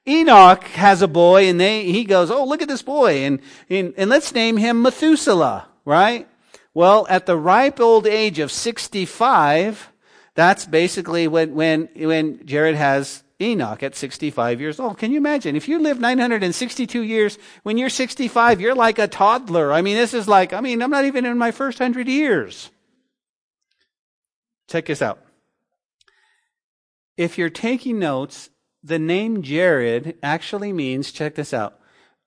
Enoch 0.09 0.65
has 0.65 1.03
a 1.03 1.07
boy 1.07 1.49
and 1.49 1.61
they, 1.61 1.85
he 1.85 2.05
goes, 2.05 2.31
oh, 2.31 2.45
look 2.45 2.63
at 2.63 2.69
this 2.69 2.83
boy 2.83 3.25
and, 3.25 3.41
and, 3.69 3.95
and 3.97 4.11
let's 4.11 4.35
name 4.35 4.57
him 4.57 4.83
Methuselah, 4.83 5.69
right? 5.85 6.27
Well, 6.75 7.07
at 7.11 7.27
the 7.27 7.37
ripe 7.37 7.81
old 7.81 8.07
age 8.07 8.39
of 8.39 8.51
65, 8.51 9.91
that's 10.35 10.65
basically 10.65 11.29
when, 11.29 11.55
when, 11.55 11.89
when 11.95 12.47
Jared 12.47 12.77
has 12.77 13.23
Enoch 13.41 13.83
at 13.83 13.95
65 13.95 14.61
years 14.61 14.81
old. 14.81 14.99
Can 14.99 15.11
you 15.11 15.19
imagine? 15.19 15.57
If 15.57 15.69
you 15.69 15.79
live 15.81 16.01
962 16.01 17.03
years, 17.03 17.39
when 17.63 17.77
you're 17.77 17.91
65, 17.91 18.61
you're 18.61 18.75
like 18.75 18.99
a 18.99 19.09
toddler. 19.09 19.73
I 19.73 19.83
mean, 19.83 19.97
this 19.97 20.15
is 20.15 20.29
like, 20.29 20.53
I 20.53 20.61
mean, 20.61 20.81
I'm 20.83 20.91
not 20.91 21.05
even 21.05 21.27
in 21.27 21.37
my 21.37 21.51
first 21.51 21.79
hundred 21.79 22.09
years. 22.09 22.71
Check 24.69 24.87
this 24.87 25.03
out. 25.03 25.19
If 27.17 27.37
you're 27.37 27.51
taking 27.51 27.99
notes, 27.99 28.49
the 28.83 28.99
name 28.99 29.43
Jared 29.43 30.17
actually 30.23 30.73
means, 30.73 31.13
check 31.13 31.35
this 31.35 31.53
out, 31.53 31.79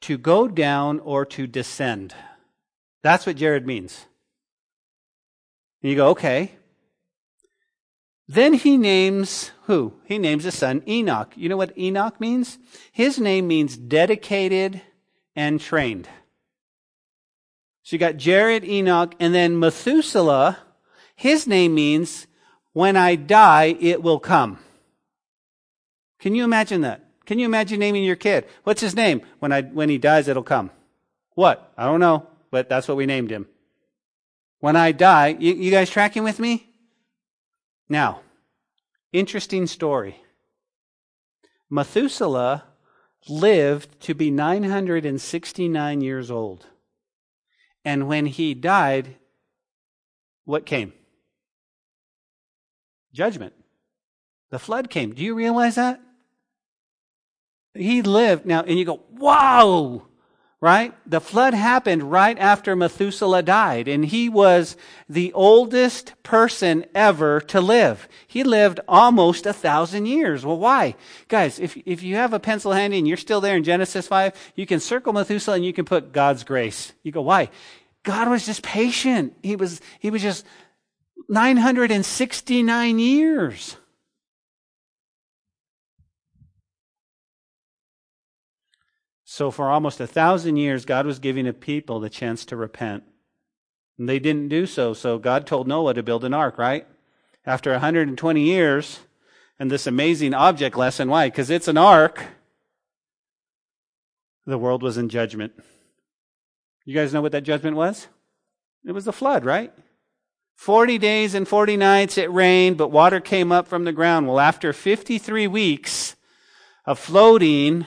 to 0.01 0.17
go 0.17 0.47
down 0.47 0.99
or 0.99 1.25
to 1.25 1.47
descend. 1.47 2.13
That's 3.01 3.25
what 3.25 3.37
Jared 3.37 3.65
means. 3.65 4.05
And 5.81 5.89
you 5.89 5.95
go, 5.95 6.09
okay, 6.09 6.51
then 8.27 8.53
he 8.53 8.77
names 8.77 9.51
who? 9.63 9.93
He 10.05 10.17
names 10.17 10.43
his 10.43 10.55
son 10.55 10.81
Enoch. 10.87 11.33
You 11.35 11.49
know 11.49 11.57
what 11.57 11.77
Enoch 11.77 12.19
means? 12.19 12.57
His 12.91 13.19
name 13.19 13.47
means 13.47 13.77
dedicated 13.77 14.81
and 15.35 15.61
trained. 15.61 16.07
So 17.83 17.95
you 17.95 17.99
got 17.99 18.17
Jared, 18.17 18.63
Enoch, 18.65 19.13
and 19.19 19.33
then 19.33 19.59
Methuselah. 19.59 20.57
His 21.15 21.45
name 21.45 21.75
means 21.75 22.25
when 22.73 22.97
I 22.97 23.15
die, 23.15 23.77
it 23.79 24.01
will 24.01 24.19
come. 24.19 24.57
Can 26.19 26.33
you 26.33 26.43
imagine 26.43 26.81
that? 26.81 27.05
Can 27.27 27.37
you 27.37 27.45
imagine 27.45 27.79
naming 27.79 28.03
your 28.03 28.15
kid? 28.15 28.45
What's 28.63 28.81
his 28.81 28.95
name? 28.95 29.21
When 29.39 29.51
I, 29.51 29.61
when 29.61 29.89
he 29.89 29.99
dies, 29.99 30.27
it'll 30.27 30.43
come. 30.43 30.71
What? 31.35 31.71
I 31.77 31.85
don't 31.85 31.99
know, 31.99 32.27
but 32.49 32.69
that's 32.69 32.87
what 32.87 32.97
we 32.97 33.05
named 33.05 33.29
him. 33.29 33.47
When 34.65 34.75
I 34.75 34.93
die, 34.93 35.37
you, 35.39 35.53
you 35.53 35.69
guys 35.69 35.91
tracking 35.91 36.23
with 36.23 36.39
me? 36.39 36.67
Now, 37.87 38.21
interesting 39.13 39.67
story. 39.67 40.15
Methuselah 41.69 42.63
lived 43.29 44.01
to 44.01 44.15
be 44.15 44.31
969 44.31 46.01
years 46.01 46.31
old. 46.31 46.65
And 47.83 48.07
when 48.07 48.25
he 48.25 48.55
died, 48.55 49.17
what 50.45 50.65
came? 50.65 50.93
Judgment. 53.13 53.53
The 54.49 54.57
flood 54.57 54.89
came. 54.89 55.13
Do 55.13 55.21
you 55.21 55.35
realize 55.35 55.75
that? 55.75 56.01
He 57.75 58.01
lived. 58.01 58.47
Now, 58.47 58.63
and 58.63 58.79
you 58.79 58.85
go, 58.85 59.03
wow! 59.11 60.07
Right? 60.65 60.95
The 61.07 61.21
flood 61.21 61.53
happened 61.53 62.09
right 62.09 62.39
after 62.39 62.75
Methuselah 62.75 63.43
died, 63.43 63.87
and 63.87 64.03
he 64.03 64.29
was 64.29 64.75
the 65.07 65.31
oldest 65.33 66.15
person 66.23 66.87
ever 66.95 67.39
to 67.41 67.61
live. 67.61 68.09
He 68.25 68.43
lived 68.43 68.79
almost 68.87 69.45
a 69.45 69.53
thousand 69.53 70.07
years. 70.07 70.43
Well, 70.43 70.57
why? 70.57 70.95
Guys, 71.27 71.59
if, 71.59 71.77
if 71.85 72.01
you 72.01 72.15
have 72.15 72.33
a 72.33 72.39
pencil 72.39 72.71
handy 72.71 72.97
and 72.97 73.07
you're 73.07 73.15
still 73.15 73.41
there 73.41 73.55
in 73.55 73.63
Genesis 73.63 74.07
5, 74.07 74.33
you 74.55 74.65
can 74.65 74.79
circle 74.79 75.13
Methuselah 75.13 75.57
and 75.57 75.65
you 75.65 75.71
can 75.71 75.85
put 75.85 76.11
God's 76.11 76.43
grace. 76.43 76.93
You 77.03 77.11
go, 77.11 77.21
why? 77.21 77.51
God 78.01 78.27
was 78.27 78.43
just 78.43 78.63
patient. 78.63 79.35
He 79.43 79.55
was, 79.55 79.81
he 79.99 80.09
was 80.09 80.23
just 80.23 80.47
969 81.29 82.97
years. 82.97 83.77
So, 89.35 89.51
for 89.51 89.69
almost 89.69 89.99
a 89.99 90.07
thousand 90.07 90.55
years, 90.55 90.85
God 90.85 91.05
was 91.05 91.19
giving 91.19 91.45
a 91.45 91.51
people 91.51 91.99
the 91.99 92.09
chance 92.09 92.45
to 92.45 92.55
repent. 92.55 93.03
And 93.97 94.07
they 94.07 94.17
didn't 94.17 94.47
do 94.47 94.65
so, 94.65 94.93
so 94.93 95.17
God 95.17 95.45
told 95.45 95.67
Noah 95.67 95.93
to 95.93 96.03
build 96.03 96.23
an 96.23 96.33
ark, 96.33 96.57
right? 96.57 96.87
After 97.45 97.71
120 97.71 98.41
years, 98.41 99.01
and 99.59 99.69
this 99.69 99.87
amazing 99.87 100.33
object 100.33 100.77
lesson, 100.77 101.09
why? 101.09 101.27
Because 101.27 101.49
it's 101.49 101.67
an 101.67 101.77
ark. 101.77 102.23
The 104.45 104.57
world 104.57 104.81
was 104.81 104.97
in 104.97 105.09
judgment. 105.09 105.51
You 106.85 106.95
guys 106.95 107.13
know 107.13 107.21
what 107.21 107.33
that 107.33 107.43
judgment 107.43 107.75
was? 107.75 108.07
It 108.85 108.93
was 108.93 109.03
the 109.03 109.11
flood, 109.11 109.43
right? 109.43 109.73
40 110.55 110.97
days 110.97 111.35
and 111.35 111.45
40 111.45 111.75
nights 111.75 112.17
it 112.17 112.31
rained, 112.31 112.77
but 112.77 112.87
water 112.87 113.19
came 113.19 113.51
up 113.51 113.67
from 113.67 113.83
the 113.83 113.91
ground. 113.91 114.29
Well, 114.29 114.39
after 114.39 114.71
53 114.71 115.45
weeks 115.47 116.15
of 116.85 116.97
floating, 116.97 117.85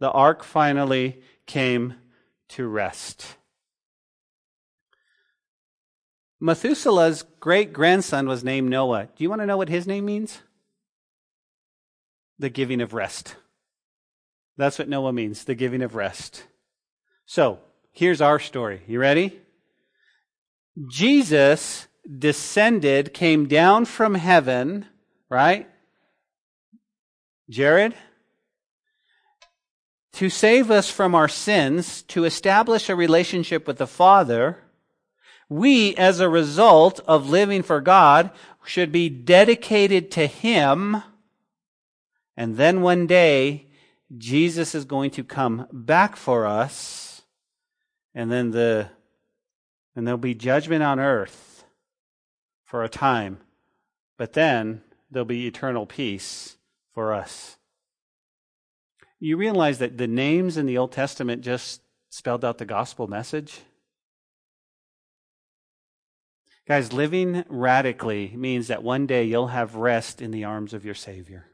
the 0.00 0.10
ark 0.10 0.44
finally 0.44 1.20
came 1.46 1.94
to 2.50 2.66
rest. 2.66 3.36
Methuselah's 6.40 7.24
great 7.40 7.72
grandson 7.72 8.28
was 8.28 8.44
named 8.44 8.70
Noah. 8.70 9.08
Do 9.16 9.24
you 9.24 9.28
want 9.28 9.42
to 9.42 9.46
know 9.46 9.56
what 9.56 9.68
his 9.68 9.86
name 9.86 10.04
means? 10.04 10.38
The 12.38 12.48
giving 12.48 12.80
of 12.80 12.94
rest. 12.94 13.34
That's 14.56 14.78
what 14.78 14.88
Noah 14.88 15.12
means, 15.12 15.44
the 15.44 15.54
giving 15.54 15.82
of 15.82 15.94
rest. 15.94 16.44
So, 17.26 17.58
here's 17.92 18.20
our 18.20 18.38
story. 18.38 18.82
You 18.86 19.00
ready? 19.00 19.40
Jesus 20.88 21.88
descended, 22.18 23.12
came 23.12 23.46
down 23.46 23.84
from 23.84 24.14
heaven, 24.14 24.86
right? 25.28 25.68
Jared? 27.50 27.94
To 30.18 30.28
save 30.28 30.68
us 30.68 30.90
from 30.90 31.14
our 31.14 31.28
sins, 31.28 32.02
to 32.02 32.24
establish 32.24 32.88
a 32.88 32.96
relationship 32.96 33.68
with 33.68 33.78
the 33.78 33.86
Father, 33.86 34.58
we, 35.48 35.94
as 35.94 36.18
a 36.18 36.28
result 36.28 36.98
of 37.06 37.30
living 37.30 37.62
for 37.62 37.80
God, 37.80 38.32
should 38.64 38.90
be 38.90 39.08
dedicated 39.08 40.10
to 40.10 40.26
Him. 40.26 41.04
And 42.36 42.56
then 42.56 42.82
one 42.82 43.06
day, 43.06 43.68
Jesus 44.16 44.74
is 44.74 44.84
going 44.84 45.12
to 45.12 45.22
come 45.22 45.68
back 45.72 46.16
for 46.16 46.46
us. 46.46 47.22
And 48.12 48.28
then 48.28 48.50
the, 48.50 48.90
and 49.94 50.04
there'll 50.04 50.18
be 50.18 50.34
judgment 50.34 50.82
on 50.82 50.98
earth 50.98 51.62
for 52.64 52.82
a 52.82 52.88
time. 52.88 53.38
But 54.16 54.32
then 54.32 54.82
there'll 55.12 55.26
be 55.26 55.46
eternal 55.46 55.86
peace 55.86 56.56
for 56.92 57.14
us. 57.14 57.57
You 59.20 59.36
realize 59.36 59.78
that 59.78 59.98
the 59.98 60.06
names 60.06 60.56
in 60.56 60.66
the 60.66 60.78
Old 60.78 60.92
Testament 60.92 61.42
just 61.42 61.82
spelled 62.08 62.44
out 62.44 62.58
the 62.58 62.64
gospel 62.64 63.08
message? 63.08 63.60
Guys, 66.66 66.92
living 66.92 67.44
radically 67.48 68.34
means 68.36 68.68
that 68.68 68.82
one 68.82 69.06
day 69.06 69.24
you'll 69.24 69.48
have 69.48 69.74
rest 69.74 70.20
in 70.20 70.30
the 70.30 70.44
arms 70.44 70.74
of 70.74 70.84
your 70.84 70.94
Savior. 70.94 71.46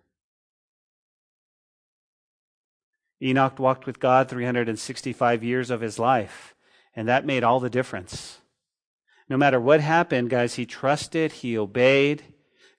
Enoch 3.22 3.58
walked 3.58 3.86
with 3.86 4.00
God 4.00 4.28
365 4.28 5.44
years 5.44 5.70
of 5.70 5.80
his 5.80 5.98
life, 5.98 6.54
and 6.94 7.08
that 7.08 7.24
made 7.24 7.44
all 7.44 7.60
the 7.60 7.70
difference. 7.70 8.38
No 9.28 9.36
matter 9.36 9.60
what 9.60 9.80
happened, 9.80 10.28
guys, 10.28 10.56
he 10.56 10.66
trusted, 10.66 11.32
he 11.32 11.56
obeyed. 11.56 12.22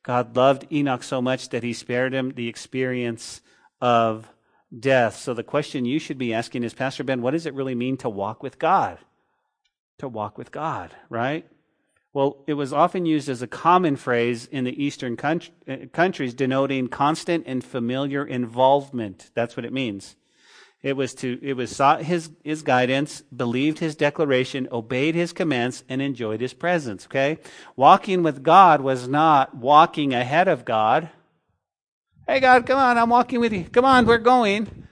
God 0.04 0.36
loved 0.36 0.68
Enoch 0.72 1.04
so 1.04 1.22
much 1.22 1.50
that 1.50 1.64
he 1.64 1.74
spared 1.74 2.14
him 2.14 2.34
the 2.36 2.48
experience 2.48 3.42
of 3.82 4.30
death. 4.78 5.18
So 5.18 5.34
the 5.34 5.44
question 5.44 5.86
you 5.86 6.00
should 6.00 6.18
be 6.18 6.34
asking 6.34 6.64
is, 6.64 6.74
Pastor 6.74 7.04
Ben, 7.04 7.22
what 7.22 7.32
does 7.32 7.46
it 7.46 7.54
really 7.54 7.76
mean 7.76 7.98
to 7.98 8.10
walk 8.10 8.44
with 8.44 8.60
God? 8.60 9.00
To 10.00 10.08
walk 10.08 10.38
with 10.38 10.52
God, 10.52 10.96
right? 11.10 11.48
Well, 12.14 12.44
it 12.48 12.54
was 12.54 12.72
often 12.72 13.06
used 13.06 13.28
as 13.28 13.42
a 13.42 13.48
common 13.48 13.98
phrase 13.98 14.46
in 14.46 14.64
the 14.64 14.84
Eastern 14.84 15.18
uh, 15.22 15.40
countries 15.92 16.34
denoting 16.34 16.88
constant 16.88 17.44
and 17.46 17.62
familiar 17.62 18.26
involvement. 18.26 19.32
That's 19.34 19.58
what 19.58 19.66
it 19.66 19.74
means. 19.74 20.16
It 20.82 20.96
was 20.96 21.14
to 21.16 21.40
it 21.42 21.54
was 21.54 21.76
sought 21.76 22.04
his 22.04 22.30
his 22.44 22.62
guidance, 22.62 23.22
believed 23.36 23.80
his 23.80 23.96
declaration, 23.96 24.68
obeyed 24.72 25.16
his 25.16 25.34
commands, 25.34 25.84
and 25.90 26.02
enjoyed 26.02 26.42
his 26.42 26.54
presence. 26.54 27.06
Okay? 27.06 27.40
Walking 27.76 28.22
with 28.24 28.44
God 28.44 28.82
was 28.82 29.08
not 29.08 29.56
walking 29.56 30.14
ahead 30.14 30.48
of 30.48 30.64
God. 30.64 31.10
Hey 32.28 32.40
God, 32.40 32.66
come 32.66 32.80
on, 32.80 32.98
I'm 32.98 33.10
walking 33.10 33.40
with 33.40 33.54
you. 33.54 33.66
Come 33.66 33.86
on, 33.86 34.06
we're 34.08 34.18
going. 34.18 34.88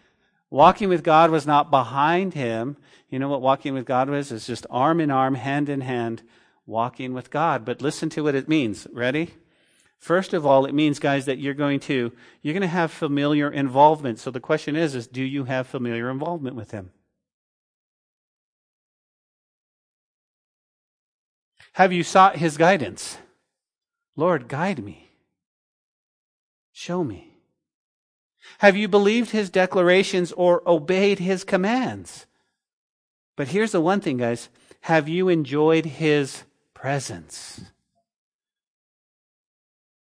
Walking 0.51 0.87
with 0.87 1.03
God 1.03 1.31
was 1.31 1.47
not 1.47 1.71
behind 1.71 2.35
him. 2.35 2.77
You 3.09 3.17
know 3.17 3.27
what 3.27 3.41
walking 3.41 3.73
with 3.73 3.85
God 3.85 4.07
was? 4.07 4.31
It's 4.31 4.45
just 4.45 4.67
arm 4.69 4.99
in 4.99 5.09
arm, 5.09 5.33
hand 5.33 5.67
in 5.67 5.81
hand, 5.81 6.21
walking 6.67 7.11
with 7.11 7.31
God. 7.31 7.65
But 7.65 7.81
listen 7.81 8.09
to 8.11 8.23
what 8.23 8.35
it 8.35 8.47
means. 8.47 8.85
Ready? 8.93 9.33
First 9.97 10.33
of 10.33 10.45
all, 10.45 10.65
it 10.65 10.75
means, 10.75 10.99
guys, 10.99 11.25
that 11.25 11.39
you're 11.39 11.55
going 11.55 11.79
to 11.81 12.11
you're 12.43 12.53
going 12.53 12.61
to 12.61 12.67
have 12.67 12.91
familiar 12.91 13.49
involvement. 13.49 14.19
So 14.19 14.29
the 14.29 14.39
question 14.39 14.75
is, 14.75 14.93
is 14.93 15.07
do 15.07 15.23
you 15.23 15.45
have 15.45 15.65
familiar 15.65 16.11
involvement 16.11 16.55
with 16.55 16.69
him? 16.69 16.91
Have 21.73 21.91
you 21.91 22.03
sought 22.03 22.35
his 22.35 22.57
guidance? 22.57 23.17
Lord, 24.15 24.47
guide 24.47 24.83
me. 24.83 25.02
Show 26.73 27.03
me. 27.03 27.37
Have 28.57 28.75
you 28.75 28.87
believed 28.87 29.29
his 29.29 29.49
declarations 29.49 30.31
or 30.33 30.67
obeyed 30.67 31.19
his 31.19 31.43
commands? 31.43 32.25
But 33.35 33.47
here's 33.47 33.71
the 33.71 33.79
one 33.81 34.01
thing, 34.01 34.17
guys. 34.17 34.49
Have 34.81 35.07
you 35.07 35.29
enjoyed 35.29 35.85
his 35.85 36.43
presence? 36.73 37.61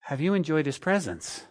Have 0.00 0.20
you 0.20 0.34
enjoyed 0.34 0.66
his 0.66 0.78
presence? 0.78 1.44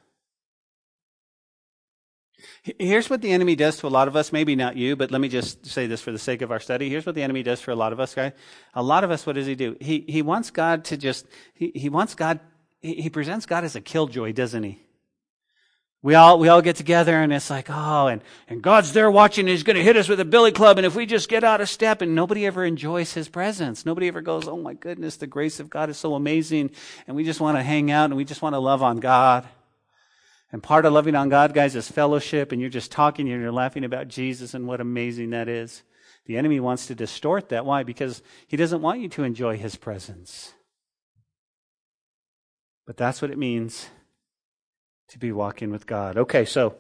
Here's 2.64 3.10
what 3.10 3.22
the 3.22 3.32
enemy 3.32 3.56
does 3.56 3.78
to 3.78 3.88
a 3.88 3.90
lot 3.90 4.08
of 4.08 4.16
us. 4.16 4.32
Maybe 4.32 4.56
not 4.56 4.76
you, 4.76 4.96
but 4.96 5.12
let 5.12 5.22
me 5.22 5.30
just 5.30 5.66
say 5.66 5.88
this 5.88 6.02
for 6.02 6.12
the 6.12 6.20
sake 6.20 6.42
of 6.42 6.52
our 6.52 6.60
study. 6.60 6.90
Here's 6.90 7.06
what 7.06 7.16
the 7.16 7.24
enemy 7.24 7.44
does 7.44 7.62
for 7.62 7.72
a 7.72 7.76
lot 7.76 7.94
of 7.94 8.00
us, 8.00 8.16
guys. 8.16 8.34
A 8.74 8.84
lot 8.84 9.04
of 9.04 9.12
us, 9.12 9.26
what 9.26 9.36
does 9.36 9.48
he 9.48 9.56
do? 9.56 9.78
He, 9.80 10.06
he 10.08 10.22
wants 10.22 10.52
God 10.52 10.84
to 10.86 10.98
just, 10.98 11.26
he, 11.54 11.72
he 11.76 11.90
wants 11.90 12.16
God, 12.16 12.40
he, 12.80 12.96
he 12.96 13.10
presents 13.10 13.46
God 13.46 13.64
as 13.64 13.76
a 13.76 13.82
killjoy, 13.82 14.34
doesn't 14.34 14.64
he? 14.64 14.82
We 16.04 16.16
all, 16.16 16.40
we 16.40 16.48
all 16.48 16.64
get 16.64 16.78
together 16.78 17.16
and 17.22 17.32
it's 17.32 17.52
like, 17.52 17.68
oh, 17.70 18.08
and, 18.08 18.24
and 18.48 18.64
God's 18.64 18.92
there 18.92 19.12
watching 19.12 19.46
he's 19.46 19.62
going 19.62 19.76
to 19.76 19.84
hit 19.84 19.96
us 19.96 20.10
with 20.10 20.20
a 20.20 20.26
billy 20.26 20.52
club. 20.52 20.80
And 20.80 20.86
if 20.86 20.96
we 20.96 21.06
just 21.06 21.30
get 21.30 21.44
out 21.44 21.62
of 21.62 21.70
step 21.70 22.02
and 22.02 22.16
nobody 22.16 22.48
ever 22.48 22.66
enjoys 22.66 23.14
his 23.14 23.30
presence, 23.30 23.86
nobody 23.86 24.08
ever 24.08 24.22
goes, 24.22 24.48
oh 24.48 24.58
my 24.58 24.74
goodness, 24.74 25.18
the 25.18 25.28
grace 25.28 25.60
of 25.60 25.70
God 25.70 25.92
is 25.92 25.98
so 25.98 26.16
amazing. 26.16 26.72
And 27.06 27.16
we 27.16 27.24
just 27.24 27.40
want 27.40 27.58
to 27.58 27.64
hang 27.64 27.92
out 27.92 28.06
and 28.06 28.16
we 28.16 28.26
just 28.26 28.42
want 28.42 28.56
to 28.56 28.60
love 28.60 28.82
on 28.82 28.98
God. 28.98 29.48
And 30.52 30.64
part 30.64 30.86
of 30.86 30.94
loving 30.94 31.16
on 31.16 31.30
God, 31.30 31.54
guys, 31.54 31.76
is 31.76 31.88
fellowship 31.88 32.52
and 32.52 32.60
you're 32.60 32.72
just 32.72 32.92
talking 32.92 33.32
and 33.32 33.40
you're 33.40 33.52
laughing 33.52 33.84
about 33.84 34.08
Jesus 34.08 34.56
and 34.56 34.68
what 34.68 34.82
amazing 34.82 35.30
that 35.30 35.48
is. 35.48 35.84
The 36.26 36.36
enemy 36.36 36.60
wants 36.60 36.88
to 36.88 36.96
distort 36.96 37.50
that. 37.50 37.66
Why? 37.66 37.84
Because 37.84 38.24
he 38.48 38.58
doesn't 38.58 38.82
want 38.82 39.02
you 39.02 39.10
to 39.10 39.24
enjoy 39.24 39.58
his 39.58 39.76
presence. 39.76 40.54
But 42.88 42.98
that's 42.98 43.22
what 43.22 43.30
it 43.30 43.38
means 43.38 43.88
to 45.12 45.20
be 45.20 45.32
walking 45.34 45.72
with 45.72 45.86
God. 45.86 46.18
Okay, 46.18 46.46
so 46.46 46.76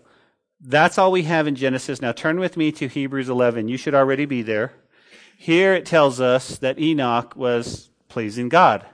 that's 0.61 0.97
all 0.97 1.11
we 1.11 1.23
have 1.23 1.47
in 1.47 1.55
Genesis. 1.55 2.01
Now 2.01 2.13
turn 2.13 2.39
with 2.39 2.55
me 2.55 2.71
to 2.71 2.87
Hebrews 2.87 3.27
11. 3.27 3.67
You 3.67 3.75
should 3.75 3.93
already 3.93 4.25
be 4.25 4.41
there. 4.41 4.71
Here 5.37 5.73
it 5.73 5.85
tells 5.85 6.21
us 6.21 6.57
that 6.59 6.79
Enoch 6.79 7.35
was 7.35 7.89
pleasing 8.07 8.47
God. 8.47 8.85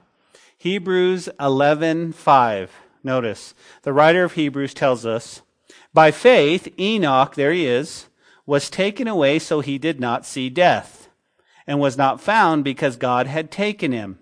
Hebrews 0.57 1.29
11:5. 1.39 2.69
Notice, 3.03 3.53
the 3.83 3.93
writer 3.93 4.23
of 4.23 4.33
Hebrews 4.33 4.73
tells 4.73 5.05
us, 5.05 5.43
by 5.93 6.09
faith 6.09 6.67
Enoch, 6.79 7.35
there 7.35 7.51
he 7.51 7.67
is, 7.67 8.07
was 8.47 8.71
taken 8.71 9.07
away 9.07 9.37
so 9.37 9.59
he 9.59 9.77
did 9.77 9.99
not 9.99 10.25
see 10.25 10.49
death, 10.49 11.09
and 11.67 11.79
was 11.79 11.95
not 11.95 12.19
found 12.19 12.63
because 12.63 12.95
God 12.97 13.27
had 13.27 13.51
taken 13.51 13.91
him. 13.91 14.17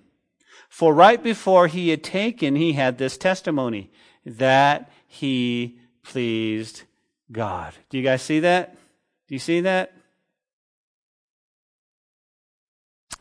For 0.68 0.94
right 0.94 1.24
before 1.24 1.68
he 1.68 1.90
had 1.90 2.04
taken, 2.04 2.58
he 2.58 2.74
had 2.74 2.98
this 2.98 3.18
testimony 3.18 3.92
that 4.26 4.90
he 5.16 5.80
pleased 6.04 6.84
God. 7.32 7.74
Do 7.90 7.98
you 7.98 8.04
guys 8.04 8.22
see 8.22 8.42
that? 8.42 8.76
Do 9.28 9.36
you 9.36 9.40
see 9.40 9.62
that? 9.62 9.94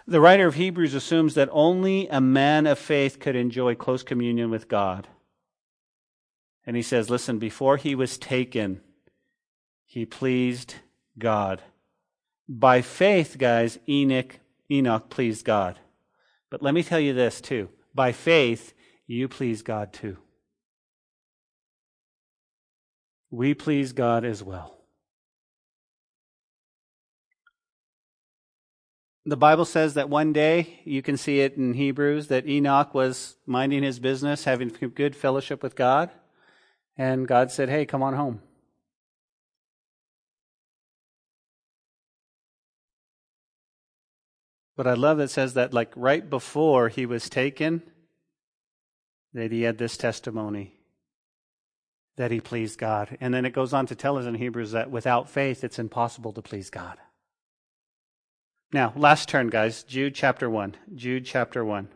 The 0.06 0.20
writer 0.20 0.46
of 0.46 0.54
Hebrews 0.54 0.92
assumes 0.92 1.34
that 1.34 1.48
only 1.52 2.08
a 2.08 2.20
man 2.20 2.66
of 2.66 2.78
faith 2.78 3.18
could 3.20 3.36
enjoy 3.36 3.74
close 3.74 4.02
communion 4.02 4.50
with 4.50 4.68
God. 4.68 5.08
And 6.66 6.76
he 6.76 6.82
says, 6.82 7.08
listen, 7.08 7.38
before 7.38 7.76
he 7.76 7.94
was 7.94 8.18
taken, 8.18 8.80
he 9.86 10.04
pleased 10.04 10.74
God. 11.18 11.62
By 12.48 12.82
faith, 12.82 13.36
guys, 13.38 13.78
Enoch, 13.88 14.40
Enoch 14.70 15.08
pleased 15.08 15.44
God. 15.44 15.78
But 16.50 16.62
let 16.62 16.74
me 16.74 16.82
tell 16.82 17.00
you 17.00 17.14
this 17.14 17.40
too. 17.40 17.70
By 17.94 18.12
faith, 18.12 18.74
you 19.06 19.28
please 19.28 19.62
God 19.62 19.92
too 19.92 20.18
we 23.34 23.52
please 23.52 23.92
God 23.92 24.24
as 24.24 24.42
well. 24.42 24.78
The 29.26 29.36
Bible 29.36 29.64
says 29.64 29.94
that 29.94 30.08
one 30.08 30.32
day, 30.32 30.80
you 30.84 31.02
can 31.02 31.16
see 31.16 31.40
it 31.40 31.56
in 31.56 31.74
Hebrews, 31.74 32.28
that 32.28 32.46
Enoch 32.46 32.94
was 32.94 33.36
minding 33.46 33.82
his 33.82 33.98
business, 33.98 34.44
having 34.44 34.68
good 34.68 35.16
fellowship 35.16 35.62
with 35.62 35.74
God, 35.74 36.10
and 36.96 37.26
God 37.26 37.50
said, 37.50 37.68
Hey, 37.68 37.86
come 37.86 38.02
on 38.02 38.14
home. 38.14 38.40
But 44.76 44.86
I 44.86 44.94
love 44.94 45.18
that 45.18 45.30
says 45.30 45.54
that, 45.54 45.72
like, 45.72 45.92
right 45.96 46.28
before 46.28 46.88
he 46.88 47.06
was 47.06 47.30
taken, 47.30 47.82
that 49.32 49.52
he 49.52 49.62
had 49.62 49.78
this 49.78 49.96
testimony 49.96 50.74
that 52.16 52.30
he 52.30 52.40
pleased 52.40 52.78
God. 52.78 53.16
And 53.20 53.34
then 53.34 53.44
it 53.44 53.52
goes 53.52 53.72
on 53.72 53.86
to 53.86 53.94
tell 53.94 54.18
us 54.18 54.26
in 54.26 54.34
Hebrews 54.34 54.72
that 54.72 54.90
without 54.90 55.28
faith, 55.28 55.64
it's 55.64 55.78
impossible 55.78 56.32
to 56.32 56.42
please 56.42 56.70
God. 56.70 56.98
Now, 58.72 58.92
last 58.96 59.28
turn, 59.28 59.48
guys. 59.48 59.82
Jude 59.82 60.14
chapter 60.14 60.48
1. 60.48 60.76
Jude 60.94 61.24
chapter 61.24 61.64
1. 61.64 61.88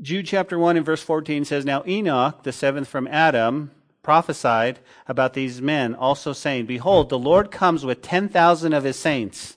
Jude 0.00 0.26
chapter 0.26 0.58
1 0.58 0.76
and 0.76 0.84
verse 0.84 1.02
14 1.02 1.44
says, 1.44 1.64
Now 1.64 1.82
Enoch, 1.86 2.42
the 2.42 2.52
seventh 2.52 2.88
from 2.88 3.06
Adam, 3.08 3.70
prophesied 4.02 4.80
about 5.08 5.32
these 5.32 5.62
men, 5.62 5.94
also 5.94 6.32
saying, 6.32 6.66
Behold, 6.66 7.08
the 7.08 7.18
Lord 7.18 7.50
comes 7.50 7.84
with 7.84 8.02
10,000 8.02 8.72
of 8.72 8.84
his 8.84 8.98
saints 8.98 9.56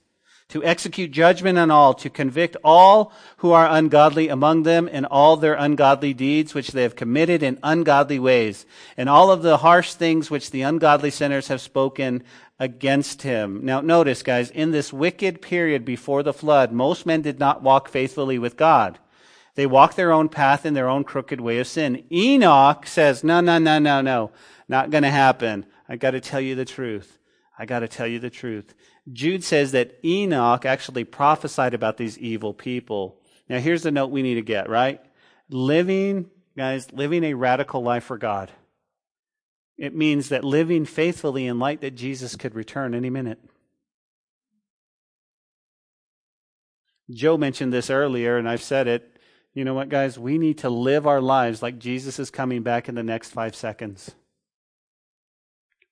to 0.50 0.64
execute 0.64 1.12
judgment 1.12 1.58
on 1.58 1.70
all, 1.70 1.94
to 1.94 2.10
convict 2.10 2.56
all 2.64 3.12
who 3.38 3.52
are 3.52 3.68
ungodly 3.70 4.30
among 4.30 4.64
them 4.64 4.88
and 4.92 5.06
all 5.06 5.36
their 5.36 5.56
ungodly 5.56 6.14
deeds 6.14 6.54
which 6.54 6.70
they 6.70 6.84
have 6.84 6.96
committed 6.96 7.44
in 7.44 7.60
ungodly 7.64 8.18
ways, 8.18 8.66
and 8.96 9.10
all 9.10 9.30
of 9.30 9.42
the 9.42 9.58
harsh 9.58 9.94
things 9.94 10.32
which 10.32 10.52
the 10.52 10.62
ungodly 10.62 11.12
sinners 11.12 11.50
have 11.50 11.60
spoken 11.60 12.24
against 12.60 13.24
him. 13.24 13.60
Now 13.64 13.82
notice, 13.82 14.24
guys, 14.24 14.50
in 14.50 14.72
this 14.72 14.94
wicked 14.94 15.42
period 15.42 15.84
before 15.84 16.24
the 16.24 16.34
flood, 16.34 16.72
most 16.72 17.06
men 17.06 17.22
did 17.22 17.40
not 17.40 17.62
walk 17.62 17.90
faithfully 17.90 18.40
with 18.40 18.56
God. 18.56 19.00
They 19.56 19.66
walked 19.66 19.96
their 19.96 20.12
own 20.12 20.30
path 20.30 20.66
in 20.66 20.76
their 20.76 20.88
own 20.88 21.04
crooked 21.04 21.42
way 21.42 21.60
of 21.60 21.68
sin. 21.68 22.04
Enoch 22.12 22.86
says, 22.86 23.24
no, 23.24 23.42
no, 23.42 23.58
no, 23.58 23.80
no, 23.80 24.02
no, 24.02 24.32
not 24.68 24.92
going 24.92 25.04
to 25.04 25.10
happen. 25.10 25.66
I 25.90 25.96
got 25.98 26.12
to 26.12 26.22
tell 26.22 26.40
you 26.40 26.56
the 26.56 26.66
truth. 26.66 27.18
I 27.58 27.66
got 27.66 27.80
to 27.80 27.88
tell 27.88 28.06
you 28.06 28.20
the 28.20 28.30
truth. 28.30 28.76
Jude 29.12 29.44
says 29.44 29.72
that 29.72 29.98
Enoch 30.04 30.66
actually 30.66 31.04
prophesied 31.04 31.74
about 31.74 31.98
these 31.98 32.18
evil 32.18 32.54
people. 32.54 33.22
Now, 33.48 33.60
here's 33.60 33.84
the 33.84 33.92
note 33.92 34.12
we 34.12 34.22
need 34.22 34.36
to 34.36 34.42
get, 34.42 34.70
right? 34.70 35.02
Living, 35.50 36.30
guys, 36.58 36.92
living 36.92 37.24
a 37.24 37.34
radical 37.34 37.82
life 37.82 38.04
for 38.04 38.18
God. 38.18 38.52
It 39.78 39.96
means 39.96 40.30
that 40.30 40.44
living 40.44 40.86
faithfully 40.86 41.46
in 41.46 41.60
light 41.60 41.82
that 41.82 41.96
Jesus 41.96 42.36
could 42.36 42.56
return 42.56 42.94
any 42.94 43.10
minute. 43.10 43.40
Joe 47.10 47.38
mentioned 47.38 47.72
this 47.72 47.90
earlier, 47.90 48.38
and 48.38 48.50
I've 48.50 48.64
said 48.64 48.88
it. 48.88 49.18
You 49.54 49.64
know 49.64 49.74
what, 49.74 49.90
guys? 49.90 50.20
We 50.20 50.38
need 50.38 50.58
to 50.60 50.70
live 50.70 51.08
our 51.08 51.22
lives 51.22 51.62
like 51.62 51.80
Jesus 51.80 52.20
is 52.20 52.30
coming 52.30 52.64
back 52.64 52.90
in 52.90 52.96
the 52.96 53.04
next 53.04 53.30
five 53.30 53.56
seconds. 53.56 54.12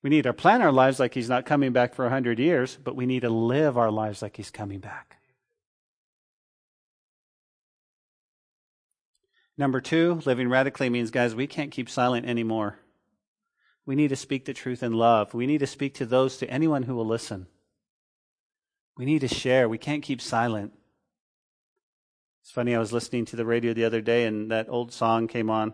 We 0.05 0.11
need 0.11 0.25
to 0.25 0.33
plan 0.33 0.61
our 0.61 0.71
lives 0.71 0.99
like 0.99 1.15
he's 1.15 1.29
not 1.29 1.47
coming 1.47 1.71
back 1.71 1.95
for 1.95 2.05
a 2.05 2.11
hundred 2.11 2.37
years, 2.37 2.77
but 2.83 2.95
we 2.95 3.07
need 3.07 3.21
to 3.21 3.29
live 3.31 3.75
our 3.75 3.89
lives 3.89 4.21
like 4.21 4.37
he's 4.37 4.51
coming 4.51 4.77
back. 4.77 5.17
Number 9.57 9.81
two, 9.81 10.21
living 10.23 10.47
radically 10.47 10.91
means, 10.91 11.09
guys, 11.09 11.33
we 11.33 11.47
can't 11.47 11.71
keep 11.71 11.89
silent 11.89 12.27
anymore. 12.27 12.77
We 13.87 13.95
need 13.95 14.09
to 14.09 14.15
speak 14.15 14.45
the 14.45 14.53
truth 14.53 14.83
in 14.83 14.93
love. 14.93 15.33
We 15.33 15.47
need 15.47 15.61
to 15.61 15.65
speak 15.65 15.95
to 15.95 16.05
those, 16.05 16.37
to 16.37 16.49
anyone 16.51 16.83
who 16.83 16.93
will 16.93 17.07
listen. 17.07 17.47
We 18.95 19.05
need 19.05 19.21
to 19.21 19.27
share. 19.27 19.67
We 19.67 19.79
can't 19.79 20.03
keep 20.03 20.21
silent. 20.21 20.73
It's 22.43 22.51
funny, 22.51 22.75
I 22.75 22.79
was 22.79 22.93
listening 22.93 23.25
to 23.25 23.35
the 23.35 23.43
radio 23.43 23.73
the 23.73 23.85
other 23.85 24.01
day 24.01 24.25
and 24.25 24.51
that 24.51 24.69
old 24.69 24.93
song 24.93 25.27
came 25.27 25.49
on. 25.49 25.73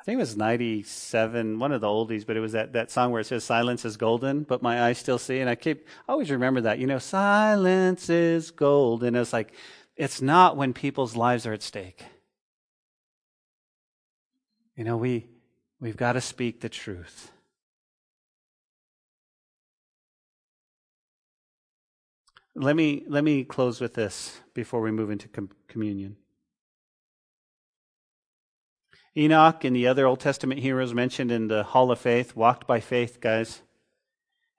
I 0.00 0.02
think 0.02 0.16
it 0.16 0.20
was 0.20 0.34
97, 0.34 1.58
one 1.58 1.72
of 1.72 1.82
the 1.82 1.86
oldies, 1.86 2.26
but 2.26 2.34
it 2.34 2.40
was 2.40 2.52
that, 2.52 2.72
that 2.72 2.90
song 2.90 3.12
where 3.12 3.20
it 3.20 3.26
says, 3.26 3.44
Silence 3.44 3.84
is 3.84 3.98
golden, 3.98 4.44
but 4.44 4.62
my 4.62 4.84
eyes 4.84 4.96
still 4.96 5.18
see. 5.18 5.40
And 5.40 5.50
I 5.50 5.56
keep, 5.56 5.86
I 6.08 6.12
always 6.12 6.30
remember 6.30 6.62
that, 6.62 6.78
you 6.78 6.86
know, 6.86 6.98
silence 6.98 8.08
is 8.08 8.50
gold. 8.50 9.04
And 9.04 9.14
it's 9.14 9.34
like, 9.34 9.52
it's 9.96 10.22
not 10.22 10.56
when 10.56 10.72
people's 10.72 11.16
lives 11.16 11.46
are 11.46 11.52
at 11.52 11.62
stake. 11.62 12.02
You 14.74 14.84
know, 14.84 14.96
we, 14.96 15.26
we've 15.80 15.98
got 15.98 16.14
to 16.14 16.22
speak 16.22 16.62
the 16.62 16.70
truth. 16.70 17.30
Let 22.54 22.74
me, 22.74 23.04
let 23.06 23.22
me 23.22 23.44
close 23.44 23.82
with 23.82 23.92
this 23.92 24.40
before 24.54 24.80
we 24.80 24.90
move 24.90 25.10
into 25.10 25.28
com- 25.28 25.50
communion. 25.68 26.16
Enoch 29.16 29.64
and 29.64 29.74
the 29.74 29.88
other 29.88 30.06
Old 30.06 30.20
Testament 30.20 30.60
heroes 30.60 30.94
mentioned 30.94 31.32
in 31.32 31.48
the 31.48 31.64
Hall 31.64 31.90
of 31.90 31.98
Faith 31.98 32.36
walked 32.36 32.66
by 32.66 32.78
faith, 32.78 33.20
guys, 33.20 33.62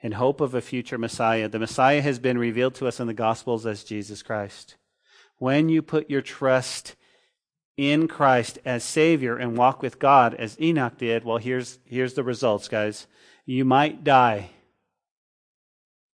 in 0.02 0.14
hope 0.14 0.41
of 0.41 0.54
a 0.54 0.62
future 0.62 0.97
Messiah. 0.97 1.47
The 1.47 1.60
Messiah 1.60 2.02
has 2.02 2.20
been 2.20 2.38
revealed 2.38 2.76
to 2.76 2.88
us 2.88 2.99
in 2.99 3.08
the 3.08 3.14
Gospels 3.14 3.66
as 3.66 3.84
Jesus 3.84 4.22
Christ. 4.22 4.76
When 5.38 5.70
you 5.70 5.82
put 5.82 6.10
your 6.10 6.22
trust 6.22 6.95
in 7.78 8.08
Christ 8.08 8.60
as 8.66 8.84
Savior 8.84 9.38
and 9.38 9.58
walk 9.58 9.82
with 9.82 9.99
God 9.99 10.34
as 10.36 10.60
Enoch 10.60 10.97
did, 10.97 11.24
well, 11.24 11.38
here's, 11.38 11.80
here's 11.86 12.16
the 12.16 12.24
results, 12.24 12.68
guys. 12.68 13.08
You 13.45 13.64
might 13.64 14.04
die 14.04 14.49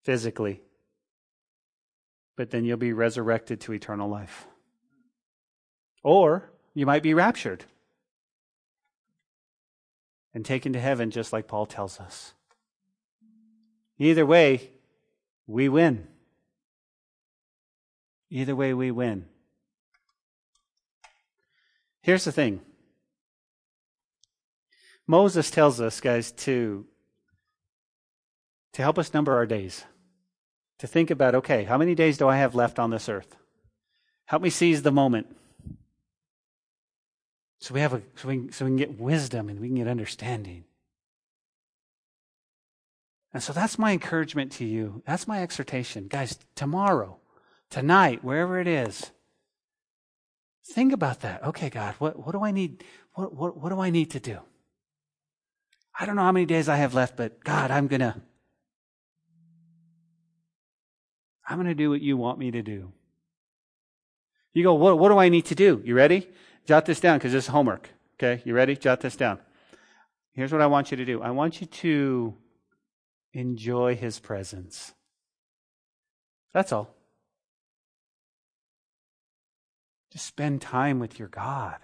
physically, 0.03 0.61
but 2.35 2.49
then 2.49 2.65
you'll 2.65 2.77
be 2.77 2.93
resurrected 2.93 3.61
to 3.61 3.73
eternal 3.73 4.09
life. 4.09 4.47
Or 6.03 6.51
you 6.73 6.85
might 6.85 7.03
be 7.03 7.13
raptured 7.13 7.63
and 10.33 10.43
taken 10.43 10.73
to 10.73 10.79
heaven, 10.79 11.11
just 11.11 11.31
like 11.31 11.47
Paul 11.47 11.65
tells 11.65 11.99
us. 11.99 12.33
Either 13.99 14.25
way, 14.25 14.71
we 15.47 15.69
win. 15.69 16.07
Either 18.29 18.55
way, 18.55 18.73
we 18.73 18.89
win. 18.89 19.25
Here's 22.01 22.25
the 22.25 22.31
thing 22.31 22.61
Moses 25.07 25.51
tells 25.51 25.79
us, 25.79 26.01
guys, 26.01 26.31
to, 26.31 26.85
to 28.73 28.81
help 28.81 28.97
us 28.97 29.13
number 29.13 29.35
our 29.35 29.45
days, 29.45 29.85
to 30.79 30.87
think 30.87 31.11
about 31.11 31.35
okay, 31.35 31.63
how 31.63 31.77
many 31.77 31.93
days 31.93 32.17
do 32.17 32.27
I 32.27 32.37
have 32.37 32.55
left 32.55 32.79
on 32.79 32.89
this 32.89 33.07
earth? 33.07 33.35
Help 34.25 34.41
me 34.41 34.49
seize 34.49 34.81
the 34.81 34.91
moment. 34.91 35.35
So 37.63 37.73
we 37.73 37.79
have 37.79 37.93
a 37.93 38.01
so 38.15 38.27
we, 38.27 38.51
so 38.51 38.65
we 38.65 38.71
can 38.71 38.75
get 38.75 38.99
wisdom 38.99 39.47
and 39.47 39.57
we 39.57 39.69
can 39.69 39.77
get 39.77 39.87
understanding. 39.87 40.65
And 43.33 43.41
so 43.41 43.53
that's 43.53 43.79
my 43.79 43.93
encouragement 43.93 44.51
to 44.53 44.65
you. 44.65 45.01
That's 45.07 45.29
my 45.29 45.41
exhortation. 45.41 46.09
Guys, 46.09 46.37
tomorrow, 46.55 47.19
tonight, 47.69 48.21
wherever 48.21 48.59
it 48.59 48.67
is, 48.67 49.11
think 50.73 50.91
about 50.91 51.21
that. 51.21 51.41
Okay, 51.41 51.69
God, 51.69 51.95
what, 51.99 52.19
what 52.19 52.33
do 52.33 52.43
I 52.43 52.51
need? 52.51 52.83
What, 53.13 53.33
what, 53.33 53.55
what 53.55 53.69
do 53.69 53.79
I 53.79 53.91
need 53.91 54.11
to 54.11 54.19
do? 54.19 54.39
I 55.97 56.05
don't 56.05 56.17
know 56.17 56.23
how 56.23 56.33
many 56.33 56.45
days 56.45 56.67
I 56.67 56.75
have 56.75 56.93
left, 56.93 57.15
but 57.15 57.45
God, 57.45 57.71
I'm 57.71 57.87
gonna 57.87 58.21
I'm 61.47 61.55
gonna 61.55 61.75
do 61.75 61.91
what 61.91 62.01
you 62.01 62.17
want 62.17 62.39
me 62.39 62.51
to 62.51 62.61
do. 62.61 62.91
You 64.51 64.63
go, 64.63 64.73
what, 64.73 64.99
what 64.99 65.07
do 65.07 65.17
I 65.17 65.29
need 65.29 65.45
to 65.45 65.55
do? 65.55 65.81
You 65.85 65.95
ready? 65.95 66.27
Jot 66.65 66.85
this 66.85 66.99
down 66.99 67.17
because 67.17 67.33
this 67.33 67.45
is 67.45 67.49
homework. 67.49 67.89
Okay, 68.15 68.41
you 68.45 68.53
ready? 68.53 68.75
Jot 68.75 69.01
this 69.01 69.15
down. 69.15 69.39
Here's 70.33 70.51
what 70.51 70.61
I 70.61 70.67
want 70.67 70.91
you 70.91 70.97
to 70.97 71.05
do 71.05 71.21
I 71.21 71.31
want 71.31 71.61
you 71.61 71.67
to 71.67 72.35
enjoy 73.33 73.95
his 73.95 74.19
presence. 74.19 74.93
That's 76.53 76.71
all. 76.71 76.95
Just 80.11 80.27
spend 80.27 80.61
time 80.61 80.99
with 80.99 81.17
your 81.17 81.27
God. 81.27 81.77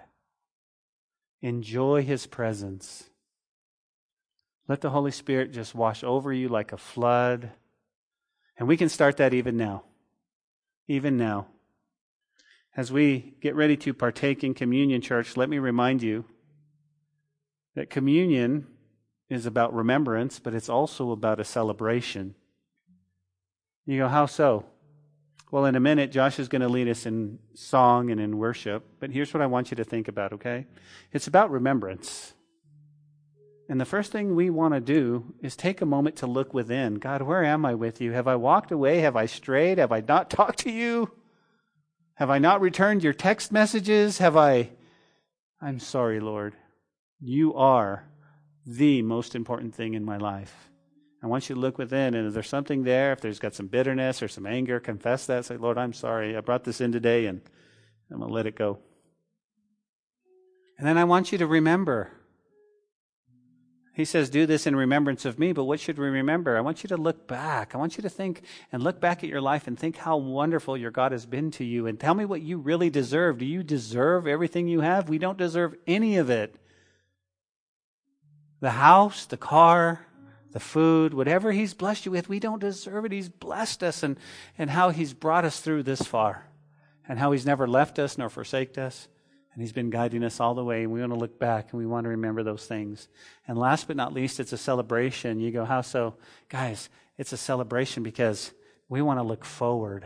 Enjoy 1.42 2.02
his 2.02 2.26
presence. 2.26 3.10
Let 4.68 4.82
the 4.82 4.90
Holy 4.90 5.10
Spirit 5.10 5.52
just 5.52 5.74
wash 5.74 6.04
over 6.04 6.32
you 6.32 6.48
like 6.48 6.70
a 6.70 6.76
flood. 6.76 7.50
And 8.56 8.68
we 8.68 8.76
can 8.76 8.88
start 8.88 9.16
that 9.16 9.34
even 9.34 9.56
now. 9.56 9.82
Even 10.86 11.16
now. 11.16 11.48
As 12.76 12.92
we 12.92 13.34
get 13.40 13.56
ready 13.56 13.76
to 13.78 13.92
partake 13.92 14.44
in 14.44 14.54
communion, 14.54 15.00
church, 15.00 15.36
let 15.36 15.48
me 15.48 15.58
remind 15.58 16.02
you 16.02 16.24
that 17.74 17.90
communion 17.90 18.66
is 19.28 19.46
about 19.46 19.74
remembrance, 19.74 20.38
but 20.38 20.54
it's 20.54 20.68
also 20.68 21.10
about 21.10 21.40
a 21.40 21.44
celebration. 21.44 22.34
You 23.86 23.98
go, 23.98 24.08
how 24.08 24.26
so? 24.26 24.66
Well, 25.50 25.64
in 25.64 25.74
a 25.74 25.80
minute, 25.80 26.12
Josh 26.12 26.38
is 26.38 26.48
going 26.48 26.62
to 26.62 26.68
lead 26.68 26.88
us 26.88 27.06
in 27.06 27.40
song 27.54 28.10
and 28.10 28.20
in 28.20 28.38
worship, 28.38 28.84
but 29.00 29.10
here's 29.10 29.34
what 29.34 29.42
I 29.42 29.46
want 29.46 29.72
you 29.72 29.76
to 29.76 29.84
think 29.84 30.06
about, 30.06 30.32
okay? 30.34 30.66
It's 31.12 31.26
about 31.26 31.50
remembrance. 31.50 32.34
And 33.68 33.80
the 33.80 33.84
first 33.84 34.12
thing 34.12 34.34
we 34.34 34.50
want 34.50 34.74
to 34.74 34.80
do 34.80 35.34
is 35.40 35.56
take 35.56 35.80
a 35.80 35.86
moment 35.86 36.16
to 36.16 36.26
look 36.26 36.54
within. 36.54 36.96
God, 36.96 37.22
where 37.22 37.44
am 37.44 37.64
I 37.64 37.74
with 37.74 38.00
you? 38.00 38.12
Have 38.12 38.28
I 38.28 38.36
walked 38.36 38.70
away? 38.70 39.00
Have 39.00 39.16
I 39.16 39.26
strayed? 39.26 39.78
Have 39.78 39.92
I 39.92 40.02
not 40.06 40.30
talked 40.38 40.60
to 40.60 40.70
you? 40.70 41.12
Have 42.20 42.28
I 42.28 42.38
not 42.38 42.60
returned 42.60 43.02
your 43.02 43.14
text 43.14 43.50
messages? 43.50 44.18
Have 44.18 44.36
I? 44.36 44.68
I'm 45.58 45.78
sorry, 45.78 46.20
Lord. 46.20 46.54
You 47.18 47.54
are 47.54 48.04
the 48.66 49.00
most 49.00 49.34
important 49.34 49.74
thing 49.74 49.94
in 49.94 50.04
my 50.04 50.18
life. 50.18 50.68
I 51.22 51.28
want 51.28 51.48
you 51.48 51.54
to 51.54 51.60
look 51.62 51.78
within, 51.78 52.14
and 52.14 52.28
if 52.28 52.34
there's 52.34 52.46
something 52.46 52.82
there, 52.82 53.14
if 53.14 53.22
there's 53.22 53.38
got 53.38 53.54
some 53.54 53.68
bitterness 53.68 54.22
or 54.22 54.28
some 54.28 54.46
anger, 54.46 54.80
confess 54.80 55.24
that. 55.26 55.46
Say, 55.46 55.56
Lord, 55.56 55.78
I'm 55.78 55.94
sorry. 55.94 56.36
I 56.36 56.42
brought 56.42 56.64
this 56.64 56.82
in 56.82 56.92
today, 56.92 57.24
and 57.24 57.40
I'm 58.10 58.18
going 58.18 58.28
to 58.28 58.34
let 58.34 58.46
it 58.46 58.54
go. 58.54 58.80
And 60.76 60.86
then 60.86 60.98
I 60.98 61.04
want 61.04 61.32
you 61.32 61.38
to 61.38 61.46
remember 61.46 62.10
he 63.92 64.04
says, 64.04 64.30
Do 64.30 64.46
this 64.46 64.66
in 64.66 64.76
remembrance 64.76 65.24
of 65.24 65.38
me, 65.38 65.52
but 65.52 65.64
what 65.64 65.80
should 65.80 65.98
we 65.98 66.08
remember? 66.08 66.56
I 66.56 66.60
want 66.60 66.82
you 66.82 66.88
to 66.88 66.96
look 66.96 67.26
back. 67.26 67.74
I 67.74 67.78
want 67.78 67.96
you 67.96 68.02
to 68.02 68.08
think 68.08 68.42
and 68.70 68.82
look 68.82 69.00
back 69.00 69.24
at 69.24 69.30
your 69.30 69.40
life 69.40 69.66
and 69.66 69.78
think 69.78 69.96
how 69.96 70.16
wonderful 70.16 70.76
your 70.76 70.92
God 70.92 71.12
has 71.12 71.26
been 71.26 71.50
to 71.52 71.64
you 71.64 71.86
and 71.86 71.98
tell 71.98 72.14
me 72.14 72.24
what 72.24 72.42
you 72.42 72.58
really 72.58 72.90
deserve. 72.90 73.38
Do 73.38 73.44
you 73.44 73.62
deserve 73.62 74.26
everything 74.26 74.68
you 74.68 74.80
have? 74.80 75.08
We 75.08 75.18
don't 75.18 75.38
deserve 75.38 75.74
any 75.86 76.18
of 76.18 76.30
it. 76.30 76.54
The 78.60 78.70
house, 78.70 79.24
the 79.26 79.36
car, 79.36 80.06
the 80.52 80.60
food, 80.60 81.12
whatever 81.12 81.50
He's 81.50 81.74
blessed 81.74 82.06
you 82.06 82.12
with, 82.12 82.28
we 82.28 82.38
don't 82.38 82.60
deserve 82.60 83.04
it. 83.04 83.12
He's 83.12 83.28
blessed 83.28 83.82
us 83.82 84.02
and, 84.02 84.18
and 84.56 84.70
how 84.70 84.90
He's 84.90 85.14
brought 85.14 85.44
us 85.44 85.60
through 85.60 85.82
this 85.82 86.02
far 86.02 86.46
and 87.08 87.18
how 87.18 87.32
He's 87.32 87.46
never 87.46 87.66
left 87.66 87.98
us 87.98 88.16
nor 88.16 88.28
forsaken 88.28 88.84
us. 88.84 89.08
And 89.52 89.62
He's 89.62 89.72
been 89.72 89.90
guiding 89.90 90.24
us 90.24 90.40
all 90.40 90.54
the 90.54 90.64
way. 90.64 90.82
And 90.82 90.92
we 90.92 91.00
want 91.00 91.12
to 91.12 91.18
look 91.18 91.38
back 91.38 91.72
and 91.72 91.78
we 91.78 91.86
want 91.86 92.04
to 92.04 92.10
remember 92.10 92.42
those 92.42 92.66
things. 92.66 93.08
And 93.48 93.58
last 93.58 93.86
but 93.86 93.96
not 93.96 94.12
least, 94.12 94.40
it's 94.40 94.52
a 94.52 94.58
celebration. 94.58 95.40
You 95.40 95.50
go, 95.50 95.64
how 95.64 95.80
so? 95.80 96.14
Guys, 96.48 96.88
it's 97.18 97.32
a 97.32 97.36
celebration 97.36 98.02
because 98.02 98.52
we 98.88 99.02
want 99.02 99.18
to 99.18 99.24
look 99.24 99.44
forward. 99.44 100.04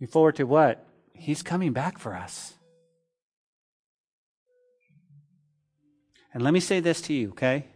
Look 0.00 0.10
forward 0.10 0.36
to 0.36 0.44
what? 0.44 0.86
He's 1.14 1.42
coming 1.42 1.72
back 1.72 1.98
for 1.98 2.14
us. 2.14 2.54
And 6.32 6.42
let 6.42 6.52
me 6.52 6.60
say 6.60 6.80
this 6.80 7.00
to 7.02 7.12
you, 7.14 7.30
okay? 7.30 7.66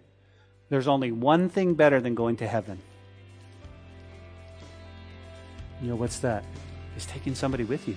There's 0.68 0.88
only 0.88 1.12
one 1.12 1.48
thing 1.48 1.74
better 1.74 2.00
than 2.00 2.14
going 2.14 2.36
to 2.38 2.46
heaven. 2.46 2.78
You 5.80 5.90
know 5.90 5.96
what's 5.96 6.18
that? 6.18 6.44
Is 6.96 7.06
taking 7.06 7.36
somebody 7.36 7.62
with 7.62 7.86
you. 7.86 7.96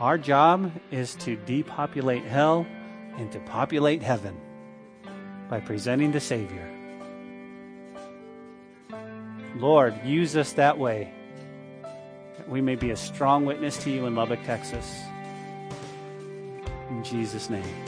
Our 0.00 0.16
job 0.16 0.70
is 0.92 1.16
to 1.16 1.34
depopulate 1.34 2.22
hell 2.22 2.66
and 3.16 3.32
to 3.32 3.40
populate 3.40 4.00
heaven 4.00 4.36
by 5.50 5.58
presenting 5.58 6.12
the 6.12 6.20
Savior. 6.20 6.72
Lord, 9.56 9.98
use 10.04 10.36
us 10.36 10.52
that 10.52 10.78
way. 10.78 11.12
That 12.36 12.48
we 12.48 12.60
may 12.60 12.76
be 12.76 12.90
a 12.90 12.96
strong 12.96 13.44
witness 13.44 13.76
to 13.84 13.90
you 13.90 14.06
in 14.06 14.14
Lubbock, 14.14 14.44
Texas. 14.44 15.00
In 16.90 17.02
Jesus' 17.02 17.50
name. 17.50 17.87